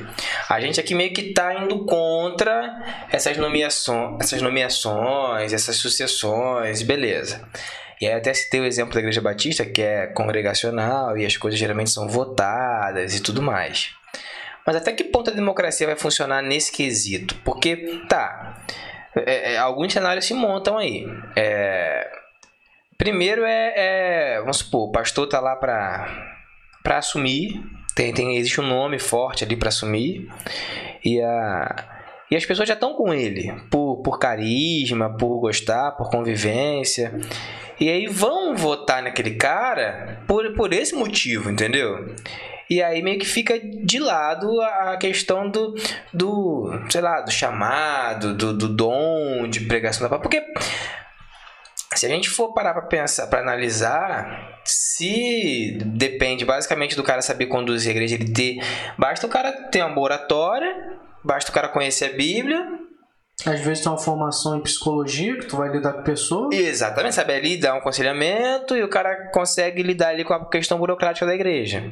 A 0.47 0.61
gente 0.61 0.79
aqui 0.79 0.93
meio 0.93 1.11
que 1.11 1.33
tá 1.33 1.55
indo 1.55 1.83
contra 1.83 3.07
essas 3.11 3.35
nomeações, 3.37 4.17
essas 4.21 4.39
nomeações, 4.39 5.51
essas 5.51 5.77
sucessões, 5.77 6.83
beleza. 6.83 7.41
E 7.99 8.05
aí 8.05 8.13
até 8.13 8.31
citei 8.31 8.59
o 8.59 8.65
exemplo 8.65 8.93
da 8.93 8.99
Igreja 8.99 9.19
Batista, 9.19 9.65
que 9.65 9.81
é 9.81 10.05
congregacional 10.05 11.17
e 11.17 11.25
as 11.25 11.35
coisas 11.35 11.59
geralmente 11.59 11.89
são 11.89 12.07
votadas 12.07 13.15
e 13.15 13.19
tudo 13.23 13.41
mais. 13.41 13.95
Mas 14.63 14.75
até 14.75 14.91
que 14.91 15.05
ponto 15.05 15.31
a 15.31 15.33
democracia 15.33 15.87
vai 15.87 15.95
funcionar 15.95 16.43
nesse 16.43 16.71
quesito? 16.71 17.33
Porque, 17.43 18.03
tá, 18.07 18.61
é, 19.15 19.53
é, 19.53 19.57
alguns 19.57 19.93
cenários 19.93 20.25
se 20.25 20.33
montam 20.33 20.77
aí. 20.77 21.07
É, 21.35 22.09
primeiro 22.97 23.43
é, 23.43 23.73
é, 23.75 24.39
vamos 24.39 24.57
supor, 24.57 24.89
o 24.89 24.91
pastor 24.91 25.27
tá 25.27 25.39
lá 25.39 25.55
para 25.55 26.37
para 26.81 26.97
assumir, 26.97 27.61
tem, 27.93 28.13
tem 28.13 28.37
existe 28.37 28.61
um 28.61 28.67
nome 28.67 28.99
forte 28.99 29.43
ali 29.43 29.55
para 29.55 29.67
assumir 29.67 30.29
e 31.03 31.21
a 31.21 31.99
e 32.31 32.35
as 32.35 32.45
pessoas 32.45 32.67
já 32.67 32.75
estão 32.75 32.93
com 32.93 33.11
ele 33.11 33.51
por, 33.71 34.03
por 34.03 34.19
carisma, 34.19 35.09
por 35.17 35.39
gostar, 35.39 35.91
por 35.93 36.11
convivência. 36.11 37.19
E 37.79 37.89
aí 37.89 38.05
vão 38.05 38.55
votar 38.55 39.01
naquele 39.01 39.35
cara 39.35 40.21
por, 40.27 40.53
por 40.53 40.71
esse 40.71 40.93
motivo, 40.93 41.49
entendeu? 41.49 42.13
E 42.69 42.83
aí 42.83 43.01
meio 43.01 43.19
que 43.19 43.25
fica 43.25 43.59
de 43.59 43.97
lado 43.97 44.61
a 44.61 44.95
questão 44.97 45.49
do, 45.49 45.75
do 46.13 46.69
sei 46.89 47.01
lá, 47.01 47.21
do 47.21 47.31
chamado, 47.31 48.35
do, 48.35 48.53
do 48.55 48.67
dom 48.69 49.47
de 49.47 49.61
pregação 49.61 50.03
da 50.03 50.09
palavra. 50.09 50.29
Porque 50.29 50.45
se 51.95 52.05
a 52.05 52.09
gente 52.09 52.29
for 52.29 52.53
parar 52.53 52.73
para 52.73 52.83
pensar, 52.83 53.27
para 53.27 53.41
analisar, 53.41 54.61
se 54.63 55.79
depende 55.83 56.45
basicamente 56.45 56.95
do 56.95 57.03
cara 57.03 57.23
saber 57.23 57.47
conduzir 57.47 57.89
a 57.89 57.95
igreja, 57.95 58.15
ele 58.15 58.31
ter, 58.31 58.59
basta 58.97 59.25
o 59.25 59.29
cara 59.29 59.51
ter 59.51 59.83
uma 59.83 59.95
boa 59.95 60.05
oratória, 60.05 60.99
basta 61.23 61.49
o 61.49 61.53
cara 61.53 61.69
conhecer 61.69 62.05
a 62.05 62.15
Bíblia 62.15 62.88
às 63.45 63.61
vezes 63.61 63.81
tem 63.81 63.91
uma 63.91 63.97
formação 63.97 64.57
em 64.57 64.61
psicologia 64.61 65.37
que 65.37 65.45
tu 65.45 65.55
vai 65.55 65.69
lidar 65.69 65.93
com 65.93 65.99
a 65.99 66.03
pessoa. 66.03 66.49
Exatamente, 66.51 67.15
sabe 67.15 67.33
ali 67.33 67.57
dar 67.57 67.75
um 67.75 67.77
aconselhamento 67.77 68.75
e 68.75 68.83
o 68.83 68.89
cara 68.89 69.29
consegue 69.31 69.81
lidar 69.81 70.09
ali 70.09 70.25
com 70.25 70.33
a 70.33 70.45
questão 70.45 70.77
burocrática 70.77 71.25
da 71.25 71.33
igreja. 71.33 71.91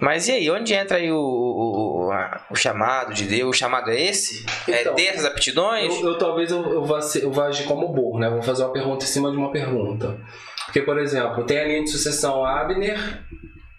Mas 0.00 0.28
e 0.28 0.32
aí, 0.32 0.50
onde 0.50 0.74
entra 0.74 0.98
aí 0.98 1.10
o, 1.10 1.16
o, 1.16 2.10
o, 2.10 2.12
o 2.50 2.54
chamado 2.54 3.14
de 3.14 3.24
Deus? 3.24 3.50
O 3.50 3.58
chamado 3.58 3.90
é 3.90 4.00
esse? 4.00 4.44
Então, 4.68 4.92
é 4.92 4.94
ter 4.94 5.06
essas 5.06 5.24
aptidões? 5.24 5.94
Eu, 5.94 6.08
eu 6.08 6.18
talvez 6.18 6.50
eu, 6.50 6.62
eu, 6.72 6.84
vá 6.84 7.00
ser, 7.00 7.22
eu 7.22 7.32
vá 7.32 7.46
agir 7.46 7.64
como 7.64 7.88
burro, 7.88 8.18
né? 8.18 8.28
Vou 8.28 8.42
fazer 8.42 8.62
uma 8.62 8.72
pergunta 8.72 9.04
em 9.04 9.08
cima 9.08 9.30
de 9.30 9.36
uma 9.36 9.50
pergunta. 9.50 10.18
Porque, 10.66 10.82
por 10.82 10.98
exemplo, 10.98 11.44
tem 11.44 11.58
a 11.60 11.64
linha 11.64 11.82
de 11.84 11.90
sucessão 11.90 12.44
Abner 12.44 12.98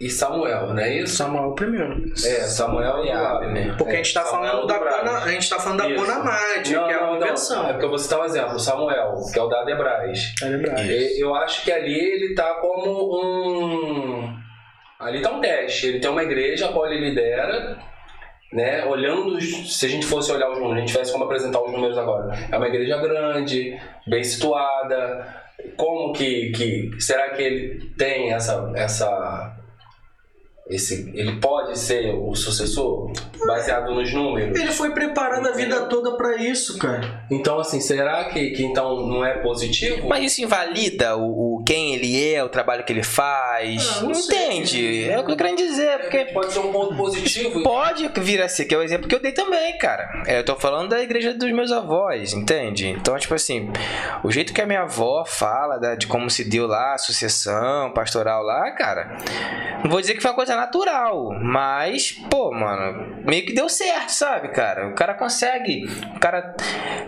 e 0.02 0.10
Samuel, 0.10 0.74
não 0.74 0.80
é 0.80 0.98
isso? 0.98 1.16
Samuel 1.16 1.54
primeiro. 1.54 2.04
É, 2.14 2.42
Samuel 2.42 3.06
e 3.06 3.12
Abner. 3.12 3.78
Porque 3.78 3.94
a 3.94 3.96
gente 3.96 4.14
tá 4.14 4.24
Samuel 4.26 4.52
falando 4.52 4.62
do 4.62 4.68
da. 4.68 4.80
Cona, 4.80 5.18
a 5.20 5.32
gente 5.32 5.50
tá 5.50 5.60
falando 5.60 5.80
da 5.80 5.90
Isso. 5.90 6.06
Conamade, 6.06 6.74
Não, 6.74 6.88
que 6.88 6.92
é 6.94 6.96
a 6.96 7.08
convenção. 7.08 7.68
É 7.68 7.72
porque 7.72 7.86
eu 7.86 7.90
vou 7.90 7.98
citar 8.00 8.20
um 8.20 8.26
exemplo. 8.26 8.60
Samuel, 8.60 9.14
que 9.32 9.40
é 9.40 9.42
o 9.42 9.48
da. 9.48 9.64
É. 9.64 10.86
E- 10.86 11.20
Eu 11.22 11.34
acho 11.36 11.64
que 11.64 11.72
ali 11.72 11.98
ele 11.98 12.36
tá 12.36 12.56
como 12.56 13.18
um. 13.18 14.38
Ali 15.00 15.22
tá 15.22 15.32
um 15.32 15.40
teste. 15.42 15.88
Ele 15.88 16.00
tem 16.00 16.10
uma 16.10 16.24
igreja, 16.24 16.66
a 16.68 16.74
qual 16.74 16.86
ele 16.88 17.10
lidera, 17.10 17.78
né? 18.52 18.84
Olhando, 18.86 19.40
se 19.42 19.86
a 19.86 19.90
gente 19.90 20.06
fosse 20.06 20.32
olhar 20.32 20.50
os 20.50 20.58
números, 20.58 20.78
a 20.78 20.80
gente 20.82 20.92
tivesse 20.92 21.12
como 21.14 21.24
apresentar 21.24 21.62
os 21.62 21.72
números 21.72 21.98
agora. 21.98 22.34
É 22.52 22.58
uma 22.58 22.68
igreja 22.68 22.98
grande, 22.98 23.80
bem 24.08 24.24
situada. 24.24 25.43
Como 25.78 26.14
que, 26.14 26.52
que 26.52 26.92
será 27.00 27.32
que 27.32 27.42
ele 27.42 27.94
tem 27.98 28.34
essa 28.34 28.72
essa 28.76 29.58
esse 30.70 31.12
ele 31.14 31.40
pode 31.40 31.78
ser 31.78 32.14
o 32.16 32.34
sucessor 32.36 33.12
baseado 33.46 33.94
nos 33.94 34.14
números? 34.14 34.58
Ele 34.58 34.72
foi 34.72 34.92
preparado 34.92 35.48
a 35.48 35.52
vida 35.52 35.82
toda 35.88 36.16
pra 36.16 36.38
isso, 36.38 36.78
cara. 36.78 37.26
Então 37.30 37.60
assim, 37.60 37.82
será 37.82 38.26
que, 38.26 38.52
que 38.52 38.64
então 38.64 39.06
não 39.08 39.26
é 39.26 39.40
positivo? 39.40 40.08
Mas 40.08 40.32
isso 40.32 40.42
invalida 40.42 41.18
o, 41.18 41.53
o 41.53 41.53
quem 41.66 41.94
ele 41.96 42.34
é, 42.34 42.44
o 42.44 42.50
trabalho 42.50 42.84
que 42.84 42.92
ele 42.92 43.04
faz? 43.04 43.98
Ah, 43.98 44.02
não 44.02 44.10
não 44.10 44.20
entende? 44.20 45.10
É 45.10 45.20
o 45.20 45.26
que 45.26 45.32
eu 45.32 45.38
quero 45.38 45.56
dizer, 45.56 46.00
porque 46.00 46.26
pode 46.26 46.52
ser 46.54 46.60
um 46.60 46.72
ponto 46.72 46.96
positivo. 46.96 47.64
Pode 47.64 48.08
vir 48.22 48.42
a 48.42 48.48
ser, 48.50 48.66
que 48.66 48.76
é 48.76 48.78
o 48.78 48.84
exemplo 48.84 49.08
que 49.08 49.16
eu 49.16 49.20
dei 49.20 49.32
também, 49.32 49.78
cara. 49.78 50.24
É, 50.28 50.40
eu 50.40 50.46
tô 50.46 50.56
falando 50.56 50.90
da 50.90 51.02
igreja 51.02 51.34
dos 51.34 51.52
meus 51.52 51.72
avós, 51.72 52.34
entende? 52.34 52.90
Então, 52.90 53.18
tipo 53.18 53.34
assim, 53.34 53.72
o 54.24 54.32
jeito 54.32 54.54
que 54.54 54.62
a 54.62 54.66
minha 54.66 54.82
avó 54.82 55.24
fala 55.26 55.78
da- 55.78 55.96
de 55.96 56.08
como 56.08 56.30
se 56.30 56.44
deu 56.44 56.68
lá 56.68 56.94
a 56.94 56.98
sucessão 56.98 57.92
pastoral 57.94 58.44
lá, 58.44 58.72
cara, 58.72 59.18
não 59.84 59.90
vou 59.90 60.02
dizer 60.02 60.14
que 60.16 60.22
foi 60.22 60.32
uma 60.32 60.36
coisa 60.36 60.56
natural, 60.56 61.30
mas, 61.42 62.12
pô, 62.30 62.52
mano, 62.52 63.22
meio 63.26 63.46
que 63.46 63.54
deu 63.54 63.70
certo, 63.70 64.10
sabe, 64.10 64.50
cara? 64.50 64.88
O 64.88 64.96
cara 64.96 65.14
consegue, 65.14 65.86
o 66.16 66.20
cara. 66.20 66.56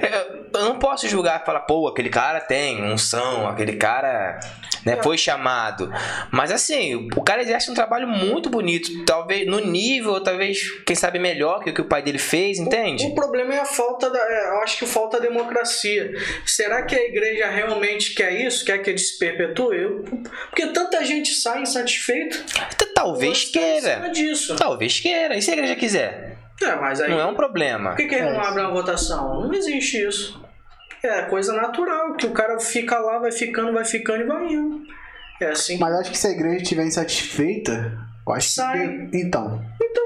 Eu 0.01 0.45
eu 0.56 0.64
não 0.64 0.80
posso 0.80 1.06
julgar 1.10 1.41
e 1.41 1.45
falar, 1.45 1.60
pô, 1.62 1.86
aquele 1.89 2.08
cara 2.10 2.39
tem 2.39 2.82
unção, 2.82 3.45
aquele 3.45 3.74
cara 3.76 4.39
né, 4.85 5.01
foi 5.01 5.17
chamado. 5.17 5.91
Mas 6.31 6.51
assim, 6.51 7.07
o 7.15 7.21
cara 7.23 7.41
exerce 7.41 7.71
um 7.71 7.73
trabalho 7.73 8.07
muito 8.07 8.49
bonito, 8.49 9.03
talvez 9.05 9.47
no 9.47 9.59
nível, 9.59 10.21
talvez, 10.21 10.59
quem 10.85 10.95
sabe, 10.95 11.17
melhor 11.17 11.63
que 11.63 11.71
o 11.71 11.73
que 11.73 11.81
o 11.81 11.85
pai 11.85 12.01
dele 12.03 12.19
fez, 12.19 12.59
entende? 12.59 13.05
O 13.05 13.15
problema 13.15 13.53
é 13.55 13.59
a 13.59 13.65
falta 13.65 14.09
da. 14.09 14.19
é, 14.19 14.49
Eu 14.55 14.61
acho 14.61 14.77
que 14.77 14.85
falta 14.85 15.19
democracia. 15.19 16.11
Será 16.45 16.83
que 16.83 16.95
a 16.95 17.03
igreja 17.03 17.47
realmente 17.49 18.13
quer 18.13 18.31
isso? 18.33 18.63
Quer 18.63 18.77
que 18.79 18.91
ele 18.91 18.99
se 18.99 19.17
perpetue? 19.17 20.03
Porque 20.49 20.67
tanta 20.67 21.03
gente 21.03 21.33
sai 21.33 21.61
insatisfeito. 21.63 22.43
T- 22.77 22.85
Talvez 22.93 23.45
Tá 23.51 23.59
queira. 23.59 24.09
disso. 24.09 24.55
Talvez 24.55 24.99
queira. 24.99 25.35
E 25.35 25.41
se 25.41 25.49
a 25.51 25.53
igreja 25.53 25.75
quiser? 25.75 26.37
É, 26.61 26.75
mas 26.75 27.01
aí. 27.01 27.09
Não 27.09 27.19
é 27.19 27.25
um 27.25 27.35
problema. 27.35 27.89
Por 27.89 27.97
que, 27.97 28.05
que 28.07 28.15
ele 28.15 28.29
não 28.31 28.39
abre 28.39 28.61
uma 28.61 28.71
votação? 28.71 29.41
Não 29.41 29.53
existe 29.53 29.97
isso. 30.07 30.44
É 31.03 31.21
coisa 31.23 31.53
natural, 31.53 32.13
que 32.15 32.25
o 32.25 32.31
cara 32.31 32.59
fica 32.59 32.97
lá, 32.99 33.19
vai 33.19 33.31
ficando, 33.31 33.71
vai 33.73 33.85
ficando 33.85 34.21
e 34.21 34.25
vai 34.25 34.47
indo. 34.53 34.81
É 35.41 35.47
assim. 35.51 35.77
Mas 35.77 35.93
acho 35.95 36.11
que 36.11 36.17
se 36.17 36.27
a 36.27 36.31
igreja 36.31 36.61
estiver 36.63 36.85
insatisfeita, 36.85 37.97
eu 38.27 38.33
acho 38.33 38.49
Sai. 38.49 38.79
que. 38.87 38.97
de- 39.07 39.21
Então. 39.21 39.61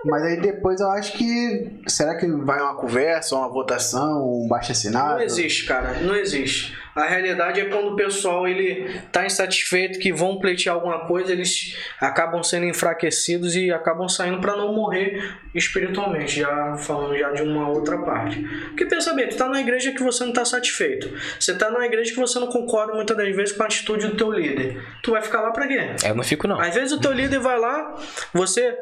Mas 0.06 0.24
aí 0.24 0.40
depois 0.40 0.80
eu 0.80 0.90
acho 0.92 1.14
que. 1.14 1.82
Será 1.88 2.16
que 2.16 2.26
vai 2.28 2.62
uma 2.62 2.76
conversa, 2.76 3.36
uma 3.36 3.50
votação, 3.50 4.24
um 4.44 4.48
baixo 4.48 4.72
assinado? 4.72 5.16
Não 5.16 5.22
existe, 5.22 5.66
cara. 5.66 5.94
Não 6.02 6.16
existe. 6.16 6.78
A 6.96 7.06
realidade 7.06 7.60
é 7.60 7.66
quando 7.66 7.94
o 7.94 7.96
pessoal 7.96 8.48
ele 8.48 8.90
tá 9.12 9.26
insatisfeito 9.26 10.00
que 10.00 10.12
vão 10.12 10.40
pleitear 10.40 10.76
alguma 10.76 11.06
coisa, 11.06 11.32
eles 11.32 11.78
acabam 12.00 12.44
sendo 12.44 12.66
enfraquecidos 12.66 13.56
e 13.56 13.72
acabam 13.72 14.08
saindo 14.08 14.40
para 14.40 14.56
não 14.56 14.74
morrer 14.74 15.38
espiritualmente, 15.54 16.40
já 16.40 16.78
falando 16.78 17.18
já 17.18 17.32
de 17.32 17.42
uma 17.42 17.70
outra 17.70 17.98
parte. 18.00 18.42
Porque 18.70 18.86
pensa 18.86 19.14
bem, 19.14 19.28
tu 19.28 19.38
tá 19.38 19.48
na 19.48 19.62
igreja 19.62 19.92
que 19.92 20.04
você 20.04 20.26
não 20.26 20.34
tá 20.34 20.46
satisfeito. 20.46 21.12
Você 21.40 21.56
tá 21.56 21.70
na 21.70 21.86
igreja 21.86 22.12
que 22.12 22.20
você 22.20 22.40
não 22.40 22.48
concorda 22.48 22.94
muitas 22.94 23.16
das 23.16 23.36
vezes 23.36 23.56
com 23.56 23.64
a 23.64 23.66
atitude 23.66 24.08
do 24.08 24.16
teu 24.16 24.32
líder. 24.32 24.82
Tu 25.02 25.12
vai 25.12 25.22
ficar 25.22 25.42
lá 25.42 25.52
para 25.52 25.68
quê? 25.68 25.80
Eu 26.06 26.16
não 26.16 26.24
fico, 26.24 26.48
não. 26.48 26.60
Às 26.60 26.76
vezes 26.76 26.92
o 26.92 27.00
teu 27.00 27.12
líder 27.12 27.40
vai 27.40 27.60
lá, 27.60 27.96
você 28.34 28.78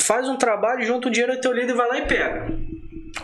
faz 0.00 0.28
um 0.28 0.36
trabalho, 0.36 0.84
junta 0.84 1.08
o 1.08 1.10
dinheiro 1.10 1.34
do 1.34 1.40
teu 1.40 1.52
líder 1.52 1.74
vai 1.74 1.88
lá 1.88 1.98
e 1.98 2.06
pega. 2.06 2.46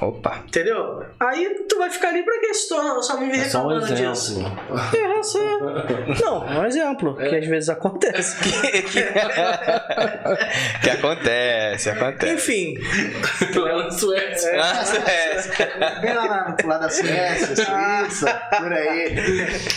Opa. 0.01 0.45
Entendeu? 0.47 1.05
Aí 1.18 1.64
tu 1.68 1.78
vai 1.78 1.91
ficar 1.91 2.09
ali 2.11 2.22
pra 2.22 2.39
quê? 2.39 2.55
Se 2.55 2.68
tu 2.68 3.03
só 3.03 3.16
vive 3.16 3.41
É 3.41 3.45
só 3.45 3.66
um 3.66 3.80
disso. 3.80 4.39
exemplo. 4.39 4.78
É, 4.97 5.22
só... 5.22 5.39
Não, 6.24 6.49
é 6.49 6.59
um 6.61 6.66
exemplo, 6.66 7.16
que 7.16 7.34
às 7.34 7.47
vezes 7.47 7.68
acontece. 7.68 8.36
que 10.82 10.91
acontece, 10.91 11.91
acontece. 11.91 12.34
Enfim, 12.34 12.74
Lá 13.57 13.84
na 13.84 13.91
Suécia. 13.91 14.57
Nossa, 14.57 14.97
é. 14.99 16.01
Vem 16.01 16.14
lá 16.14 16.28
na, 16.28 16.57
lá 16.64 16.78
da 16.78 16.89
Suécia, 16.91 17.57
Suíça, 17.57 18.41
por 18.57 18.72
aí. 18.72 19.16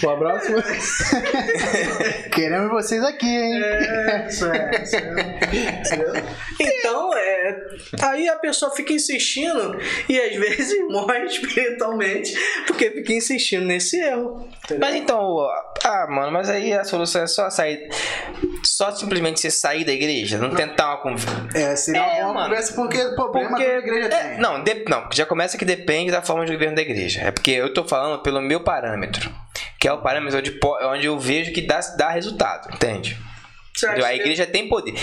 Um 0.03 0.09
abraço. 0.09 0.51
Queremos 2.32 2.70
vocês 2.70 3.03
aqui, 3.03 3.26
hein? 3.28 3.64
é, 3.64 4.28
é, 4.28 4.28
é. 4.28 6.24
então, 6.59 7.12
é, 7.18 7.62
aí 8.03 8.28
a 8.30 8.36
pessoa 8.36 8.72
fica 8.76 8.93
insistindo 8.93 9.78
e 10.10 10.20
às 10.20 10.36
vezes 10.36 10.78
morre 10.89 11.26
espiritualmente 11.26 12.34
porque 12.68 12.89
fica 12.91 13.14
insistindo 13.14 13.66
nesse 13.66 13.97
erro. 13.99 14.47
entendeu? 14.64 14.80
Mas 14.88 14.95
então, 14.95 15.38
ah, 15.84 16.08
mano, 16.10 16.32
mas 16.32 16.49
aí 16.49 16.74
a 16.74 16.84
solução 16.84 17.24
é 17.24 17.28
só 17.28 17.49
sair. 17.49 17.89
só 18.64 18.91
simplesmente 18.91 19.39
você 19.39 19.49
sair 19.52 19.84
da 19.84 19.91
igreja, 19.91 20.38
não, 20.38 20.49
tentar 20.56 20.88
uma 20.89 20.97
conversa. 20.97 21.58
É, 21.58 21.76
seria 21.76 22.02
É, 22.02 22.06
uma 22.06 22.12
boa 22.24 22.34
mano. 22.34 22.49
conversa 22.49 22.74
porque 22.74 22.97
o 23.02 23.16
problema 23.16 23.49
Porque- 23.49 23.66
que 23.66 23.72
a 23.72 23.78
igreja 23.78 24.08
É, 24.08 24.30
tem. 24.30 24.39
não, 24.39 24.64
de- 24.64 24.86
não, 24.88 25.08
já 25.12 25.26
começa 25.26 25.58
que 25.58 25.66
depende 25.66 26.12
da 26.12 26.22
forma 26.22 26.45
de 26.45 26.52
governo 26.54 26.76
da 26.76 26.82
igreja. 26.82 27.22
É 27.22 27.32
porque 27.32 27.52
eu 27.52 27.74
tô 27.74 27.84
falando 27.84 28.22
pelo 28.22 28.41
meu 28.41 28.60
parâmetro, 28.62 29.30
que 29.80 29.88
é 29.88 29.93
o 29.93 30.02
parâmetro 30.02 30.38
onde, 30.39 30.60
onde 30.86 31.06
eu 31.08 31.20
vejo 31.20 31.52
que 31.52 31.62
dá, 31.62 31.80
dá 31.97 32.10
resultado, 32.10 32.74
entende? 32.74 33.18
Entendeu? 33.88 34.06
A 34.06 34.16
igreja 34.16 34.46
tem 34.46 34.68
poder. 34.68 34.94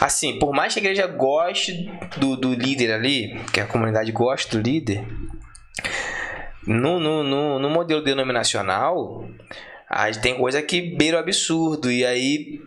Assim, 0.00 0.38
por 0.38 0.52
mais 0.52 0.72
que 0.72 0.80
a 0.80 0.82
igreja 0.82 1.06
goste 1.06 1.90
do, 2.16 2.36
do 2.36 2.54
líder 2.54 2.92
ali, 2.92 3.40
que 3.52 3.60
a 3.60 3.66
comunidade 3.66 4.10
gosta 4.12 4.56
do 4.58 4.62
líder, 4.62 5.04
no, 6.66 6.98
no, 7.00 7.22
no, 7.22 7.58
no 7.58 7.70
modelo 7.70 8.02
denominacional, 8.02 9.26
a 9.88 10.10
gente 10.10 10.22
tem 10.22 10.36
coisa 10.36 10.62
que 10.62 10.80
beira 10.96 11.16
o 11.16 11.20
absurdo. 11.20 11.90
E 11.90 12.04
aí 12.04 12.60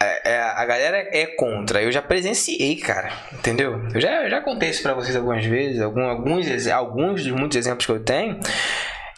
é- 0.00 0.30
é- 0.32 0.40
a 0.40 0.64
galera 0.64 0.96
é 1.12 1.26
contra. 1.26 1.82
Eu 1.82 1.92
já 1.92 2.00
presenciei, 2.00 2.76
cara. 2.76 3.12
Entendeu? 3.32 3.80
Eu 3.94 4.00
já, 4.00 4.24
eu 4.24 4.30
já 4.30 4.40
contei 4.40 4.70
isso 4.70 4.82
pra 4.82 4.94
vocês 4.94 5.14
algumas 5.16 5.44
vezes, 5.44 5.80
algum, 5.80 6.04
alguns, 6.04 6.66
alguns 6.68 7.22
dos 7.24 7.32
muitos 7.32 7.56
exemplos 7.56 7.84
que 7.84 7.92
eu 7.92 8.00
tenho 8.02 8.38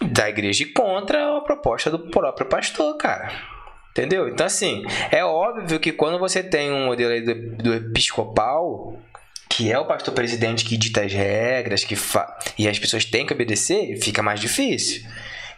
da 0.00 0.28
igreja 0.28 0.64
contra 0.74 1.36
a 1.38 1.40
proposta 1.40 1.90
do 1.90 1.98
próprio 2.10 2.46
pastor, 2.48 2.96
cara. 2.96 3.30
Entendeu? 3.90 4.28
Então, 4.28 4.46
assim, 4.46 4.84
é 5.10 5.24
óbvio 5.24 5.80
que 5.80 5.92
quando 5.92 6.18
você 6.18 6.42
tem 6.42 6.70
um 6.70 6.86
modelo 6.86 7.12
aí 7.12 7.20
do, 7.20 7.34
do 7.56 7.74
episcopal, 7.74 8.96
que 9.48 9.72
é 9.72 9.78
o 9.78 9.86
pastor 9.86 10.14
presidente 10.14 10.64
que 10.64 10.76
dita 10.76 11.02
as 11.02 11.12
regras, 11.12 11.84
que 11.84 11.96
fa... 11.96 12.38
e 12.56 12.68
as 12.68 12.78
pessoas 12.78 13.04
têm 13.04 13.26
que 13.26 13.32
obedecer, 13.32 13.96
fica 14.00 14.22
mais 14.22 14.38
difícil. 14.38 15.02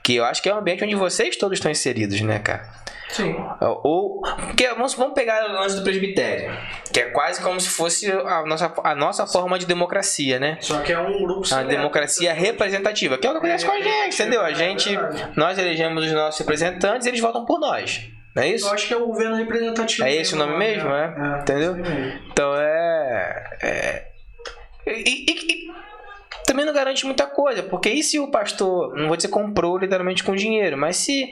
Que 0.03 0.14
eu 0.14 0.24
acho 0.24 0.43
que 0.43 0.49
é 0.49 0.55
um 0.55 0.59
ambiente 0.59 0.83
onde 0.83 0.95
vocês 0.95 1.37
todos 1.37 1.59
estão 1.59 1.70
inseridos, 1.70 2.20
né, 2.22 2.39
cara? 2.39 2.81
Sim. 3.11 3.35
Ou. 3.83 4.20
Porque 4.22 4.68
vamos, 4.68 4.95
vamos 4.95 5.14
pegar 5.14 5.45
o 5.45 5.53
lance 5.53 5.76
do 5.76 5.83
presbitério, 5.83 6.57
que 6.93 7.01
é 7.01 7.11
quase 7.11 7.43
como 7.43 7.61
se 7.61 7.68
fosse 7.68 8.11
a 8.11 8.45
nossa, 8.47 8.72
a 8.85 8.95
nossa 8.95 9.26
forma 9.26 9.59
de 9.59 9.66
democracia, 9.66 10.39
né? 10.39 10.57
Só 10.61 10.81
que 10.81 10.93
é 10.93 10.99
um 10.99 11.24
grupo 11.24 11.53
A 11.53 11.62
democracia 11.62 12.33
representativa, 12.33 13.18
que 13.18 13.26
é 13.26 13.31
o 13.31 13.33
que 13.33 13.39
acontece 13.39 13.66
com 13.66 13.72
a 13.72 13.81
gente, 13.81 14.14
entendeu? 14.14 14.43
A 14.43 14.53
gente, 14.53 14.97
nós 15.37 15.59
elegemos 15.59 16.05
os 16.05 16.12
nossos 16.12 16.39
representantes 16.39 17.07
e 17.07 17.11
eles 17.11 17.20
votam 17.20 17.45
por 17.45 17.59
nós. 17.59 18.01
É 18.37 18.49
isso? 18.49 18.66
Eu 18.68 18.72
acho 18.72 18.87
que 18.89 18.95
é 18.95 18.97
o 18.97 19.07
governo 19.07 19.37
representativo. 19.37 20.07
É 20.07 20.14
esse 20.14 20.35
o 20.35 20.39
nome 20.39 20.57
mesmo, 20.57 20.89
é? 20.91 21.41
Entendeu? 21.41 21.72
esse 21.78 21.91
mesmo. 21.91 22.20
Então 22.31 22.55
é. 22.57 23.45
é 23.62 24.07
e, 24.87 24.93
e- 24.93 25.53
e 25.66 25.70
também 26.47 26.64
não 26.66 26.72
garante 26.72 27.07
muita 27.07 27.26
coisa, 27.26 27.62
porque 27.62 27.89
e 27.91 28.03
se 28.03 28.18
o 28.18 28.28
pastor, 28.28 28.97
não 28.97 29.07
vou 29.07 29.16
dizer 29.16 29.28
comprou 29.28 29.78
literalmente 29.78 30.24
com 30.24 30.35
dinheiro, 30.35 30.76
mas 30.76 30.97
se 30.97 31.31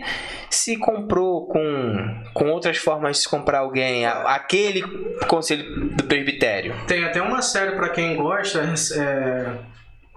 se 0.48 0.76
comprou 0.76 1.46
com, 1.46 2.22
com 2.32 2.50
outras 2.50 2.76
formas 2.78 3.16
de 3.16 3.22
se 3.24 3.28
comprar 3.28 3.58
alguém, 3.60 4.06
a- 4.06 4.34
aquele 4.34 4.80
conselho 5.26 5.88
do 5.90 6.04
presbitério. 6.04 6.74
Tem 6.86 7.04
até 7.04 7.20
uma 7.20 7.42
série 7.42 7.72
pra 7.72 7.88
quem 7.88 8.14
gosta, 8.16 8.60
é, 8.96 9.52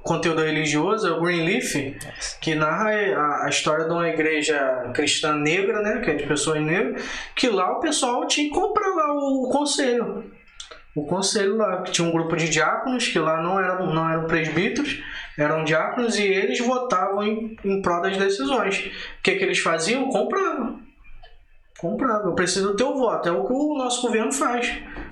conteúdo 0.03 0.41
religioso, 0.41 1.07
é 1.07 1.11
o 1.11 1.21
Greenleaf, 1.21 1.95
que 2.39 2.55
narra 2.55 2.89
a, 2.89 3.45
a 3.45 3.49
história 3.49 3.85
de 3.85 3.91
uma 3.91 4.07
igreja 4.07 4.91
cristã 4.93 5.35
negra, 5.35 5.81
né, 5.81 6.01
que 6.01 6.11
é 6.11 6.15
de 6.15 6.25
pessoas 6.25 6.61
negras, 6.61 7.03
que 7.35 7.47
lá 7.47 7.71
o 7.77 7.79
pessoal 7.79 8.25
tinha 8.27 8.47
que 8.47 8.53
comprar 8.53 8.89
lá 8.95 9.13
o, 9.13 9.49
conselho. 9.51 10.31
O 10.95 11.05
conselho 11.05 11.55
lá, 11.55 11.83
que 11.83 11.91
tinha 11.91 12.07
um 12.07 12.11
grupo 12.11 12.35
de 12.35 12.49
diáconos, 12.49 13.07
que 13.07 13.17
lá 13.17 13.41
não 13.41 13.59
eram, 13.59 13.93
não 13.93 14.09
eram 14.09 14.27
presbíteros, 14.27 15.01
eram 15.37 15.63
diáconos, 15.63 16.19
e 16.19 16.23
eles 16.23 16.59
votavam 16.59 17.23
em, 17.23 17.57
em 17.63 17.81
prol 17.81 18.01
das 18.01 18.17
decisões. 18.17 18.77
O 19.19 19.23
que, 19.23 19.35
que 19.35 19.43
eles 19.43 19.59
faziam? 19.59 20.09
Compravam. 20.09 20.90
Compravam. 21.81 22.27
Eu 22.27 22.35
preciso 22.35 22.69
do 22.69 22.75
teu 22.77 22.95
voto. 22.95 23.27
É 23.27 23.31
o 23.31 23.43
que 23.43 23.51
o 23.51 23.75
nosso 23.75 24.03
governo 24.03 24.31
faz 24.31 24.71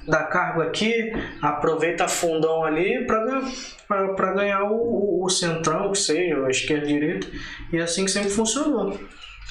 dá 0.10 0.24
cargo 0.24 0.62
aqui, 0.62 1.12
aproveita 1.42 2.08
fundão 2.08 2.64
ali 2.64 3.06
para 3.06 4.34
ganhar 4.34 4.64
o, 4.64 4.76
o, 4.76 5.26
o 5.26 5.30
centrão, 5.30 5.92
que 5.92 5.98
seja, 5.98 6.46
a 6.46 6.50
esquerda 6.50 6.86
a 6.86 6.88
direita, 6.88 7.28
e 7.72 7.78
é 7.78 7.82
assim 7.82 8.06
que 8.06 8.12
sempre 8.12 8.30
funcionou. 8.30 9.00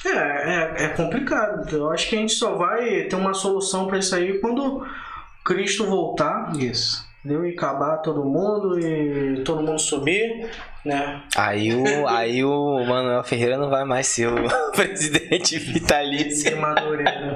É, 0.05 0.09
é, 0.09 0.83
é 0.85 0.87
complicado. 0.89 1.69
Eu 1.75 1.91
acho 1.91 2.09
que 2.09 2.15
a 2.15 2.19
gente 2.19 2.33
só 2.33 2.55
vai 2.55 3.03
ter 3.03 3.15
uma 3.15 3.33
solução 3.33 3.87
para 3.87 3.97
isso 3.99 4.15
aí 4.15 4.39
quando 4.39 4.85
Cristo 5.43 5.85
voltar, 5.85 6.55
Isso. 6.57 7.08
Entendeu? 7.29 7.45
E 7.45 7.53
acabar 7.53 7.97
todo 7.97 8.25
mundo 8.25 8.79
e 8.79 9.43
todo 9.43 9.61
mundo 9.61 9.79
subir, 9.79 10.49
né? 10.83 11.21
Aí 11.35 11.73
o, 11.73 12.07
aí 12.07 12.43
o 12.43 12.83
Manuel 12.83 13.23
Ferreira 13.23 13.57
não 13.57 13.69
vai 13.69 13.85
mais 13.85 14.07
ser 14.07 14.27
o 14.27 14.35
presidente 14.73 15.59
vitalício. 15.59 16.59
Madureira. 16.59 17.35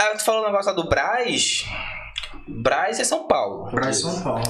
Ah, 0.00 0.16
tu 0.16 0.24
falou 0.24 0.42
o 0.42 0.46
negócio 0.46 0.74
do 0.74 0.88
Braz. 0.88 1.64
Braz 2.48 2.98
é 2.98 3.04
São 3.04 3.28
Paulo. 3.28 3.70
Pra 3.70 3.92
São 3.92 4.20
Paulo. 4.22 4.42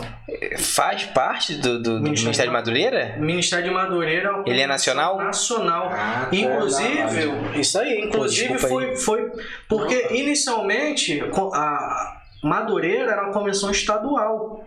Faz 0.59 1.05
parte 1.05 1.55
do, 1.57 1.83
do, 1.83 1.83
do 1.83 2.01
Ministério 2.01 2.25
Ministério 2.25 2.51
de 2.51 2.57
Madureira? 2.57 3.15
O 3.19 3.21
Ministério 3.21 3.65
de 3.67 3.71
Madureira 3.71 4.43
é 4.47 4.51
Ele 4.51 4.61
é 4.63 4.67
nacional? 4.67 5.19
Nacional. 5.19 5.91
Ah, 5.93 6.29
Inclusive, 6.33 7.61
isso 7.61 7.79
aí, 7.79 8.01
inclusive 8.07 8.55
desculpa 8.55 8.69
foi, 8.69 8.97
foi 8.97 9.33
porque 9.69 10.09
inicialmente 10.15 11.23
a 11.53 12.20
Madureira 12.43 13.13
era 13.13 13.23
uma 13.25 13.33
convenção 13.33 13.71
estadual. 13.71 14.65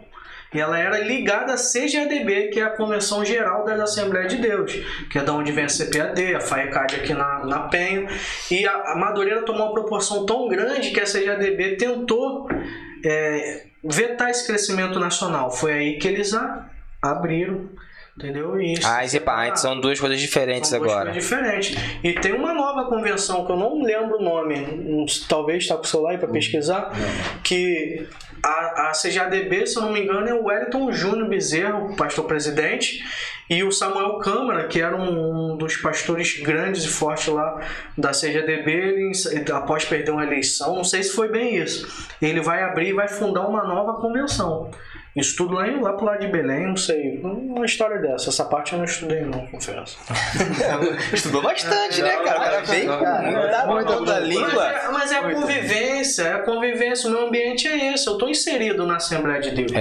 E 0.54 0.60
ela 0.60 0.78
era 0.78 1.00
ligada 1.00 1.54
à 1.54 1.56
CGADB, 1.56 2.50
que 2.50 2.60
é 2.60 2.64
a 2.64 2.70
Convenção 2.70 3.26
Geral 3.26 3.66
das 3.66 3.80
Assembleias 3.80 4.32
de 4.32 4.40
Deus, 4.40 4.72
que 5.10 5.18
é 5.18 5.24
da 5.24 5.34
onde 5.34 5.52
vem 5.52 5.66
a 5.66 5.68
CPAD, 5.68 6.36
a 6.36 6.40
FAECAD 6.40 6.96
aqui 6.98 7.14
na, 7.14 7.44
na 7.44 7.60
Penha. 7.62 8.08
E 8.52 8.66
a, 8.68 8.92
a 8.92 8.96
Madureira 8.96 9.42
tomou 9.42 9.66
uma 9.66 9.74
proporção 9.74 10.28
tão 10.28 10.48
grande 10.48 10.92
que 10.92 11.00
a 11.00 11.06
CGADB 11.06 11.78
tentou 11.78 12.48
é, 13.04 13.66
vetar 13.84 14.30
esse 14.30 14.46
crescimento 14.46 15.00
nacional. 15.00 15.50
Foi 15.50 15.74
aí 15.74 15.98
que 15.98 16.08
eles 16.08 16.36
a, 16.36 16.70
abriram, 17.02 17.70
entendeu? 18.18 18.60
E 18.60 18.74
isso 18.74 18.88
Ah, 18.88 19.04
e 19.04 19.10
separa- 19.10 19.46
então 19.46 19.58
são 19.58 19.80
duas 19.80 20.00
coisas 20.00 20.20
diferentes 20.20 20.70
são 20.70 20.80
duas 20.80 20.92
agora. 20.92 21.12
coisas 21.12 21.24
diferentes. 21.30 21.76
E 22.04 22.14
tem 22.14 22.34
uma 22.34 22.54
nova 22.54 22.88
convenção 22.90 23.46
que 23.46 23.52
eu 23.52 23.58
não 23.58 23.82
lembro 23.82 24.18
o 24.18 24.24
nome, 24.24 25.06
talvez 25.28 25.64
está 25.64 25.76
com 25.76 25.84
o 25.84 25.88
celular 25.88 26.12
aí 26.12 26.18
para 26.18 26.28
pesquisar, 26.28 26.92
que 27.44 28.08
a, 28.44 28.90
a 28.90 28.92
CGADB, 28.92 29.66
se 29.68 29.78
eu 29.78 29.84
não 29.84 29.92
me 29.92 30.02
engano, 30.04 30.28
é 30.28 30.34
o 30.34 30.44
Wellington 30.46 30.92
Júnior 30.92 31.28
Bezerro, 31.30 31.96
pastor 31.96 32.26
presidente, 32.26 33.04
e 33.50 33.64
o 33.64 33.72
Samuel 33.72 34.18
Câmara, 34.20 34.68
que 34.68 34.80
era 34.82 34.96
um, 34.96 35.54
um 35.54 35.58
dos 35.58 35.76
pastores 35.78 36.40
grandes 36.42 36.84
e 36.86 36.88
fortes 36.88 37.28
lá 37.28 37.60
da 37.98 38.12
CGADB, 38.12 38.72
ele, 38.72 39.12
após 39.52 39.86
perder 39.86 40.12
uma 40.12 40.24
eleição, 40.24 40.76
não 40.76 40.84
sei 40.84 41.04
se 41.04 41.12
foi 41.14 41.30
bem 41.30 41.58
isso, 41.58 42.08
ele 42.22 42.42
vai 42.42 42.64
abrir 42.64 42.90
e 42.90 42.94
vai 42.94 43.08
fundar 43.08 43.48
uma 43.48 43.64
nova 43.64 44.00
convenção. 44.00 44.72
Isso 45.16 45.36
tudo 45.38 45.54
lá, 45.54 45.68
em- 45.68 45.80
lá 45.80 45.94
pro 45.94 46.06
lado 46.06 46.22
de 46.22 46.28
Belém, 46.28 46.66
não 46.68 46.76
sei. 46.76 47.20
Uma 47.24 47.66
história 47.66 48.00
dessa. 48.00 48.30
Essa 48.30 48.46
parte 48.46 48.74
eu 48.74 48.80
não 48.80 48.86
estudei, 48.86 49.22
não, 49.22 49.46
confesso. 49.46 50.00
Estudou 51.14 51.42
bastante, 51.42 52.02
né, 52.02 52.16
cara? 52.18 52.40
O 52.40 52.44
cara 52.44 52.62
veio 52.62 52.98
com 52.98 53.74
muita 53.74 54.02
da 54.02 54.20
Mas 54.20 54.28
língua. 54.28 54.68
é, 54.68 54.88
mas 54.92 55.12
é 55.12 55.18
a 55.20 55.32
convivência, 55.32 56.24
é 56.24 56.34
a 56.34 56.40
convivência. 56.40 57.08
O 57.10 57.12
meu 57.14 57.28
ambiente 57.28 57.68
é 57.68 57.94
esse. 57.94 58.08
Eu 58.08 58.18
tô 58.18 58.28
inserido 58.28 58.88
na 58.88 58.96
Assembleia 58.96 59.40
de 59.40 59.52
Deus. 59.52 59.72
É, 59.72 59.80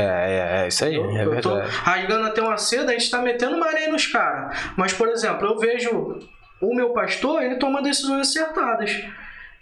é, 0.61 0.65
é 0.65 0.69
isso 0.69 0.85
aí, 0.85 0.97
é 0.97 1.25
eu 1.25 1.41
tô 1.41 1.55
verdade. 1.55 1.71
rasgando 1.83 2.27
até 2.27 2.43
uma 2.43 2.59
seda, 2.59 2.91
a 2.91 2.95
gente 2.99 3.11
tá 3.11 3.19
metendo 3.23 3.57
uma 3.57 3.69
areia 3.69 3.89
nos 3.91 4.07
caras. 4.07 4.55
Mas, 4.77 4.93
por 4.93 5.09
exemplo, 5.09 5.47
eu 5.49 5.59
vejo 5.59 6.19
o 6.61 6.75
meu 6.75 6.91
pastor, 6.91 7.43
ele 7.43 7.57
toma 7.57 7.83
decisões 7.83 8.29
acertadas. 8.29 9.03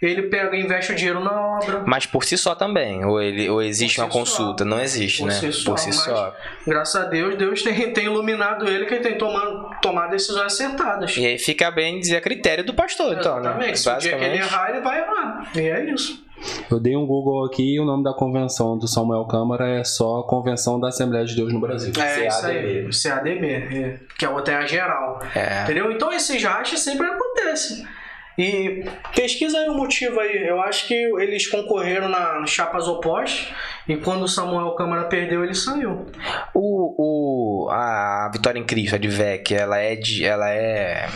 Ele 0.01 0.23
pega 0.23 0.55
e 0.55 0.61
investe 0.61 0.91
o 0.91 0.95
dinheiro 0.95 1.19
na 1.19 1.31
obra. 1.57 1.83
Mas 1.85 2.07
por 2.07 2.23
si 2.23 2.35
só 2.35 2.55
também, 2.55 3.05
ou, 3.05 3.21
ele, 3.21 3.47
ou 3.49 3.61
existe 3.61 3.97
Por 3.97 4.03
uma 4.05 4.11
si 4.11 4.17
consulta? 4.17 4.63
só. 4.63 4.69
Não 4.69 4.79
existe, 4.81 5.19
Por 5.19 5.27
né? 5.27 5.33
si 5.35 5.51
só, 5.53 5.69
por 5.71 5.77
si 5.79 5.87
mas- 5.89 5.95
só. 5.97 6.35
Graças 6.65 6.95
a 7.03 7.05
Deus, 7.05 7.35
Deus 7.37 7.61
tem, 7.61 7.93
tem 7.93 8.05
iluminado 8.05 8.67
ele 8.67 8.85
que 8.87 8.95
ele 8.95 9.03
tem 9.03 9.15
tomado, 9.17 9.69
tomar 9.79 10.07
decisões 10.07 10.47
acertadas. 10.47 11.15
E 11.15 11.25
aí 11.25 11.37
fica 11.37 11.69
bem 11.69 11.99
dizer 11.99 12.17
a 12.17 12.21
critério 12.21 12.63
do 12.65 12.73
pastor, 12.73 13.13
então, 13.15 13.39
né? 13.39 13.49
Exatamente. 13.69 13.79
Se 13.79 13.89
o 13.89 13.97
dia 13.97 14.17
que 14.17 14.23
ele 14.23 14.39
Basicamente. 14.39 14.53
errar, 14.53 14.69
ele 14.71 14.79
vai 14.81 14.99
errar. 15.01 15.51
E 15.55 15.59
é 15.59 15.93
isso. 15.93 16.25
Eu 16.71 16.79
dei 16.79 16.97
um 16.97 17.05
Google 17.05 17.45
aqui 17.45 17.75
e 17.75 17.79
o 17.79 17.85
nome 17.85 18.03
da 18.03 18.13
convenção 18.15 18.75
do 18.75 18.87
Samuel 18.87 19.25
Câmara 19.25 19.69
é 19.69 19.83
só 19.83 20.23
Convenção 20.23 20.79
da 20.79 20.87
Assembleia 20.87 21.23
de 21.23 21.35
Deus 21.35 21.53
no 21.53 21.59
Brasil. 21.59 21.93
É 22.01 22.27
isso 22.27 22.45
aí. 22.47 22.89
CADB. 22.91 23.45
é. 23.47 23.99
Que 24.17 24.25
outra 24.25 24.55
é 24.55 24.57
a 24.57 24.65
geral. 24.65 25.19
É. 25.35 25.61
Entendeu? 25.65 25.91
Então 25.91 26.11
esses 26.11 26.41
rachas 26.43 26.79
sempre 26.79 27.05
acontecem. 27.05 27.85
E 28.37 28.85
pesquisa 29.15 29.57
aí 29.57 29.69
o 29.69 29.73
motivo 29.73 30.19
aí. 30.19 30.47
Eu 30.47 30.61
acho 30.61 30.87
que 30.87 30.93
eles 30.93 31.47
concorreram 31.47 32.09
na 32.09 32.45
chapas 32.45 32.87
opostas 32.87 33.53
e 33.87 33.97
quando 33.97 34.23
o 34.23 34.27
Samuel 34.27 34.71
Câmara 34.71 35.05
perdeu, 35.05 35.43
ele 35.43 35.53
saiu. 35.53 36.05
O, 36.53 37.65
o, 37.65 37.69
a 37.69 38.29
Vitória 38.31 38.59
em 38.59 38.65
Cristo, 38.65 38.95
a 38.95 38.97
de 38.97 39.07
VEC, 39.07 39.53
ela 39.53 39.77
é 39.77 39.95
de. 39.95 40.25
Ela 40.25 40.49
é. 40.49 41.07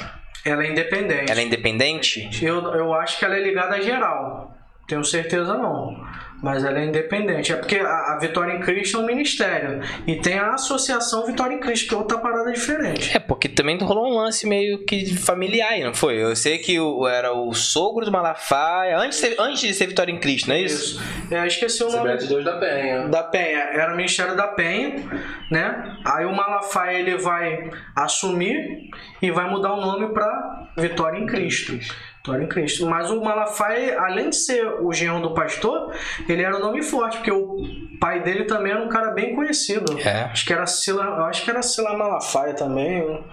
Ela 0.45 0.63
é 0.63 0.71
independente. 0.71 1.31
Ela 1.31 1.41
é 1.41 1.43
independente? 1.43 2.29
Eu, 2.41 2.61
eu 2.73 2.93
acho 2.93 3.17
que 3.17 3.25
ela 3.25 3.35
é 3.35 3.41
ligada 3.41 3.75
à 3.75 3.81
geral. 3.81 4.55
Tenho 4.87 5.03
certeza 5.03 5.57
não. 5.57 6.05
Mas 6.45 6.63
ela 6.63 6.77
é 6.79 6.85
independente. 6.85 7.51
É 7.51 7.55
porque 7.55 7.77
a, 7.77 8.13
a 8.13 8.19
Vitória 8.21 8.53
em 8.53 8.59
Cristo 8.59 8.97
é 8.97 8.99
um 8.99 9.05
ministério. 9.07 9.79
E 10.05 10.17
tem 10.17 10.37
a 10.37 10.53
Associação 10.53 11.25
Vitória 11.25 11.55
em 11.55 11.59
Cristo, 11.59 11.87
que 11.89 11.95
é 11.95 11.97
outra 11.97 12.19
parada 12.19 12.51
diferente. 12.51 13.17
É, 13.17 13.19
porque 13.19 13.49
também 13.49 13.79
rolou 13.79 14.13
um 14.13 14.17
lance 14.17 14.45
meio 14.47 14.85
que 14.85 15.15
familiar 15.15 15.71
aí, 15.71 15.83
não 15.83 15.95
foi? 15.95 16.21
Eu 16.21 16.35
sei 16.35 16.59
que 16.59 16.79
o, 16.79 17.07
era 17.07 17.33
o 17.33 17.51
sogro 17.55 18.05
do 18.05 18.11
Malafaia, 18.11 18.95
antes, 18.99 19.19
de 19.19 19.27
ser- 19.27 19.35
antes 19.41 19.59
de 19.59 19.73
ser 19.73 19.87
Vitória 19.87 20.11
em 20.11 20.19
Cristo, 20.19 20.49
não 20.49 20.55
é 20.55 20.61
isso? 20.61 21.01
É, 21.31 21.47
esqueci 21.47 21.83
o 21.83 21.89
nome. 21.91 22.15
De 22.15 22.27
Deus 22.27 22.45
da 22.45 22.57
Penha. 22.59 23.07
Da 23.07 23.23
Penha, 23.23 23.57
era 23.73 23.91
o 23.93 23.95
Ministério 23.95 24.35
da 24.37 24.47
Penha, 24.47 25.03
né? 25.49 25.97
Aí 26.05 26.25
o 26.25 26.31
Malafaia 26.35 26.99
ele 26.99 27.17
vai 27.17 27.71
assumir 27.95 28.87
e 29.19 29.31
vai 29.31 29.49
mudar 29.49 29.73
o 29.73 29.81
nome 29.81 30.13
para 30.13 30.67
Vitória 30.77 31.17
em 31.17 31.25
Cristo. 31.25 31.79
Vitória 32.25 32.43
em 32.43 32.47
Cristo. 32.47 32.87
Mas 32.87 33.11
o 33.11 33.21
Malafaia, 33.21 33.99
além 33.99 34.31
de 34.31 34.35
ser 34.35 34.65
o 34.81 34.91
genro 34.91 35.21
do 35.21 35.33
pastor, 35.33 35.93
ele 36.27 36.41
era 36.41 36.57
um 36.57 36.59
nome 36.59 36.81
forte, 36.81 37.17
porque 37.17 37.31
o 37.31 37.63
pai 37.99 38.21
dele 38.23 38.45
também 38.45 38.71
era 38.71 38.81
um 38.83 38.89
cara 38.89 39.11
bem 39.11 39.35
conhecido. 39.35 39.97
É. 39.99 40.23
Acho 40.23 40.45
que 40.45 40.51
era 40.51 40.65
Sila, 40.65 41.03
eu 41.03 41.25
acho 41.25 41.43
que 41.43 41.49
era 41.51 41.61
Sila 41.61 41.95
Malafaia 41.95 42.55
também, 42.55 43.23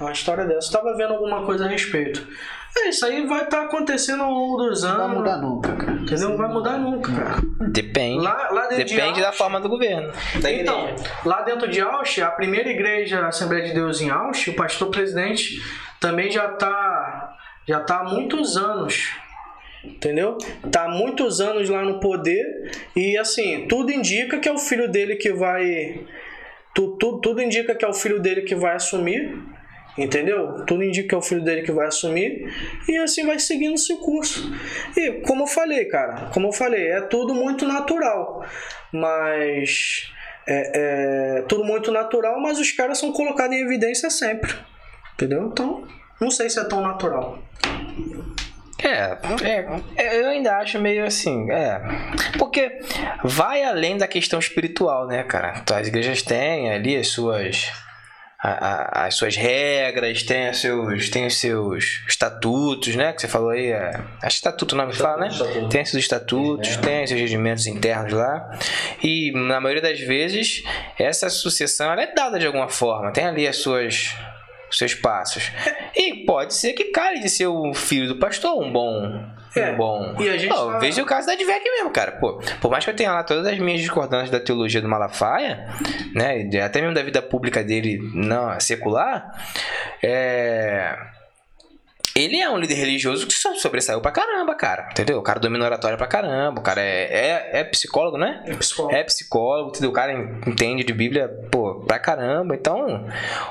uma 0.00 0.10
história 0.12 0.44
dessa. 0.44 0.68
Eu 0.68 0.82
tava 0.82 0.96
vendo 0.96 1.14
alguma 1.14 1.44
coisa 1.44 1.64
a 1.64 1.68
respeito. 1.68 2.26
É, 2.76 2.88
isso 2.88 3.04
aí 3.04 3.26
vai 3.26 3.42
estar 3.42 3.62
acontecendo 3.62 4.22
ao 4.22 4.30
longo 4.30 4.56
dos 4.58 4.82
Não 4.84 4.90
anos. 4.90 5.06
vai 5.06 5.16
mudar 5.16 5.36
nunca, 5.38 5.72
cara. 5.74 5.92
Entendeu? 5.92 6.28
Não 6.28 6.36
vai 6.36 6.48
mudar 6.48 6.78
nunca, 6.78 7.12
cara. 7.12 7.42
Depende. 7.68 8.22
Lá, 8.22 8.48
lá 8.52 8.62
dentro 8.68 8.84
de 8.84 8.94
Depende 8.94 9.20
da 9.20 9.32
forma 9.32 9.60
do 9.60 9.68
governo. 9.68 10.12
Da 10.40 10.52
então, 10.52 10.88
igreja. 10.88 11.04
lá 11.24 11.42
dentro 11.42 11.68
de 11.68 11.80
Auschwitz, 11.80 12.22
a 12.22 12.30
primeira 12.30 12.68
igreja 12.68 13.26
Assembleia 13.26 13.64
de 13.64 13.74
Deus 13.74 14.00
em 14.00 14.08
Auschwitz, 14.10 14.48
o 14.48 14.56
pastor 14.56 14.88
presidente 14.88 15.60
também 15.98 16.30
já 16.30 16.46
está 16.46 17.36
já 17.70 17.80
tá 17.80 18.00
há 18.00 18.04
muitos 18.04 18.56
anos. 18.56 19.10
Entendeu? 19.82 20.36
Tá 20.70 20.84
há 20.84 20.88
muitos 20.88 21.40
anos 21.40 21.70
lá 21.70 21.82
no 21.82 22.00
poder 22.00 22.70
e 22.94 23.16
assim, 23.16 23.66
tudo 23.66 23.90
indica 23.90 24.38
que 24.38 24.46
é 24.48 24.52
o 24.52 24.58
filho 24.58 24.90
dele 24.90 25.16
que 25.16 25.32
vai 25.32 26.04
tu, 26.74 26.98
tu- 26.98 27.18
tudo 27.20 27.40
indica 27.40 27.74
que 27.74 27.82
é 27.84 27.88
o 27.88 27.94
filho 27.94 28.20
dele 28.20 28.42
que 28.42 28.54
vai 28.54 28.74
assumir. 28.74 29.38
Entendeu? 29.96 30.64
Tudo 30.66 30.84
indica 30.84 31.08
que 31.08 31.14
é 31.14 31.18
o 31.18 31.22
filho 31.22 31.42
dele 31.42 31.62
que 31.62 31.72
vai 31.72 31.86
assumir 31.86 32.52
e 32.88 32.96
assim 32.98 33.26
vai 33.26 33.38
seguindo 33.38 33.74
esse 33.74 33.96
curso. 33.96 34.52
E 34.96 35.12
como 35.26 35.42
eu 35.42 35.46
falei, 35.46 35.84
cara, 35.86 36.26
como 36.32 36.48
eu 36.48 36.52
falei, 36.52 36.86
é 36.88 37.00
tudo 37.00 37.34
muito 37.34 37.66
natural, 37.66 38.44
mas 38.92 40.10
é, 40.46 41.38
é 41.38 41.42
tudo 41.42 41.64
muito 41.64 41.90
natural, 41.90 42.40
mas 42.40 42.58
os 42.58 42.70
caras 42.72 42.98
são 42.98 43.12
colocados 43.12 43.54
em 43.56 43.60
evidência 43.62 44.08
sempre, 44.10 44.54
entendeu? 45.14 45.48
Então, 45.52 45.84
não 46.20 46.30
sei 46.30 46.48
se 46.50 46.58
é 46.60 46.64
tão 46.64 46.80
natural. 46.82 47.38
É, 48.82 49.18
é, 49.96 50.20
eu 50.22 50.28
ainda 50.28 50.56
acho 50.56 50.78
meio 50.80 51.04
assim, 51.04 51.50
é. 51.50 51.80
Porque 52.38 52.80
vai 53.22 53.62
além 53.62 53.98
da 53.98 54.08
questão 54.08 54.38
espiritual, 54.38 55.06
né, 55.06 55.22
cara? 55.22 55.58
Então, 55.62 55.76
as 55.76 55.86
igrejas 55.88 56.22
têm 56.22 56.72
ali 56.72 56.96
as 56.96 57.08
suas. 57.08 57.70
a- 58.42 59.02
a- 59.02 59.06
as 59.06 59.16
suas 59.16 59.36
regras, 59.36 60.22
tem 60.22 60.48
os 60.48 60.58
seus, 60.62 61.10
tem 61.10 61.26
os 61.26 61.36
seus 61.38 62.02
estatutos, 62.08 62.96
né? 62.96 63.12
Que 63.12 63.20
você 63.20 63.28
falou 63.28 63.50
aí, 63.50 63.66
é, 63.66 63.90
acho 63.90 64.00
que 64.20 64.26
estatuto 64.28 64.74
o 64.74 64.78
nome 64.78 64.92
que 64.92 64.96
fala, 64.98 65.18
né? 65.18 65.28
Estatuto. 65.28 65.68
Tem 65.68 65.84
seus 65.84 66.02
estatutos, 66.02 66.74
tem 66.78 67.06
seus 67.06 67.20
regimentos 67.20 67.66
internos 67.66 68.14
lá. 68.14 68.58
E 69.02 69.30
na 69.32 69.60
maioria 69.60 69.82
das 69.82 70.00
vezes, 70.00 70.62
essa 70.98 71.28
sucessão 71.28 71.92
é 71.92 72.14
dada 72.14 72.38
de 72.38 72.46
alguma 72.46 72.70
forma. 72.70 73.12
Tem 73.12 73.26
ali 73.26 73.46
as 73.46 73.58
suas 73.58 74.16
os 74.70 74.78
seus 74.78 74.94
passos. 74.94 75.50
E 75.94 76.24
pode 76.24 76.54
ser 76.54 76.72
que 76.72 76.84
cale 76.84 77.20
de 77.20 77.28
ser 77.28 77.48
o 77.48 77.74
filho 77.74 78.08
do 78.08 78.16
pastor, 78.18 78.56
um 78.62 78.72
bom. 78.72 79.28
É, 79.54 79.72
Um 79.72 79.76
bom. 79.76 80.14
e 80.20 80.28
a 80.28 80.36
gente 80.38 80.54
Pô, 80.54 80.78
Veja 80.78 81.02
o 81.02 81.06
caso 81.06 81.26
da 81.26 81.32
Advec 81.32 81.64
mesmo, 81.68 81.90
cara. 81.90 82.12
Pô, 82.12 82.40
por 82.60 82.70
mais 82.70 82.84
que 82.84 82.90
eu 82.90 82.94
tenha 82.94 83.10
lá 83.10 83.24
todas 83.24 83.44
as 83.46 83.58
minhas 83.58 83.80
discordâncias 83.80 84.30
da 84.30 84.38
teologia 84.38 84.80
do 84.80 84.88
Malafaia, 84.88 85.66
né? 86.14 86.48
Até 86.64 86.80
mesmo 86.80 86.94
da 86.94 87.02
vida 87.02 87.20
pública 87.20 87.64
dele 87.64 87.98
não 88.14 88.58
secular, 88.60 89.28
é. 90.02 90.96
Ele 92.20 92.38
é 92.38 92.50
um 92.50 92.58
líder 92.58 92.74
religioso 92.74 93.26
que 93.26 93.32
sobressaiu 93.32 94.00
pra 94.02 94.12
caramba, 94.12 94.54
cara. 94.54 94.88
Entendeu? 94.90 95.18
O 95.18 95.22
cara 95.22 95.40
domina 95.40 95.64
oratória 95.64 95.96
pra 95.96 96.06
caramba. 96.06 96.60
O 96.60 96.62
cara 96.62 96.82
é, 96.82 97.50
é, 97.54 97.60
é 97.60 97.64
psicólogo, 97.64 98.18
né? 98.18 98.42
É 98.44 98.54
pessoal. 98.54 98.90
É 98.90 99.02
psicólogo, 99.02 99.70
entendeu? 99.70 99.88
O 99.88 99.92
cara 99.92 100.12
entende 100.46 100.84
de 100.84 100.92
Bíblia, 100.92 101.28
pô, 101.50 101.76
pra 101.86 101.98
caramba. 101.98 102.54
Então, 102.54 103.06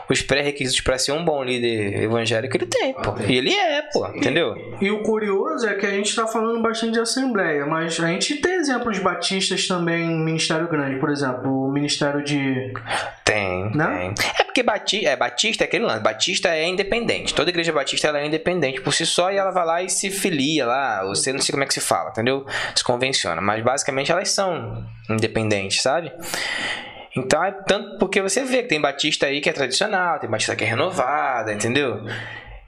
os 0.07 0.21
pré-requisitos 0.21 0.81
pra 0.81 0.99
ser 0.99 1.13
um 1.13 1.25
bom 1.25 1.43
líder 1.43 2.03
evangélico 2.03 2.55
ele 2.55 2.67
tem, 2.67 2.93
pô. 2.93 3.15
E 3.27 3.37
ele 3.37 3.51
é, 3.51 3.81
pô, 3.91 4.05
entendeu? 4.09 4.55
E 4.79 4.91
o 4.91 5.01
curioso 5.01 5.67
é 5.67 5.73
que 5.73 5.85
a 5.87 5.91
gente 5.91 6.09
está 6.09 6.27
falando 6.27 6.61
bastante 6.61 6.93
de 6.93 6.99
assembleia, 6.99 7.65
mas 7.65 7.99
a 7.99 8.07
gente 8.07 8.35
tem 8.35 8.53
exemplos 8.53 8.99
batistas 8.99 9.67
também 9.67 10.03
em 10.11 10.23
ministério 10.23 10.67
grande, 10.67 10.99
por 10.99 11.09
exemplo, 11.09 11.65
o 11.65 11.71
ministério 11.71 12.23
de. 12.23 12.71
Tem, 13.25 13.71
Não? 13.73 14.13
tem. 14.13 14.13
É 14.39 14.43
porque 14.43 14.63
Bati, 14.63 15.05
é, 15.05 15.15
Batista 15.15 15.63
é 15.63 15.65
aquele 15.65 15.85
lance. 15.85 16.01
Batista 16.01 16.49
é 16.49 16.67
independente. 16.67 17.33
Toda 17.33 17.49
igreja 17.49 17.71
batista 17.71 18.07
ela 18.07 18.19
é 18.19 18.25
independente 18.25 18.58
por 18.81 18.93
si 18.93 19.05
só 19.05 19.31
e 19.31 19.37
ela 19.37 19.51
vai 19.51 19.65
lá 19.65 19.81
e 19.83 19.89
se 19.89 20.09
filia 20.09 20.65
lá. 20.65 21.03
Você 21.05 21.31
não 21.31 21.41
sei 21.41 21.51
como 21.51 21.63
é 21.63 21.67
que 21.67 21.73
se 21.73 21.81
fala, 21.81 22.09
entendeu? 22.09 22.45
Se 22.75 22.83
convenciona. 22.83 23.41
Mas 23.41 23.63
basicamente 23.63 24.11
elas 24.11 24.29
são 24.29 24.85
independentes, 25.09 25.81
sabe? 25.81 26.11
Então 27.15 27.43
é 27.43 27.51
tanto 27.51 27.97
porque 27.97 28.21
você 28.21 28.43
vê 28.43 28.63
que 28.63 28.69
tem 28.69 28.79
Batista 28.79 29.25
aí 29.25 29.41
que 29.41 29.49
é 29.49 29.53
tradicional, 29.53 30.19
tem 30.19 30.29
Batista 30.29 30.55
que 30.55 30.63
é 30.63 30.67
renovada, 30.67 31.53
entendeu? 31.53 32.05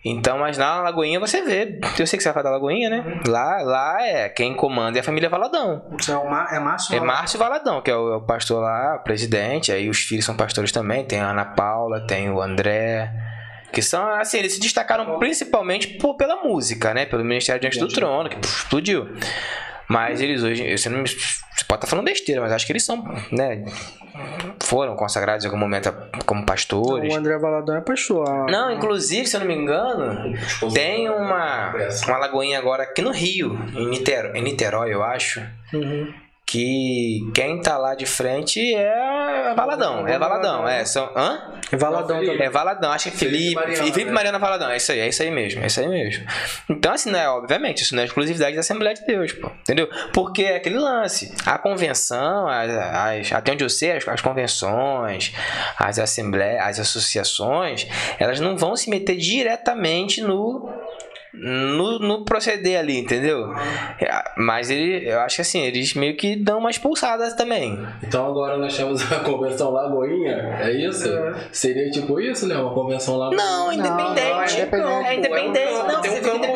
Então, 0.03 0.39
mas 0.39 0.57
na 0.57 0.81
Lagoinha 0.81 1.19
você 1.19 1.43
vê. 1.43 1.79
Eu 1.99 2.07
sei 2.07 2.17
que 2.17 2.23
você 2.23 2.29
vai 2.29 2.33
falar 2.33 2.43
da 2.43 2.51
Lagoinha, 2.51 2.89
né? 2.89 3.21
Lá, 3.27 3.61
lá 3.61 4.01
é 4.01 4.29
quem 4.29 4.55
comanda 4.55 4.97
é 4.97 5.01
a 5.01 5.03
família 5.03 5.29
Valadão. 5.29 5.85
Isso 5.99 6.11
é, 6.11 6.17
o 6.17 6.27
Ma, 6.27 6.47
é 6.51 6.59
Márcio? 6.59 6.95
É 6.95 6.99
Márcio 6.99 7.37
Valadão, 7.37 7.81
que 7.81 7.91
é 7.91 7.95
o, 7.95 8.13
é 8.13 8.15
o 8.15 8.21
pastor 8.21 8.63
lá, 8.63 8.95
o 8.95 9.03
presidente, 9.03 9.71
aí 9.71 9.87
os 9.89 9.99
filhos 9.99 10.25
são 10.25 10.35
pastores 10.35 10.71
também, 10.71 11.05
tem 11.05 11.19
a 11.19 11.29
Ana 11.29 11.45
Paula, 11.45 12.05
tem 12.07 12.31
o 12.31 12.41
André, 12.41 13.11
que 13.71 13.81
são, 13.81 14.07
assim, 14.15 14.37
eles 14.37 14.53
se 14.53 14.59
destacaram 14.59 15.17
principalmente 15.19 15.87
por, 15.87 16.15
pela 16.15 16.43
música, 16.43 16.93
né, 16.93 17.05
pelo 17.05 17.23
Ministério 17.23 17.59
Diante 17.59 17.79
do 17.79 17.87
Trono, 17.87 18.29
que 18.29 18.35
puf, 18.35 18.63
explodiu. 18.63 19.09
Mas 19.87 20.21
eles 20.21 20.41
hoje, 20.41 20.77
você, 20.77 20.89
não, 20.89 21.05
você 21.05 21.65
pode 21.67 21.79
estar 21.79 21.87
falando 21.87 22.05
besteira, 22.05 22.39
mas 22.39 22.51
acho 22.51 22.65
que 22.65 22.71
eles 22.71 22.83
são, 22.83 23.03
né, 23.31 23.65
foram 24.63 24.95
consagrados 24.95 25.43
em 25.43 25.47
algum 25.47 25.59
momento 25.59 25.93
como 26.25 26.45
pastores. 26.45 27.13
O 27.13 27.17
André 27.17 27.37
Valadão 27.37 27.75
é 27.75 27.81
pastor. 27.81 28.49
Não, 28.49 28.71
inclusive, 28.71 29.27
se 29.27 29.35
eu 29.35 29.41
não 29.41 29.47
me 29.47 29.55
engano, 29.55 30.33
tem 30.73 31.09
uma, 31.09 31.73
uma 32.07 32.17
lagoinha 32.17 32.57
agora 32.57 32.83
aqui 32.83 33.01
no 33.01 33.11
Rio, 33.11 33.57
em 33.75 33.89
Niterói, 33.89 34.37
em 34.37 34.41
Niterói 34.41 34.93
eu 34.93 35.03
acho 35.03 35.41
Uhum. 35.73 36.13
Que 36.51 37.31
quem 37.33 37.61
tá 37.61 37.77
lá 37.77 37.95
de 37.95 38.05
frente 38.05 38.75
é 38.75 39.53
Valadão, 39.55 40.05
é 40.07 40.19
Valadão, 40.19 40.67
é, 40.67 40.83
são, 40.83 41.09
hã? 41.15 41.41
E 41.71 41.75
Valadão 41.77 42.19
também. 42.19 42.41
É 42.41 42.49
Valadão, 42.49 42.91
acho 42.91 43.09
que 43.09 43.15
é 43.15 43.17
Felipe, 43.17 43.39
Felipe 43.41 43.55
Mariana, 43.55 43.83
Felipe 43.93 44.05
né? 44.05 44.11
Mariana 44.11 44.39
Valadão, 44.39 44.69
é 44.69 44.75
isso 44.77 44.91
aí, 44.91 44.99
é 44.99 45.07
isso 45.07 45.23
aí 45.23 45.31
mesmo, 45.31 45.63
é 45.63 45.67
isso 45.67 45.79
aí 45.79 45.87
mesmo. 45.87 46.25
Então, 46.69 46.93
assim, 46.93 47.09
né, 47.11 47.29
obviamente, 47.29 47.81
isso 47.83 47.95
não 47.95 48.01
é 48.03 48.05
exclusividade 48.05 48.53
da 48.55 48.59
Assembleia 48.59 48.93
de 48.93 49.05
Deus, 49.05 49.31
pô, 49.31 49.49
entendeu? 49.61 49.87
Porque 50.13 50.43
é 50.43 50.57
aquele 50.57 50.77
lance, 50.77 51.33
a 51.45 51.57
convenção, 51.57 52.47
as, 52.49 52.69
as- 52.69 53.31
até 53.31 53.53
onde 53.53 53.63
eu 53.63 53.69
sei, 53.69 53.93
as, 53.93 54.05
as 54.07 54.19
convenções, 54.19 55.33
as 55.77 55.99
assembleias, 55.99 56.61
as 56.61 56.79
associações, 56.79 57.87
elas 58.19 58.39
não 58.41 58.57
vão 58.57 58.75
se 58.75 58.89
meter 58.89 59.15
diretamente 59.15 60.21
no 60.21 60.69
no, 61.33 61.99
no 61.99 62.25
proceder 62.25 62.79
ali, 62.79 62.97
entendeu? 62.97 63.53
É, 63.99 64.31
Mas 64.37 64.69
ele, 64.69 65.09
eu 65.09 65.19
acho 65.21 65.37
que 65.37 65.41
assim, 65.41 65.61
eles 65.61 65.93
meio 65.93 66.15
que 66.15 66.35
dão 66.35 66.59
uma 66.59 66.69
expulsada 66.69 67.35
também. 67.35 67.79
Então 68.03 68.25
agora 68.27 68.57
nós 68.57 68.75
temos 68.75 69.09
a 69.11 69.19
convenção 69.23 69.71
Lagoinha, 69.71 70.57
é 70.61 70.71
isso? 70.71 71.07
Seria 71.51 71.89
tipo 71.89 72.19
isso, 72.19 72.47
né? 72.47 72.55
Uma 72.57 72.73
convenção 72.73 73.17
Lagoinha. 73.17 73.43
Não, 73.43 73.71
independente. 73.71 74.21
não, 74.21 74.41
é 74.41 74.45
independente. 74.45 75.07
É 75.07 75.15
independente. 75.15 75.71
Não, 75.71 76.01
Tem 76.01 76.11
um 76.11 76.21
campo. 76.21 76.51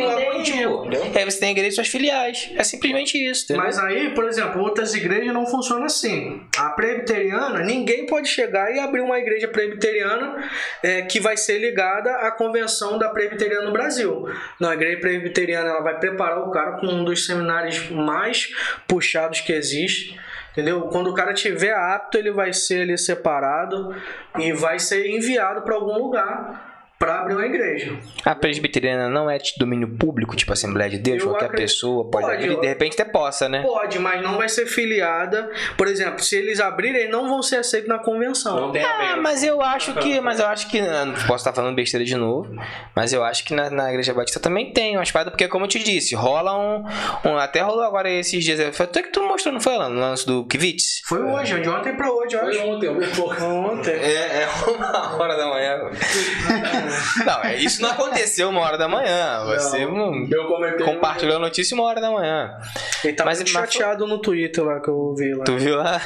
É, 1.14 1.26
você 1.26 1.40
tem 1.40 1.52
igrejas 1.52 1.76
suas 1.76 1.88
filiais. 1.88 2.52
É 2.56 2.64
simplesmente 2.64 3.18
isso, 3.18 3.46
entendeu? 3.46 3.64
Mas 3.64 3.78
aí, 3.80 4.14
por 4.14 4.26
exemplo, 4.26 4.62
outras 4.62 4.94
igrejas 4.94 5.34
não 5.34 5.46
funcionam 5.46 5.86
assim. 5.86 6.42
A 6.58 6.70
presbiteriana, 6.70 7.64
ninguém 7.64 8.06
pode 8.06 8.28
chegar 8.28 8.74
e 8.74 8.80
abrir 8.80 9.02
uma 9.02 9.18
igreja 9.18 9.48
presbiteriana 9.48 10.44
é, 10.84 11.02
que 11.04 11.20
vai 11.20 11.38
ser 11.38 11.60
ligada 11.60 12.12
à 12.12 12.32
convenção 12.32 12.98
da 12.98 13.10
presbiteriana 13.10 13.66
no 13.66 13.74
Brasil. 13.74 14.26
Não, 14.66 14.72
a 14.72 14.74
igreja 14.74 15.00
presbiteriana 15.00 15.70
ela 15.70 15.82
vai 15.82 16.00
preparar 16.00 16.40
o 16.40 16.50
cara 16.50 16.80
com 16.80 16.88
um 16.88 17.04
dos 17.04 17.28
seminários 17.28 17.88
mais 17.92 18.52
puxados 18.88 19.40
que 19.42 19.54
existe. 19.54 20.20
Entendeu? 20.54 20.82
Quando 20.88 21.12
o 21.12 21.14
cara 21.14 21.36
tiver 21.36 21.72
apto, 21.72 22.18
ele 22.18 22.32
vai 22.32 22.52
ser 22.52 22.82
ali 22.82 22.98
separado 22.98 23.96
e 24.40 24.52
vai 24.54 24.80
ser 24.80 25.08
enviado 25.08 25.62
para 25.62 25.76
algum 25.76 26.00
lugar 26.00 26.75
pra 26.98 27.22
abrir 27.22 27.34
uma 27.36 27.46
igreja. 27.46 27.98
A 28.24 28.34
presbiteriana 28.34 29.10
não 29.10 29.30
é 29.30 29.38
de 29.38 29.54
domínio 29.58 29.88
público, 29.98 30.36
tipo 30.36 30.54
Assembleia 30.54 30.90
de 30.90 30.98
Deus, 30.98 31.22
Eu 31.22 31.30
qualquer 31.30 31.46
acredito- 31.46 31.68
pessoa 31.68 32.10
pode, 32.10 32.26
Pode, 32.28 32.44
abrir, 32.46 32.60
de 32.62 32.68
repente 32.68 32.94
até 33.02 33.12
possa, 33.12 33.50
né? 33.50 33.62
Pode, 33.62 34.00
mas 34.00 34.22
não 34.24 34.38
vai 34.38 34.48
ser 34.50 34.66
filiada. 34.66 35.50
Por 35.78 35.88
exemplo, 35.88 36.24
se 36.24 36.36
eles 36.38 36.60
abrirem, 36.60 37.02
eles 37.02 37.12
não 37.12 37.28
vão 37.28 37.44
ser 37.44 37.58
aceitos 37.58 37.90
na 37.90 38.00
convenção. 38.00 38.60
Não 38.60 38.72
tem 38.72 38.84
Ah, 38.84 39.18
mas 39.22 39.44
eu 39.44 39.62
acho 39.62 39.94
que, 39.96 40.20
mas 40.22 40.40
eu 40.40 40.48
acho 40.48 40.70
que, 40.70 40.80
ah, 40.80 41.06
posso 41.28 41.36
estar 41.48 41.54
falando 41.54 41.76
besteira 41.76 42.06
de 42.06 42.16
novo, 42.16 42.50
mas 42.96 43.12
eu 43.14 43.24
acho 43.24 43.44
que 43.46 43.54
na, 43.54 43.70
na 43.70 43.90
Igreja 43.90 44.14
Batista 44.14 44.40
também 44.40 44.72
tem 44.72 44.98
umas 44.98 45.12
paradas, 45.12 45.32
porque 45.32 45.48
como 45.48 45.66
eu 45.66 45.70
te 45.70 45.80
disse, 45.84 46.16
rola 46.16 46.58
um, 46.58 46.84
um- 47.30 47.38
até 47.38 47.62
rolou 47.62 47.84
agora 47.84 48.10
esses 48.10 48.44
dias, 48.44 48.76
foi 48.76 48.86
até 48.86 49.02
que 49.04 49.10
tu 49.12 49.22
mostrou, 49.24 49.54
não 49.54 49.62
foi 49.62 49.78
lá, 49.78 49.90
no 49.90 50.00
lance 50.00 50.26
do 50.26 50.46
Kivitz? 50.48 51.02
Foi 51.06 51.22
hoje, 51.22 51.60
de 51.60 51.70
ontem 51.70 51.96
pra 51.96 52.10
hoje, 52.12 52.36
eu 52.36 52.40
Foi 52.42 52.58
ontem, 52.60 52.86
eu 52.88 52.96
me 52.96 53.08
pouco. 53.08 53.44
Ontem. 53.44 53.92
É, 53.94 54.44
é 54.44 54.48
uma 54.70 55.16
hora 55.18 55.36
da 55.36 55.48
manhã. 55.48 55.80
não, 57.26 57.44
é, 57.44 57.56
isso 57.58 57.82
não 57.82 57.92
aconteceu 57.92 58.50
uma 58.50 58.62
hora 58.62 58.78
da 58.78 58.88
manhã, 58.88 59.44
você 59.46 59.84
Eu 59.84 60.48
comentei. 60.48 60.86
compartilhou 60.86 61.36
a 61.38 61.40
notícia 61.40 61.76
uma 61.76 61.84
hora 61.84 62.00
da 62.02 62.12
manhã. 62.12 62.58
Ele 63.04 63.14
tava 63.14 63.30
Mas- 63.30 63.40
muito 63.40 63.54
mas 63.54 63.64
foi- 63.66 63.72
chateado 63.74 64.08
no 64.08 64.20
Twitter 64.20 64.64
lá 64.64 64.80
que 64.80 64.90
eu 64.90 65.14
vi 65.18 65.34
lá. 65.34 65.44
Tu 65.44 65.58
viu 65.58 65.76
lá? 65.78 66.02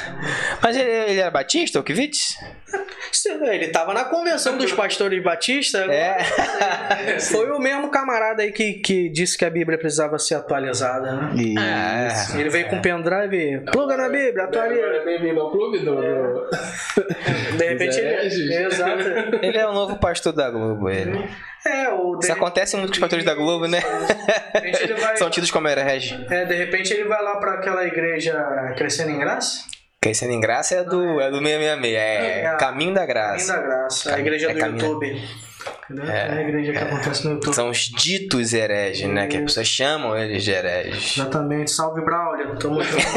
Mas 0.62 0.76
ele, 0.76 0.90
ele 0.90 1.20
era 1.20 1.30
batista, 1.30 1.78
o 1.80 1.82
Kivitz? 1.82 2.36
Ele 3.42 3.68
tava 3.68 3.92
na 3.92 4.04
convenção 4.04 4.56
dos 4.56 4.72
pastores 4.72 5.20
batistas. 5.22 5.88
É. 5.88 6.18
Foi 7.20 7.50
o 7.50 7.58
mesmo 7.58 7.90
camarada 7.90 8.42
aí 8.42 8.52
que, 8.52 8.74
que 8.74 9.08
disse 9.08 9.36
que 9.36 9.44
a 9.44 9.50
Bíblia 9.50 9.76
precisava 9.76 10.18
ser 10.18 10.36
atualizada, 10.36 11.12
né? 11.12 11.32
É. 12.34 12.38
Ele 12.40 12.48
veio 12.50 12.68
com 12.68 12.76
o 12.76 12.82
pendrive 12.82 13.36
e 13.36 13.58
pluga 13.60 13.96
na 13.96 14.08
Bíblia, 14.08 14.44
atualiza. 14.44 15.00
Bem-vindo 15.04 15.40
ao 15.40 15.50
clube 15.50 15.78
do. 15.80 15.96
do- 15.96 16.48
De 17.56 17.64
repente 17.68 17.98
ele. 17.98 18.54
Exato. 18.64 19.02
Ele 19.42 19.58
é 19.58 19.66
o 19.66 19.72
novo 19.72 19.96
pastor 19.98 20.32
da 20.32 20.48
Globo, 20.50 20.69
ele. 20.88 21.28
É, 21.66 21.88
o. 21.90 22.18
Isso 22.22 22.32
acontece 22.32 22.76
muito 22.76 22.88
com 22.88 22.94
os 22.94 22.98
pastores 22.98 23.24
da 23.24 23.34
Globo, 23.34 23.66
né? 23.66 23.80
vai. 25.00 25.16
São 25.16 25.28
tidos 25.30 25.50
como 25.50 25.68
herege. 25.68 26.24
É, 26.30 26.44
de 26.44 26.54
repente 26.54 26.92
ele 26.92 27.04
vai 27.04 27.22
lá 27.22 27.36
pra 27.36 27.54
aquela 27.54 27.84
igreja 27.84 28.42
crescendo 28.76 29.10
em 29.10 29.18
graça. 29.18 29.64
Crescendo 30.00 30.32
em 30.32 30.40
graça 30.40 30.76
é 30.76 30.82
do, 30.84 31.20
é 31.20 31.30
do 31.30 31.38
666, 31.38 31.94
é 31.94 32.44
É. 32.44 32.56
Caminho 32.56 32.94
da 32.94 33.06
Caminho 33.06 33.06
Graça. 33.06 33.52
da 33.52 33.60
graça. 33.62 34.08
A 34.08 34.12
Caminho- 34.12 34.26
igreja 34.28 34.50
é 34.50 34.54
do 34.54 34.58
caminho- 34.60 34.86
YouTube. 34.86 35.28
Entendeu? 35.84 36.10
É, 36.10 36.30
a 36.30 36.40
igreja 36.40 36.72
que 36.72 36.78
acontece 36.78 37.24
no 37.26 37.32
YouTube. 37.34 37.54
São 37.54 37.70
os 37.70 37.78
ditos 37.78 38.52
hereges, 38.52 39.08
né? 39.08 39.26
Que 39.26 39.36
as 39.36 39.42
pessoas 39.42 39.66
chamam 39.66 40.16
eles 40.16 40.44
de 40.44 40.50
hereges. 40.50 41.16
Exatamente. 41.16 41.70
Salve, 41.70 42.00
Braulio. 42.02 42.56
Tamo 42.58 42.82
junto. 42.82 43.00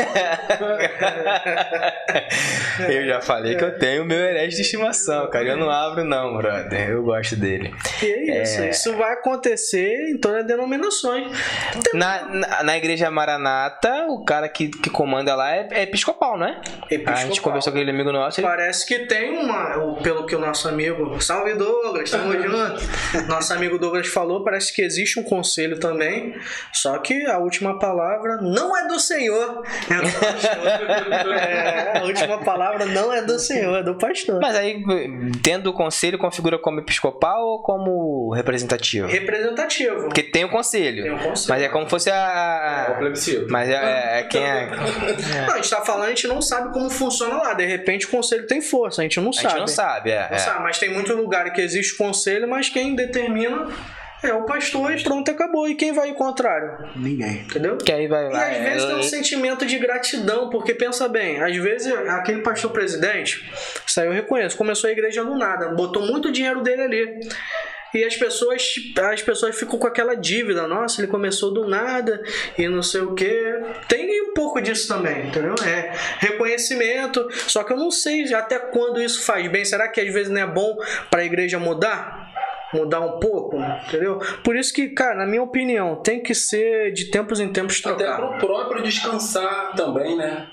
Eu 2.89 3.05
já 3.05 3.21
falei 3.21 3.55
que 3.55 3.63
eu 3.63 3.77
tenho 3.77 4.03
o 4.03 4.05
meu 4.05 4.17
herege 4.17 4.55
de 4.55 4.61
estimação, 4.61 5.29
cara. 5.29 5.45
Eu 5.45 5.57
não 5.57 5.69
abro, 5.69 6.03
não, 6.03 6.35
brother. 6.35 6.89
Eu 6.89 7.03
gosto 7.03 7.35
dele. 7.35 7.73
E 8.01 8.31
é 8.31 8.43
isso. 8.43 8.63
Isso 8.63 8.97
vai 8.97 9.13
acontecer 9.13 10.09
em 10.09 10.17
todas 10.17 10.41
as 10.41 10.47
denominações. 10.47 11.27
Na, 11.93 12.25
na, 12.25 12.63
na 12.63 12.77
igreja 12.77 13.09
Maranata, 13.11 14.07
o 14.09 14.23
cara 14.23 14.49
que, 14.49 14.69
que 14.69 14.89
comanda 14.89 15.35
lá 15.35 15.55
é, 15.55 15.67
é 15.71 15.83
episcopal, 15.83 16.37
não 16.37 16.47
é? 16.47 16.51
A 16.51 16.53
gente 16.55 16.93
Episcopal. 16.93 17.43
conversou 17.43 17.71
com 17.71 17.79
aquele 17.79 17.91
amigo 17.91 18.11
nosso. 18.11 18.39
Ele... 18.39 18.47
Parece 18.47 18.85
que 18.85 18.99
tem 18.99 19.37
uma, 19.37 19.97
pelo 20.01 20.25
que 20.25 20.35
o 20.35 20.39
nosso 20.39 20.67
amigo, 20.67 21.19
salve 21.21 21.53
Douglas, 21.53 22.09
tamo 22.09 22.32
junto. 22.41 23.27
Nosso 23.27 23.53
amigo 23.53 23.77
Douglas 23.77 24.07
falou, 24.07 24.43
parece 24.43 24.73
que 24.73 24.81
existe 24.81 25.19
um 25.19 25.23
conselho 25.23 25.79
também, 25.79 26.35
só 26.71 26.97
que 26.97 27.25
a 27.27 27.37
última 27.37 27.77
palavra 27.79 28.37
não 28.41 28.75
é 28.77 28.87
do 28.87 28.99
Senhor, 28.99 29.63
é. 29.89 29.93
É, 31.43 31.99
a 31.99 32.03
última 32.03 32.37
palavra 32.39 32.85
não 32.85 33.11
é 33.13 33.21
do 33.21 33.37
Senhor, 33.39 33.77
é 33.77 33.83
do 33.83 33.95
pastor. 33.95 34.39
Mas 34.41 34.55
aí, 34.55 34.81
tendo 35.43 35.69
o 35.69 35.73
conselho, 35.73 36.17
configura 36.17 36.57
como 36.57 36.79
episcopal 36.79 37.45
ou 37.45 37.61
como 37.61 38.31
representativo? 38.33 39.07
Representativo. 39.07 40.03
Porque 40.03 40.23
tem 40.23 40.45
o 40.45 40.49
conselho. 40.49 41.03
Tem 41.03 41.11
o 41.13 41.19
conselho. 41.19 41.49
Mas 41.49 41.63
é 41.63 41.69
como 41.69 41.89
fosse 41.89 42.09
É 42.09 42.13
o 42.13 42.15
a. 42.15 42.95
plebiscito. 42.99 43.47
Mas 43.49 43.69
é, 43.69 43.73
é- 43.73 44.19
é 44.19 44.23
quem 44.23 44.43
é. 44.43 44.69
Não, 45.47 45.53
a 45.53 45.55
gente 45.57 45.69
tá 45.69 45.81
falando, 45.81 46.05
a 46.05 46.09
gente 46.09 46.27
não 46.27 46.41
sabe 46.41 46.71
como 46.73 46.89
funciona 46.89 47.35
lá. 47.37 47.53
De 47.53 47.65
repente 47.65 48.05
o 48.05 48.09
conselho 48.09 48.45
tem 48.47 48.61
força, 48.61 49.01
a 49.01 49.03
gente 49.03 49.19
não 49.19 49.29
A 49.29 49.33
sabe. 49.33 49.49
gente 49.49 49.59
não 49.59 49.67
sabe, 49.67 50.11
é. 50.11 50.27
Não 50.29 50.35
é. 50.35 50.39
sabe, 50.39 50.63
mas 50.63 50.77
tem 50.79 50.89
muito 50.93 51.13
lugar 51.15 51.51
que 51.51 51.61
existe 51.61 51.95
conselho, 51.95 52.22
mas 52.47 52.69
quem 52.69 52.95
determina 52.95 53.67
é 54.23 54.33
o 54.33 54.43
pastor 54.45 54.97
e 54.97 55.03
pronto, 55.03 55.29
acabou. 55.29 55.67
E 55.67 55.75
quem 55.75 55.91
vai 55.91 56.09
ao 56.09 56.15
contrário? 56.15 56.89
Ninguém. 56.95 57.41
Entendeu? 57.41 57.77
Que 57.77 57.91
aí 57.91 58.07
vai 58.07 58.31
E 58.31 58.35
às 58.35 58.57
é- 58.57 58.63
vezes 58.69 58.85
tem 58.85 58.95
um 58.95 59.03
sentimento 59.03 59.65
de 59.65 59.77
gratidão, 59.77 60.49
porque 60.49 60.73
pensa 60.73 61.09
bem, 61.09 61.41
às 61.43 61.55
vezes 61.57 61.93
aquele 61.93 62.41
pastor 62.41 62.71
presidente, 62.71 63.51
isso 63.85 63.99
aí 63.99 64.07
eu 64.07 64.13
reconheço, 64.13 64.55
começou 64.57 64.89
a 64.89 64.93
igreja 64.93 65.23
do 65.25 65.35
nada, 65.37 65.69
botou 65.69 66.05
muito 66.05 66.31
dinheiro 66.31 66.61
dele 66.61 66.81
ali. 66.83 67.19
E 67.93 68.03
as 68.03 68.15
pessoas, 68.15 68.75
as 69.11 69.21
pessoas 69.21 69.57
ficam 69.57 69.77
com 69.77 69.87
aquela 69.87 70.15
dívida, 70.15 70.67
nossa, 70.67 71.01
ele 71.01 71.07
começou 71.07 71.51
do 71.51 71.67
nada 71.67 72.21
e 72.57 72.67
não 72.67 72.81
sei 72.81 73.01
o 73.01 73.13
que. 73.13 73.61
Tem 73.87 74.21
um 74.21 74.33
pouco 74.33 74.59
disso 74.61 74.87
também, 74.87 75.27
entendeu? 75.27 75.55
É 75.65 75.93
reconhecimento. 76.19 77.27
Só 77.47 77.63
que 77.63 77.71
eu 77.73 77.77
não 77.77 77.91
sei 77.91 78.33
até 78.33 78.57
quando 78.57 79.01
isso 79.01 79.23
faz 79.23 79.49
bem. 79.51 79.63
Será 79.63 79.87
que 79.87 80.01
às 80.01 80.11
vezes 80.11 80.31
não 80.31 80.41
é 80.41 80.47
bom 80.47 80.77
para 81.09 81.21
a 81.21 81.25
igreja 81.25 81.59
mudar? 81.59 82.22
Mudar 82.73 83.01
um 83.01 83.19
pouco, 83.19 83.57
entendeu? 83.87 84.19
Por 84.43 84.55
isso 84.55 84.73
que, 84.73 84.89
cara, 84.89 85.15
na 85.15 85.25
minha 85.25 85.43
opinião, 85.43 85.95
tem 85.97 86.21
que 86.21 86.33
ser 86.33 86.91
de 86.91 87.05
tempos 87.11 87.39
em 87.39 87.49
tempos 87.49 87.81
Até 87.85 88.03
trocar. 88.05 88.17
pro 88.17 88.47
próprio 88.47 88.81
descansar 88.83 89.73
também, 89.75 90.15
né? 90.17 90.47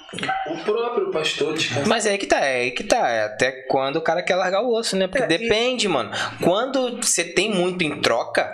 O 0.49 0.57
próprio 0.65 1.11
pastor 1.11 1.55
descansar. 1.55 1.87
Mas 1.89 2.05
é 2.07 2.11
aí 2.11 2.19
que 2.19 2.27
tá, 2.27 2.41
é 2.41 2.57
aí 2.63 2.71
que 2.73 2.85
tá. 2.85 3.09
É 3.09 3.25
até 3.25 3.51
quando 3.69 3.97
o 3.97 4.03
cara 4.03 4.23
quer 4.23 4.37
largar 4.37 4.63
o 4.63 4.73
osso, 4.75 4.97
né? 4.97 5.07
Porque 5.07 5.23
É, 5.23 5.27
e- 5.27 5.39
depende, 5.39 5.89
mano. 5.89 6.11
Quando 6.43 6.97
você 7.03 7.25
tem 7.25 7.51
muito 7.55 7.83
em 7.83 8.01
troca, 8.01 8.49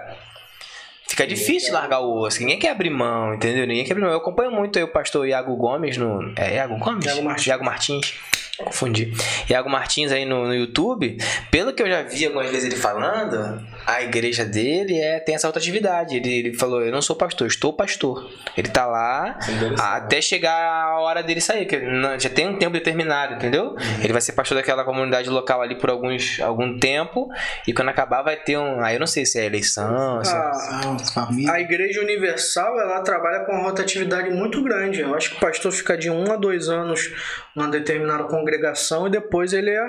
fica 1.09 1.27
difícil 1.27 1.73
largar 1.73 2.01
o 2.01 2.21
osso. 2.21 2.41
Ninguém 2.41 2.59
quer 2.59 2.71
abrir 2.71 2.91
mão, 2.91 3.35
entendeu? 3.35 3.67
Ninguém 3.67 3.85
quer 3.85 3.93
abrir 3.93 4.05
mão. 4.05 4.13
Eu 4.13 4.19
acompanho 4.19 4.51
muito 4.53 4.79
aí 4.79 4.85
o 4.85 4.89
pastor 4.93 5.27
Iago 5.27 5.57
Gomes 5.57 5.97
no. 5.97 6.33
É 6.37 6.55
Iago 6.57 6.79
Gomes? 6.79 7.05
Iago 7.05 7.23
Martins. 7.25 7.47
Iago 7.47 7.65
Martins. 7.65 8.15
Confundi. 8.59 9.13
Iago 9.49 9.69
Martins 9.69 10.13
aí 10.13 10.25
no, 10.25 10.47
no 10.47 10.55
YouTube, 10.55 11.19
pelo 11.51 11.73
que 11.73 11.83
eu 11.83 11.89
já 11.89 12.03
vi 12.03 12.27
algumas 12.27 12.51
vezes 12.51 12.65
ele 12.65 12.77
falando, 12.77 13.67
a 13.87 14.03
igreja 14.03 14.45
dele 14.45 14.99
é, 15.01 15.21
tem 15.21 15.35
essa 15.35 15.47
outra 15.47 15.61
atividade. 15.61 16.17
Ele, 16.17 16.31
ele 16.39 16.55
falou: 16.55 16.83
Eu 16.83 16.91
não 16.93 17.01
sou 17.01 17.15
pastor, 17.17 17.47
estou 17.47 17.73
pastor. 17.73 18.29
Ele 18.57 18.69
tá 18.69 18.85
lá 18.87 19.39
Interessante. 19.49 19.81
até 19.81 20.21
chegar 20.21 20.55
a 20.57 20.99
hora 21.01 21.23
dele 21.23 21.41
sair, 21.41 21.67
que 21.67 21.79
não- 21.79 22.19
já 22.19 22.29
tem 22.29 22.49
um 22.49 22.59
tempo 22.59 22.73
determinado, 22.73 23.35
entendeu? 23.35 23.77
Ele 24.03 24.13
vai 24.13 24.21
ser 24.23 24.33
pastor 24.33 24.57
daquela 24.57 24.85
comunidade 24.85 25.29
local 25.31 25.63
ali 25.63 25.77
por 25.77 25.89
alguns, 25.91 26.41
algum 26.41 26.79
tempo, 26.79 27.29
e 27.67 27.73
quando 27.73 27.89
acabar 27.89 28.23
vai 28.23 28.37
ter 28.37 28.59
um. 28.59 28.81
Aí 28.83 28.97
eu 28.97 29.01
não 29.01 29.07
sei 29.07 29.25
se 29.25 29.39
é 29.39 29.45
eleição, 29.47 30.25
se 30.25 30.33
é- 30.33 30.37
A, 30.37 30.51
Ah, 30.51 30.97
família. 31.15 31.53
a 31.53 31.61
Igreja 31.61 32.01
Universal 32.01 32.81
ela 32.81 33.01
trabalha 33.03 33.45
com 33.45 33.53
uma 33.53 33.63
rotatividade 33.63 34.31
muito 34.31 34.63
grande. 34.63 35.01
Eu 35.01 35.15
acho 35.15 35.31
que 35.31 35.37
o 35.37 35.41
pastor 35.41 35.71
fica 35.73 35.97
de 35.97 36.11
um 36.11 36.33
a 36.33 36.37
dois 36.37 36.69
anos 36.69 37.13
numa 37.55 37.69
determinada 37.69 38.25
congregação 38.25 39.07
e 39.07 39.11
depois 39.11 39.53
ele 39.53 39.71
é, 39.71 39.85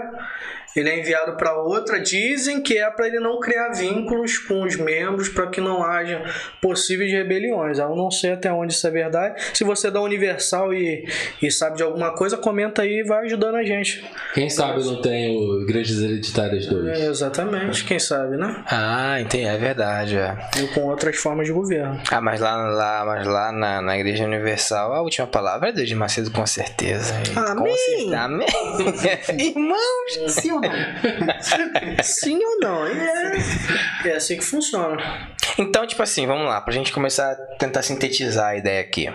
ele 0.80 0.90
é 0.90 1.00
enviado 1.00 1.36
para 1.38 1.56
outra. 1.58 2.00
Dizem 2.00 2.62
que 2.62 2.78
é 2.78 2.90
para 2.90 3.08
ele 3.08 3.20
não 3.20 3.40
criar 3.40 3.70
vínculos 3.70 4.38
com 4.38 4.64
os 4.64 4.76
membros 4.76 5.30
para 5.30 5.48
que 5.48 5.60
não 5.60 5.84
haja 5.84 6.24
possíveis 6.62 7.12
rebeliões. 7.12 7.80
Eu 7.80 7.96
não 7.96 8.12
sei 8.12 8.34
até 8.34 8.52
onde 8.52 8.74
isso 8.74 8.86
é 8.88 8.92
verdade. 8.92 9.42
Se 9.54 9.64
você 9.64 9.88
é 9.88 9.92
da 9.92 10.02
Universal 10.02 10.74
e, 10.74 11.08
e 11.42 11.52
sabe 11.52 11.78
de 11.78 11.84
alguma 11.84 12.14
coisa, 12.16 12.38
comenta 12.38 12.82
aí 12.82 13.00
e 13.00 13.04
vai 13.04 13.26
ajudando 13.26 13.56
a 13.56 13.64
gente. 13.64 14.06
Quem 14.34 14.50
sabe 14.50 14.84
não 14.84 15.02
tem 15.02 15.36
o 15.36 15.62
Igrejas 15.64 16.02
Hereditárias 16.02 16.66
2? 16.68 16.88
É, 16.88 17.06
exatamente, 17.08 17.84
quem 17.84 18.00
sabe, 18.00 18.38
né? 18.38 18.64
Ah, 18.68 19.20
entendi, 19.20 19.46
é 19.46 19.58
verdade, 19.58 20.18
é. 20.18 20.38
E 20.62 20.68
com 20.68 20.82
outras 20.82 21.16
formas 21.18 21.48
de 21.48 21.54
governo. 21.54 22.00
Ah, 22.12 22.22
mas 22.22 22.40
lá, 22.40 22.56
lá, 22.56 23.04
mas 23.06 23.28
lá 23.28 23.52
na, 23.52 23.82
na 23.82 23.98
Igreja 23.98 24.26
Universal 24.26 24.94
a 24.94 25.02
última 25.02 25.28
palavra 25.28 25.70
é 25.70 25.72
Deus 25.72 25.88
de 25.88 25.96
Macedo, 25.96 26.32
com 26.32 26.46
certeza. 26.46 27.14
Com 27.34 27.40
Amém. 27.40 27.76
certeza. 27.76 28.20
Amém. 28.20 28.48
Irmãos. 29.40 30.38
Ou 30.58 30.62
não? 30.62 30.67
Sim 32.04 32.40
ou 32.44 32.60
não? 32.60 32.86
É, 32.88 33.38
é 34.06 34.16
assim 34.16 34.38
que 34.38 34.46
funciona. 34.46 34.98
Então, 35.58 35.86
tipo 35.88 36.02
assim, 36.04 36.26
vamos 36.28 36.46
lá, 36.46 36.62
pra 36.62 36.74
gente 36.74 36.92
começar 36.92 37.32
a 37.32 37.36
tentar 37.58 37.82
sintetizar 37.82 38.50
a 38.50 38.58
ideia 38.58 38.82
aqui. 38.82 39.10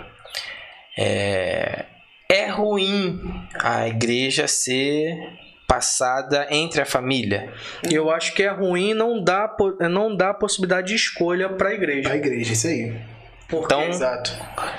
É, 0.98 1.84
é 2.28 2.46
ruim 2.48 3.20
a 3.54 3.88
igreja 3.88 4.48
ser 4.48 5.16
passada 5.66 6.46
entre 6.50 6.82
a 6.82 6.84
família. 6.84 7.52
Eu 7.90 8.10
acho 8.10 8.34
que 8.34 8.42
é 8.42 8.50
ruim 8.50 8.92
não 8.92 9.22
dar, 9.22 9.56
não 9.90 10.14
dar 10.14 10.34
possibilidade 10.34 10.88
de 10.88 10.94
escolha 10.94 11.48
para 11.48 11.70
a 11.70 11.74
igreja. 11.74 12.12
A 12.12 12.16
igreja, 12.16 12.52
isso 12.52 12.66
aí. 12.66 12.94
Porque 13.48 13.66
Então, 13.66 13.88
Exato. 13.88 14.36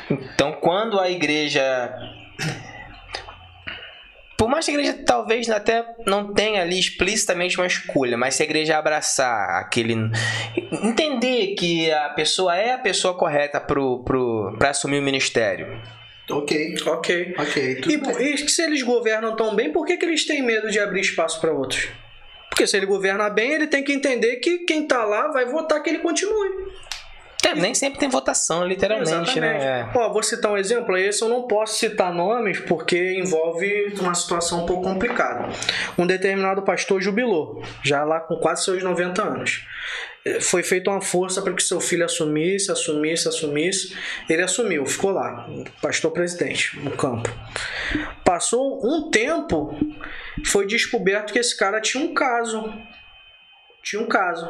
Então, 0.10 0.54
quando 0.54 1.00
a 1.00 1.10
igreja. 1.10 1.92
Por 4.44 4.50
mais 4.50 4.66
que 4.66 4.72
a 4.72 4.74
igreja 4.74 4.94
talvez 5.06 5.50
até 5.50 5.86
não 6.06 6.34
tenha 6.34 6.62
ali 6.62 6.78
explicitamente 6.78 7.58
uma 7.58 7.66
escolha, 7.66 8.18
mas 8.18 8.36
se 8.36 8.44
a 8.44 8.46
igreja 8.46 8.78
abraçar 8.78 9.62
aquele. 9.62 9.96
Entender 10.84 11.56
que 11.56 11.90
a 11.90 12.10
pessoa 12.10 12.54
é 12.54 12.74
a 12.74 12.78
pessoa 12.78 13.14
correta 13.18 13.62
pro, 13.62 14.04
pro, 14.04 14.54
pra 14.60 14.72
assumir 14.72 15.00
o 15.00 15.02
ministério. 15.02 15.82
Ok. 16.30 16.76
Ok. 16.86 17.36
Ok. 17.38 17.76
Tudo 17.76 17.92
E, 17.94 17.98
bem. 17.98 18.34
e 18.34 18.38
se 18.50 18.62
eles 18.62 18.82
governam 18.84 19.34
tão 19.34 19.56
bem, 19.56 19.72
por 19.72 19.86
que, 19.86 19.96
que 19.96 20.04
eles 20.06 20.26
têm 20.26 20.42
medo 20.42 20.70
de 20.70 20.78
abrir 20.78 21.00
espaço 21.00 21.40
para 21.40 21.54
outros? 21.54 21.88
Porque 22.50 22.68
se 22.68 22.76
ele 22.76 22.86
governa 22.86 23.30
bem, 23.30 23.54
ele 23.54 23.68
tem 23.68 23.82
que 23.82 23.94
entender 23.94 24.36
que 24.42 24.60
quem 24.60 24.86
tá 24.86 25.06
lá 25.06 25.30
vai 25.30 25.46
votar 25.46 25.82
que 25.82 25.90
ele 25.90 26.00
continue. 26.00 26.50
É, 27.46 27.54
nem 27.56 27.74
sempre 27.74 28.00
tem 28.00 28.10
votação, 28.10 28.66
literalmente, 28.66 29.40
né? 29.40 29.90
Ó, 29.94 30.12
vou 30.12 30.24
citar 30.24 30.52
um 30.52 30.58
exemplo, 30.58 30.98
esse 30.98 31.22
eu 31.22 31.30
não 31.30 31.44
posso 31.44 31.78
citar 31.78 32.14
nomes 32.14 32.60
porque 32.60 33.20
envolve 33.20 33.94
uma 34.00 34.16
situação 34.16 34.64
um 34.64 34.66
pouco 34.66 34.84
complicada. 34.84 35.50
Um 35.98 36.08
determinado 36.08 36.62
pastor 36.62 37.02
jubilou, 37.02 37.62
já 37.84 38.04
lá 38.04 38.22
com 38.22 38.38
quase 38.38 38.64
seus 38.64 38.82
90 38.82 39.22
anos. 39.22 39.66
Foi 40.40 40.64
feita 40.64 40.90
uma 40.90 41.02
força 41.02 41.42
para 41.42 41.52
que 41.52 41.62
seu 41.62 41.82
filho 41.82 42.06
assumisse, 42.06 42.72
assumisse, 42.72 43.28
assumisse. 43.28 43.98
Ele 44.30 44.42
assumiu, 44.42 44.86
ficou 44.86 45.12
lá, 45.12 45.50
pastor 45.82 46.12
presidente, 46.12 46.80
no 46.80 46.92
campo. 46.92 47.30
Passou 48.24 48.80
um 48.86 49.12
tempo, 49.12 49.78
foi 50.46 50.66
descoberto 50.66 51.34
que 51.34 51.40
esse 51.40 51.58
cara 51.58 51.82
tinha 51.82 52.02
um 52.02 52.14
caso. 52.14 52.74
Tinha 53.84 54.02
um 54.02 54.08
caso 54.08 54.50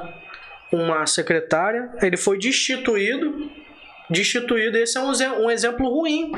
uma 0.78 1.06
secretária, 1.06 1.90
ele 2.02 2.18
foi 2.18 2.38
destituído. 2.38 3.50
Destituído, 4.10 4.78
esse 4.78 4.98
é 4.98 5.02
um, 5.02 5.12
um 5.46 5.50
exemplo 5.50 5.88
ruim. 5.90 6.32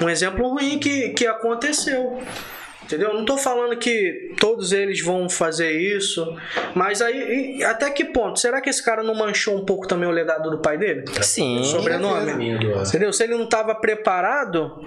Um 0.00 0.08
exemplo 0.08 0.48
ruim 0.48 0.78
que, 0.78 1.10
que 1.10 1.26
aconteceu. 1.26 2.20
Entendeu? 2.86 3.12
Não 3.12 3.22
estou 3.22 3.36
falando 3.36 3.76
que 3.76 4.32
todos 4.38 4.72
eles 4.72 5.02
vão 5.02 5.28
fazer 5.28 5.72
isso, 5.72 6.36
mas 6.72 7.02
aí 7.02 7.62
até 7.64 7.90
que 7.90 8.04
ponto? 8.04 8.38
Será 8.38 8.60
que 8.60 8.70
esse 8.70 8.82
cara 8.82 9.02
não 9.02 9.12
manchou 9.12 9.56
um 9.56 9.64
pouco 9.64 9.88
também 9.88 10.08
o 10.08 10.12
legado 10.12 10.48
do 10.50 10.58
pai 10.58 10.78
dele? 10.78 11.04
Sim. 11.20 11.64
Sobrenome. 11.64 12.50
Entendeu? 12.86 13.12
Se 13.12 13.24
ele 13.24 13.34
não 13.34 13.42
estava 13.42 13.74
preparado, 13.74 14.86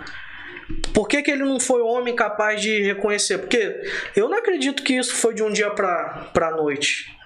por 0.94 1.10
que, 1.10 1.22
que 1.22 1.30
ele 1.30 1.44
não 1.44 1.60
foi 1.60 1.82
homem 1.82 2.16
capaz 2.16 2.62
de 2.62 2.82
reconhecer? 2.82 3.38
Porque 3.40 3.82
eu 4.16 4.30
não 4.30 4.38
acredito 4.38 4.82
que 4.82 4.94
isso 4.94 5.16
foi 5.16 5.34
de 5.34 5.44
um 5.44 5.52
dia 5.52 5.70
para 5.70 6.32
a 6.34 6.52
noite. 6.52 7.19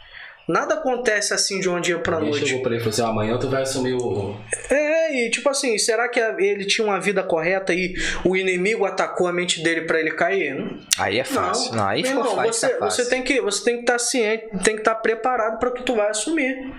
Nada 0.47 0.73
acontece 0.75 1.33
assim 1.33 1.59
de 1.59 1.69
um 1.69 1.79
dia 1.79 1.97
pra 1.99 2.17
Ele 2.17 2.29
noite. 2.31 2.45
chegou 2.47 2.61
pra 2.61 2.71
ele 2.71 2.79
e 2.79 2.83
falou 2.83 2.89
assim: 2.93 3.01
amanhã 3.01 3.37
tu 3.37 3.49
vai 3.49 3.61
assumir 3.61 3.93
o. 3.93 4.35
É, 4.69 5.25
e 5.25 5.29
tipo 5.29 5.47
assim, 5.49 5.77
será 5.77 6.09
que 6.09 6.19
ele 6.19 6.65
tinha 6.65 6.85
uma 6.85 6.99
vida 6.99 7.23
correta 7.23 7.73
e 7.73 7.93
o 8.25 8.35
inimigo 8.35 8.85
atacou 8.85 9.27
a 9.27 9.31
mente 9.33 9.63
dele 9.63 9.81
pra 9.81 9.99
ele 9.99 10.11
cair? 10.11 10.53
Não. 10.55 10.77
Aí 10.99 11.17
é 11.19 11.23
fácil. 11.23 11.73
Não, 11.75 11.87
aí 11.87 12.01
Meu 12.01 12.11
irmão, 12.11 12.35
fácil, 12.35 12.53
você, 12.53 12.69
tá 12.69 12.77
fácil. 12.79 13.03
você 13.03 13.09
tem 13.09 13.21
que 13.23 13.39
você 13.41 13.63
tem 13.63 13.75
que 13.75 13.81
estar 13.81 13.99
ciente, 13.99 14.47
tem 14.63 14.75
que 14.75 14.81
estar 14.81 14.95
preparado 14.95 15.59
para 15.59 15.69
o 15.69 15.73
que 15.73 15.83
tu 15.83 15.95
vai 15.95 16.09
assumir. 16.09 16.73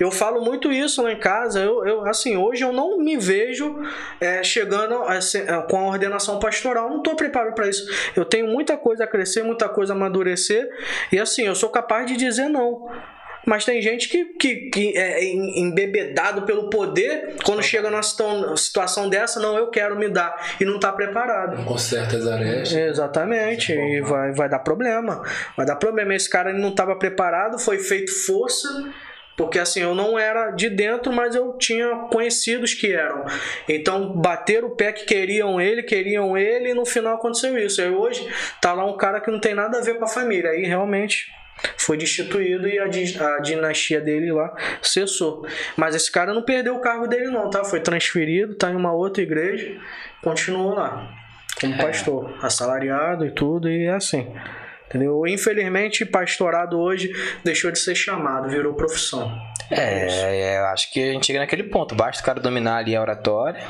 Eu 0.00 0.10
falo 0.10 0.40
muito 0.40 0.72
isso 0.72 1.02
lá 1.02 1.12
em 1.12 1.18
casa. 1.18 1.60
Eu, 1.60 1.86
eu 1.86 2.06
assim, 2.06 2.36
hoje 2.36 2.64
eu 2.64 2.72
não 2.72 2.98
me 2.98 3.16
vejo 3.16 3.76
é, 4.20 4.42
chegando 4.42 4.94
a 5.02 5.20
ser- 5.20 5.48
é, 5.48 5.62
com 5.62 5.78
a 5.78 5.86
ordenação 5.88 6.38
pastoral. 6.38 6.88
Não 6.90 6.98
estou 6.98 7.14
preparado 7.14 7.54
para 7.54 7.68
isso. 7.68 7.86
Eu 8.16 8.24
tenho 8.24 8.46
muita 8.48 8.76
coisa 8.76 9.04
a 9.04 9.06
crescer, 9.06 9.42
muita 9.42 9.68
coisa 9.68 9.92
a 9.92 9.96
amadurecer. 9.96 10.68
E 11.12 11.18
assim, 11.18 11.46
eu 11.46 11.54
sou 11.54 11.68
capaz 11.70 12.06
de 12.06 12.16
dizer 12.16 12.48
não. 12.48 12.88
Mas 13.46 13.62
tem 13.66 13.82
gente 13.82 14.08
que, 14.08 14.24
que, 14.24 14.56
que 14.70 14.96
é 14.96 15.22
em- 15.22 15.60
embebedado 15.64 16.42
pelo 16.46 16.70
poder, 16.70 17.36
quando 17.44 17.62
chega 17.62 17.90
numa 17.90 18.02
situa- 18.02 18.56
situação 18.56 19.06
dessa, 19.10 19.38
não, 19.38 19.54
eu 19.58 19.68
quero 19.68 19.94
me 19.98 20.08
dar. 20.08 20.34
E 20.58 20.64
não 20.64 20.76
está 20.76 20.90
preparado. 20.90 21.62
Conserta 21.62 22.16
as 22.16 22.26
arestas. 22.26 22.72
Exatamente, 22.72 23.70
e 23.70 24.00
vai, 24.00 24.32
vai 24.32 24.48
dar 24.48 24.60
problema. 24.60 25.22
Vai 25.54 25.66
dar 25.66 25.76
problema. 25.76 26.14
Esse 26.14 26.30
cara 26.30 26.54
não 26.54 26.70
estava 26.70 26.96
preparado, 26.96 27.58
foi 27.58 27.76
feito 27.78 28.10
força, 28.24 28.66
porque 29.36 29.58
assim, 29.58 29.80
eu 29.80 29.94
não 29.94 30.18
era 30.18 30.50
de 30.50 30.68
dentro, 30.70 31.12
mas 31.12 31.34
eu 31.34 31.56
tinha 31.58 32.06
conhecidos 32.10 32.74
que 32.74 32.92
eram. 32.92 33.24
Então, 33.68 34.12
bateram 34.12 34.68
o 34.68 34.76
pé 34.76 34.92
que 34.92 35.04
queriam 35.04 35.60
ele, 35.60 35.82
queriam 35.82 36.36
ele, 36.36 36.70
e 36.70 36.74
no 36.74 36.86
final 36.86 37.16
aconteceu 37.16 37.58
isso. 37.58 37.80
Aí 37.80 37.90
hoje 37.90 38.26
tá 38.60 38.72
lá 38.72 38.84
um 38.84 38.96
cara 38.96 39.20
que 39.20 39.30
não 39.30 39.40
tem 39.40 39.54
nada 39.54 39.78
a 39.78 39.82
ver 39.82 39.98
com 39.98 40.04
a 40.04 40.08
família. 40.08 40.50
Aí 40.50 40.64
realmente 40.64 41.26
foi 41.76 41.96
destituído 41.96 42.68
e 42.68 42.78
a, 42.78 42.84
a 42.84 43.40
dinastia 43.40 44.00
dele 44.00 44.32
lá 44.32 44.54
cessou. 44.82 45.46
Mas 45.76 45.94
esse 45.94 46.10
cara 46.10 46.32
não 46.32 46.42
perdeu 46.42 46.76
o 46.76 46.80
cargo 46.80 47.06
dele, 47.06 47.26
não, 47.26 47.50
tá? 47.50 47.64
Foi 47.64 47.80
transferido, 47.80 48.54
tá 48.54 48.70
em 48.70 48.76
uma 48.76 48.92
outra 48.92 49.22
igreja, 49.22 49.76
continuou 50.22 50.74
lá 50.74 51.08
como 51.60 51.76
pastor, 51.76 52.36
assalariado 52.42 53.24
e 53.24 53.30
tudo, 53.30 53.70
e 53.70 53.84
é 53.84 53.94
assim. 53.94 54.26
Entendeu? 54.88 55.26
Infelizmente, 55.26 56.04
pastorado 56.04 56.78
hoje 56.78 57.12
deixou 57.42 57.70
de 57.70 57.78
ser 57.78 57.94
chamado, 57.94 58.48
virou 58.48 58.74
profissão. 58.74 59.36
É, 59.70 60.52
é, 60.52 60.58
acho 60.66 60.92
que 60.92 61.02
a 61.02 61.12
gente 61.12 61.26
chega 61.26 61.38
naquele 61.38 61.64
ponto. 61.64 61.94
Basta 61.94 62.22
o 62.22 62.24
cara 62.24 62.40
dominar 62.40 62.78
ali 62.78 62.94
a 62.94 63.00
oratória, 63.00 63.62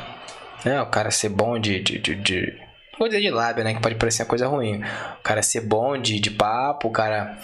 né? 0.64 0.80
O 0.82 0.86
cara 0.86 1.10
ser 1.10 1.28
bom 1.28 1.58
de. 1.58 1.80
de, 1.80 1.98
de, 1.98 2.14
de... 2.16 2.58
dizer 3.04 3.20
de 3.20 3.30
lábia, 3.30 3.64
né? 3.64 3.74
Que 3.74 3.80
pode 3.80 3.94
parecer 3.94 4.22
uma 4.22 4.28
coisa 4.28 4.46
ruim. 4.46 4.82
O 5.18 5.22
cara 5.22 5.42
ser 5.42 5.60
bom 5.60 5.96
de, 5.96 6.18
de 6.18 6.30
papo, 6.30 6.88
o 6.88 6.92
cara 6.92 7.38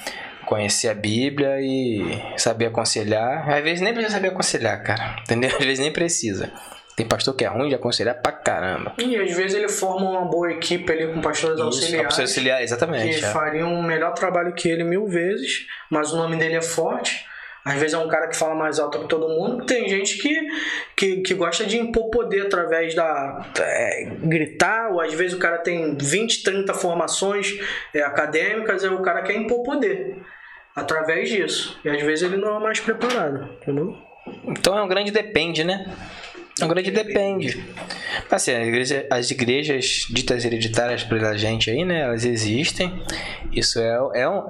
conhecer 0.47 0.89
a 0.89 0.95
Bíblia 0.95 1.61
e 1.61 2.21
saber 2.37 2.67
aconselhar. 2.67 3.49
Às 3.49 3.63
vezes 3.63 3.81
nem 3.81 3.93
precisa 3.93 4.17
saber 4.17 4.29
aconselhar, 4.29 4.83
cara. 4.83 5.17
Entendeu? 5.21 5.51
Às 5.51 5.65
vezes 5.65 5.79
nem 5.79 5.93
precisa. 5.93 6.53
Tem 6.97 7.07
pastor 7.07 7.35
que 7.35 7.45
é 7.45 7.49
ruim 7.49 7.69
de 7.69 7.75
aconselhar 7.75 8.21
pra 8.21 8.33
caramba. 8.33 8.93
E 8.99 9.17
às 9.17 9.35
vezes 9.35 9.55
ele 9.55 9.69
forma 9.69 10.11
uma 10.11 10.25
boa 10.25 10.51
equipe 10.53 10.93
ali 10.93 11.13
com 11.13 11.21
pastores 11.21 11.57
Isso, 11.57 11.65
auxiliares. 11.65 12.07
pastor 12.07 12.25
auxiliar, 12.25 12.63
exatamente. 12.63 13.19
que 13.19 13.25
é. 13.25 13.29
fariam 13.29 13.73
um 13.73 13.83
melhor 13.83 14.13
trabalho 14.13 14.53
que 14.53 14.69
ele 14.69 14.85
mil 14.85 15.07
vezes, 15.07 15.67
mas 15.89 16.13
o 16.13 16.17
nome 16.17 16.37
dele 16.37 16.57
é 16.57 16.63
forte. 16.63 17.27
Às 17.65 17.75
vezes 17.75 17.93
é 17.93 17.99
um 17.99 18.09
cara 18.09 18.27
que 18.27 18.37
fala 18.37 18.55
mais 18.55 18.79
alto 18.79 19.01
que 19.01 19.07
todo 19.07 19.29
mundo. 19.29 19.65
Tem 19.67 19.87
gente 19.89 20.17
que, 20.19 20.49
que, 20.97 21.17
que 21.19 21.35
gosta 21.35 21.65
de 21.65 21.79
impor 21.79 22.09
poder 22.09 22.47
através 22.47 22.95
da. 22.95 23.45
é, 23.59 24.05
gritar, 24.23 24.91
ou 24.91 25.01
às 25.01 25.13
vezes 25.13 25.37
o 25.37 25.39
cara 25.39 25.59
tem 25.59 25.95
20, 25.95 26.43
30 26.43 26.73
formações 26.73 27.59
é, 27.95 28.01
acadêmicas, 28.03 28.83
e 28.83 28.89
o 28.89 29.03
cara 29.03 29.23
quer 29.23 29.37
impor 29.37 29.63
poder 29.63 30.17
através 30.75 31.29
disso. 31.29 31.79
E 31.85 31.91
às 31.91 32.01
vezes 32.03 32.25
ele 32.25 32.41
não 32.41 32.57
é 32.57 32.61
mais 32.61 32.81
preparado, 32.81 33.51
entendeu? 33.61 33.97
Então 34.45 34.77
é 34.77 34.83
um 34.83 34.89
grande 34.89 35.11
depende, 35.11 35.63
né? 35.63 35.87
Um 36.63 36.69
grande 36.69 36.91
depende. 36.91 37.65
Assim, 38.31 38.53
as 38.53 38.67
igrejas, 38.67 39.05
as 39.11 39.31
igrejas 39.31 40.07
ditas 40.11 40.45
hereditárias 40.45 41.05
pela 41.05 41.37
gente 41.37 41.71
aí, 41.71 41.85
né? 41.85 42.03
Elas 42.03 42.25
existem. 42.25 43.03
Isso 43.53 43.79
é, 43.79 44.23
é 44.23 44.29
um. 44.29 44.45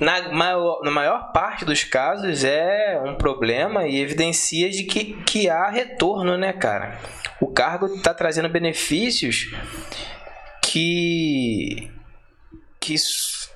Na 0.00 0.32
maior, 0.32 0.80
na 0.82 0.90
maior 0.90 1.32
parte 1.32 1.64
dos 1.64 1.84
casos 1.84 2.44
é 2.44 3.00
um 3.04 3.14
problema 3.14 3.86
e 3.86 4.00
evidencia 4.00 4.70
de 4.70 4.84
que, 4.84 5.22
que 5.24 5.50
há 5.50 5.68
retorno, 5.68 6.38
né, 6.38 6.52
cara? 6.52 6.98
O 7.40 7.48
cargo 7.48 7.86
está 7.86 8.14
trazendo 8.14 8.48
benefícios 8.48 9.54
que 10.62 11.90
que 12.80 12.96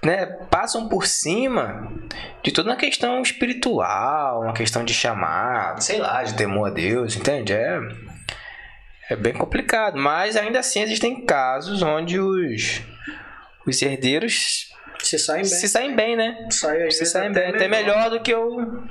né, 0.06 0.26
passam 0.48 0.88
por 0.88 1.04
cima 1.04 1.92
de 2.40 2.52
toda 2.52 2.70
uma 2.70 2.76
questão 2.76 3.20
espiritual, 3.20 4.42
uma 4.42 4.52
questão 4.52 4.84
de 4.84 4.94
chamado, 4.94 5.82
sei 5.82 5.98
lá, 5.98 6.22
de 6.22 6.34
temor 6.34 6.68
a 6.68 6.70
Deus, 6.70 7.16
entende? 7.16 7.52
É, 7.52 7.80
é 9.10 9.16
bem 9.16 9.32
complicado, 9.32 9.98
mas 9.98 10.36
ainda 10.36 10.60
assim 10.60 10.80
existem 10.80 11.26
casos 11.26 11.82
onde 11.82 12.20
os, 12.20 12.82
os 13.66 13.82
herdeiros 13.82 14.65
Se 15.02 15.18
saem 15.18 15.42
bem. 15.42 15.50
se 15.50 15.68
saem 15.68 15.94
bem, 15.96 16.16
né? 16.16 16.46
Sai, 16.50 16.76
Se 16.78 16.82
vezes, 16.84 17.08
saem 17.10 17.32
bem, 17.32 17.48
até 17.50 17.68
melhor 17.68 18.10
do 18.10 18.20
que 18.20 18.34
o. 18.34 18.82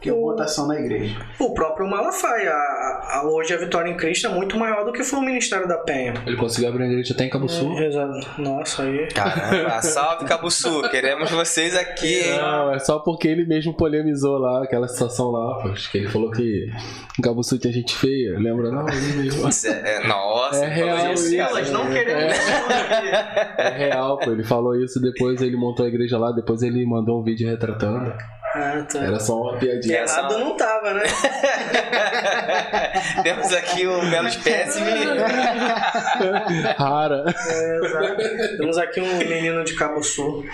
Que 0.00 0.08
é 0.08 0.12
votação 0.12 0.66
na 0.66 0.80
igreja. 0.80 1.14
O 1.38 1.52
próprio 1.52 1.86
Malafaia. 1.86 2.50
A, 2.52 3.18
a- 3.18 3.22
hoje 3.28 3.52
a 3.52 3.58
Vitória 3.58 3.90
em 3.90 3.96
Cristo 3.98 4.26
é 4.28 4.30
muito 4.30 4.56
maior 4.56 4.82
do 4.86 4.92
que 4.92 5.04
foi 5.04 5.18
o 5.18 5.22
Ministério 5.22 5.68
da 5.68 5.76
Penha. 5.76 6.14
Ele 6.26 6.36
conseguiu 6.36 6.70
abrir 6.70 6.84
a 6.84 6.86
igreja 6.86 7.12
até 7.12 7.24
em 7.24 7.28
Cabo 7.28 7.46
Sul. 7.48 7.78
Exato. 7.78 8.40
Nossa, 8.40 8.82
aí. 8.84 9.08
Caramba, 9.08 9.80
salve 9.82 10.24
Cabuçu, 10.24 10.88
queremos 10.90 11.30
vocês 11.30 11.76
aqui, 11.76 12.20
hein? 12.22 12.38
Não, 12.38 12.72
é 12.74 12.78
só 12.78 12.98
porque 13.00 13.28
ele 13.28 13.44
mesmo 13.44 13.74
polemizou 13.74 14.38
lá, 14.38 14.64
aquela 14.64 14.88
situação 14.88 15.30
lá, 15.30 15.60
pô. 15.62 15.68
Acho 15.68 15.90
que 15.90 15.98
ele 15.98 16.08
falou 16.08 16.30
que 16.30 16.70
em 17.18 17.22
Cabo 17.22 17.42
Sul 17.42 17.58
tinha 17.58 17.72
gente 17.72 17.94
feia, 17.94 18.38
lembra? 18.38 18.70
Não, 18.70 18.88
ele 18.88 19.12
mesmo. 19.22 19.46
É, 19.68 20.06
nossa, 20.08 20.64
É 20.64 20.68
real 20.68 21.12
isso. 21.12 21.36
cara. 21.36 21.50
Elas 21.50 21.70
não 21.70 21.90
queremos 21.90 22.34
É 23.58 23.68
real, 23.76 24.16
pô. 24.18 24.30
Ele 24.32 24.44
falou 24.44 24.74
isso, 24.82 24.98
depois 24.98 25.29
ele 25.38 25.56
montou 25.56 25.84
a 25.84 25.88
igreja 25.88 26.18
lá, 26.18 26.32
depois 26.32 26.62
ele 26.62 26.84
mandou 26.86 27.20
um 27.20 27.22
vídeo 27.22 27.48
retratando. 27.48 28.12
Ah, 28.54 28.84
tá. 28.90 28.98
Era 28.98 29.20
só 29.20 29.40
uma 29.40 29.58
piadinha. 29.58 29.98
Errado 29.98 30.38
não 30.38 30.56
tava, 30.56 30.94
né? 30.94 31.02
Temos 33.22 33.52
aqui 33.52 33.86
o 33.86 34.02
Menos 34.02 34.34
Péssimo. 34.36 34.86
Rara. 36.76 37.24
É, 37.28 37.76
exato. 37.76 38.56
Temos 38.58 38.78
aqui 38.78 39.00
um 39.00 39.18
menino 39.18 39.62
de 39.62 39.76
Cabo 39.76 40.02
Sul. 40.02 40.44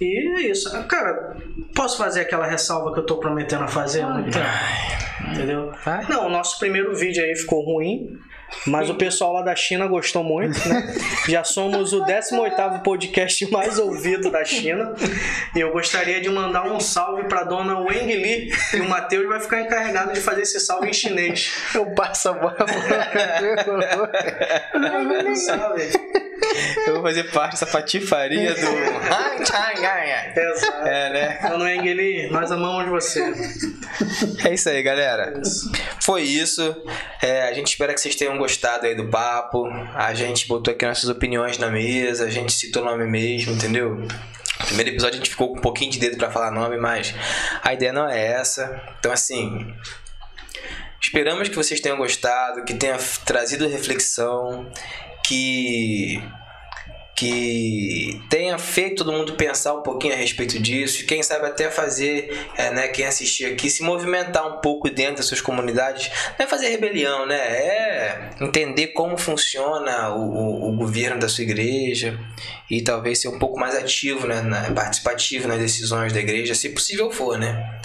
E 0.00 0.38
é 0.38 0.42
isso. 0.42 0.70
Cara, 0.84 1.36
posso 1.74 1.98
fazer 1.98 2.20
aquela 2.20 2.46
ressalva 2.46 2.92
que 2.92 3.00
eu 3.00 3.06
tô 3.06 3.16
prometendo 3.16 3.64
a 3.64 3.68
fazer 3.68 4.02
há 4.02 4.08
muito 4.08 4.32
tempo? 4.32 4.46
Entendeu? 5.32 5.72
Vai. 5.84 6.06
Não, 6.08 6.26
o 6.26 6.30
nosso 6.30 6.58
primeiro 6.58 6.94
vídeo 6.94 7.24
aí 7.24 7.34
ficou 7.34 7.64
ruim. 7.64 8.16
Mas 8.66 8.90
o 8.90 8.94
pessoal 8.94 9.32
lá 9.32 9.42
da 9.42 9.54
China 9.54 9.86
gostou 9.86 10.24
muito, 10.24 10.68
né? 10.68 10.94
Já 11.28 11.44
somos 11.44 11.92
o 11.92 12.04
18º 12.04 12.82
podcast 12.82 13.46
mais 13.50 13.78
ouvido 13.78 14.30
da 14.30 14.44
China. 14.44 14.94
E 15.54 15.60
eu 15.60 15.72
gostaria 15.72 16.20
de 16.20 16.28
mandar 16.28 16.64
um 16.64 16.80
salve 16.80 17.24
pra 17.24 17.44
dona 17.44 17.78
Weng 17.80 18.14
Li. 18.14 18.52
E 18.74 18.80
o 18.80 18.88
Matheus 18.88 19.28
vai 19.28 19.40
ficar 19.40 19.60
encarregado 19.60 20.12
de 20.12 20.20
fazer 20.20 20.42
esse 20.42 20.60
salve 20.60 20.88
em 20.88 20.92
chinês. 20.92 21.52
Eu 21.74 21.86
passo 21.94 22.28
a 22.28 22.32
bola. 22.32 22.56
Eu 26.86 26.94
vou 26.94 27.02
fazer 27.02 27.24
parte 27.30 27.52
dessa 27.52 27.66
patifaria 27.66 28.54
do. 28.54 28.66
É, 30.84 31.10
né? 31.10 31.38
Mano 31.42 31.68
Engeli, 31.68 32.28
nós 32.30 32.50
amamos 32.52 32.88
você. 32.88 33.22
É 34.44 34.54
isso 34.54 34.68
aí, 34.68 34.82
galera. 34.82 35.40
Foi 36.02 36.22
isso. 36.22 36.82
É, 37.22 37.48
a 37.48 37.52
gente 37.52 37.68
espera 37.68 37.94
que 37.94 38.00
vocês 38.00 38.14
tenham 38.14 38.35
gostado 38.36 38.86
aí 38.86 38.94
do 38.94 39.08
papo. 39.08 39.66
A 39.94 40.14
gente 40.14 40.46
botou 40.46 40.72
aqui 40.72 40.86
nossas 40.86 41.08
opiniões 41.08 41.58
na 41.58 41.70
mesa, 41.70 42.24
a 42.24 42.30
gente 42.30 42.52
citou 42.52 42.82
o 42.82 42.84
nome 42.86 43.06
mesmo, 43.06 43.52
entendeu? 43.52 44.06
Primeiro 44.66 44.90
episódio 44.90 45.14
a 45.14 45.18
gente 45.18 45.30
ficou 45.30 45.52
com 45.52 45.58
um 45.58 45.60
pouquinho 45.60 45.90
de 45.90 45.98
dedo 45.98 46.16
pra 46.16 46.30
falar 46.30 46.50
nome, 46.50 46.76
mas 46.76 47.14
a 47.62 47.72
ideia 47.74 47.92
não 47.92 48.08
é 48.08 48.32
essa. 48.32 48.82
Então, 48.98 49.12
assim, 49.12 49.74
esperamos 51.00 51.48
que 51.48 51.56
vocês 51.56 51.80
tenham 51.80 51.98
gostado, 51.98 52.64
que 52.64 52.74
tenha 52.74 52.96
trazido 53.24 53.68
reflexão, 53.68 54.70
que 55.26 56.22
que 57.16 58.20
tenha 58.28 58.58
feito 58.58 59.02
todo 59.02 59.16
mundo 59.16 59.32
pensar 59.32 59.72
um 59.72 59.82
pouquinho 59.82 60.12
a 60.12 60.16
respeito 60.18 60.58
disso, 60.60 61.00
e 61.00 61.06
quem 61.06 61.22
sabe 61.22 61.46
até 61.46 61.70
fazer, 61.70 62.46
é, 62.58 62.70
né, 62.70 62.88
quem 62.88 63.06
assistir 63.06 63.46
aqui, 63.46 63.70
se 63.70 63.82
movimentar 63.82 64.46
um 64.46 64.60
pouco 64.60 64.90
dentro 64.90 65.16
das 65.16 65.26
suas 65.26 65.40
comunidades, 65.40 66.10
não 66.38 66.44
é 66.44 66.48
fazer 66.48 66.68
rebelião, 66.68 67.24
né, 67.24 67.36
é 67.36 68.30
entender 68.38 68.88
como 68.88 69.16
funciona 69.16 70.10
o, 70.10 70.20
o, 70.20 70.68
o 70.68 70.76
governo 70.76 71.18
da 71.18 71.26
sua 71.26 71.42
igreja 71.42 72.20
e 72.70 72.82
talvez 72.82 73.18
ser 73.18 73.28
um 73.28 73.38
pouco 73.38 73.58
mais 73.58 73.74
ativo, 73.74 74.26
né, 74.26 74.42
na, 74.42 74.70
participativo 74.72 75.48
nas 75.48 75.58
decisões 75.58 76.12
da 76.12 76.20
igreja, 76.20 76.54
se 76.54 76.68
possível 76.68 77.10
for, 77.10 77.38
né. 77.38 77.80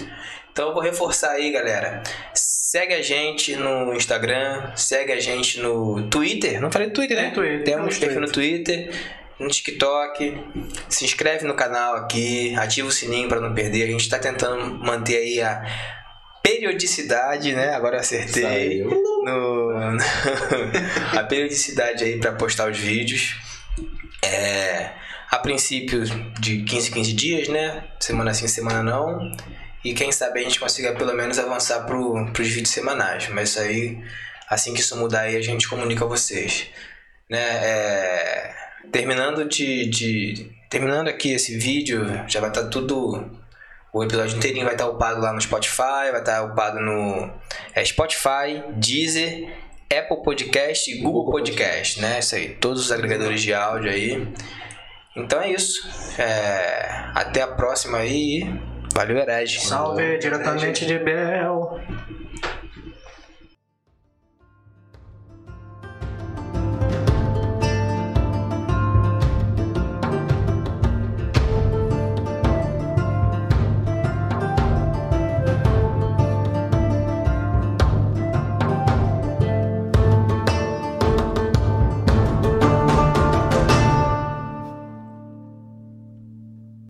Então 0.52 0.68
eu 0.68 0.74
vou 0.74 0.84
reforçar 0.84 1.32
aí, 1.32 1.50
galera. 1.50 2.04
Segue 2.34 2.94
a 2.94 3.02
gente 3.02 3.56
no 3.56 3.94
Instagram, 3.94 4.76
segue 4.76 5.14
a 5.14 5.20
gente 5.20 5.62
no 5.62 6.10
Twitter. 6.10 6.60
Não 6.60 6.70
falei 6.70 6.90
Twitter, 6.90 7.16
né? 7.16 7.32
Twitter, 7.32 7.64
Temos 7.64 7.98
temos 7.98 8.00
perfil 8.00 8.22
no 8.22 8.30
Twitter, 8.30 8.92
no 9.42 9.50
TikTok. 9.50 10.38
Se 10.88 11.04
inscreve 11.04 11.46
no 11.46 11.56
canal 11.56 11.96
aqui, 11.96 12.56
ativa 12.56 12.88
o 12.88 12.92
sininho 12.92 13.28
para 13.28 13.42
não 13.42 13.54
perder. 13.54 13.84
A 13.84 13.88
gente 13.88 14.02
está 14.02 14.20
tentando 14.20 14.76
manter 14.76 15.18
aí 15.18 15.42
a 15.42 15.66
periodicidade, 16.44 17.54
né? 17.54 17.74
Agora 17.74 17.98
eu 17.98 18.02
acertei. 18.02 18.44
Saiu. 18.44 18.90
No, 19.24 19.72
a 21.18 21.24
periodicidade 21.24 22.04
aí 22.04 22.20
para 22.20 22.34
postar 22.34 22.70
os 22.70 22.78
vídeos. 22.78 23.36
É, 24.24 24.92
a 25.30 25.40
princípio 25.40 26.04
de 26.40 26.64
15 26.64 26.90
em 26.90 26.94
15 26.94 27.14
dias, 27.14 27.48
né? 27.48 27.84
Semana 28.00 28.34
sim, 28.34 28.48
semana 28.48 28.84
não. 28.84 29.32
E 29.84 29.94
quem 29.94 30.12
sabe 30.12 30.40
a 30.40 30.44
gente 30.44 30.60
consiga 30.60 30.94
pelo 30.94 31.14
menos 31.14 31.40
avançar 31.40 31.86
pro, 31.86 32.32
pros 32.32 32.48
vídeos 32.48 32.70
semanais. 32.70 33.28
Mas 33.30 33.50
isso 33.50 33.60
aí, 33.60 34.04
assim 34.48 34.74
que 34.74 34.80
isso 34.80 34.96
mudar 34.98 35.22
aí, 35.22 35.36
a 35.36 35.42
gente 35.42 35.68
comunica 35.68 36.06
a 36.06 36.08
vocês. 36.08 36.68
Né? 37.30 37.40
É, 37.40 38.56
terminando 38.92 39.48
de, 39.48 39.86
de. 39.88 40.52
Terminando 40.70 41.08
aqui 41.08 41.34
esse 41.34 41.58
vídeo, 41.58 42.06
já 42.28 42.40
vai 42.40 42.50
estar 42.50 42.66
tudo. 42.66 43.30
O 43.94 44.04
episódio 44.04 44.38
inteirinho 44.38 44.64
vai 44.64 44.74
estar 44.74 44.88
upado 44.88 45.20
lá 45.20 45.34
no 45.34 45.42
Spotify, 45.42 46.12
vai 46.12 46.22
estar 46.22 46.44
upado 46.44 46.80
no 46.80 47.30
é, 47.76 47.84
Spotify, 47.84 48.64
Deezer, 48.78 49.54
Apple 49.92 50.24
Podcast 50.24 50.90
e 50.90 51.00
Google 51.00 51.30
Podcast, 51.30 52.00
né? 52.00 52.20
Isso 52.20 52.36
aí, 52.36 52.50
todos 52.56 52.86
os 52.86 52.92
agregadores 52.92 53.42
de 53.42 53.54
áudio 53.54 53.92
aí. 53.92 54.28
Então 55.16 55.42
é 55.42 55.52
isso. 55.52 55.90
É, 56.18 57.12
até 57.14 57.42
a 57.42 57.48
próxima 57.48 57.98
aí. 57.98 58.50
Valeu, 58.94 59.18
Herege. 59.18 59.60
Salve 59.60 60.18
diretamente 60.18 60.86
de 60.86 60.98
Bel. 60.98 61.80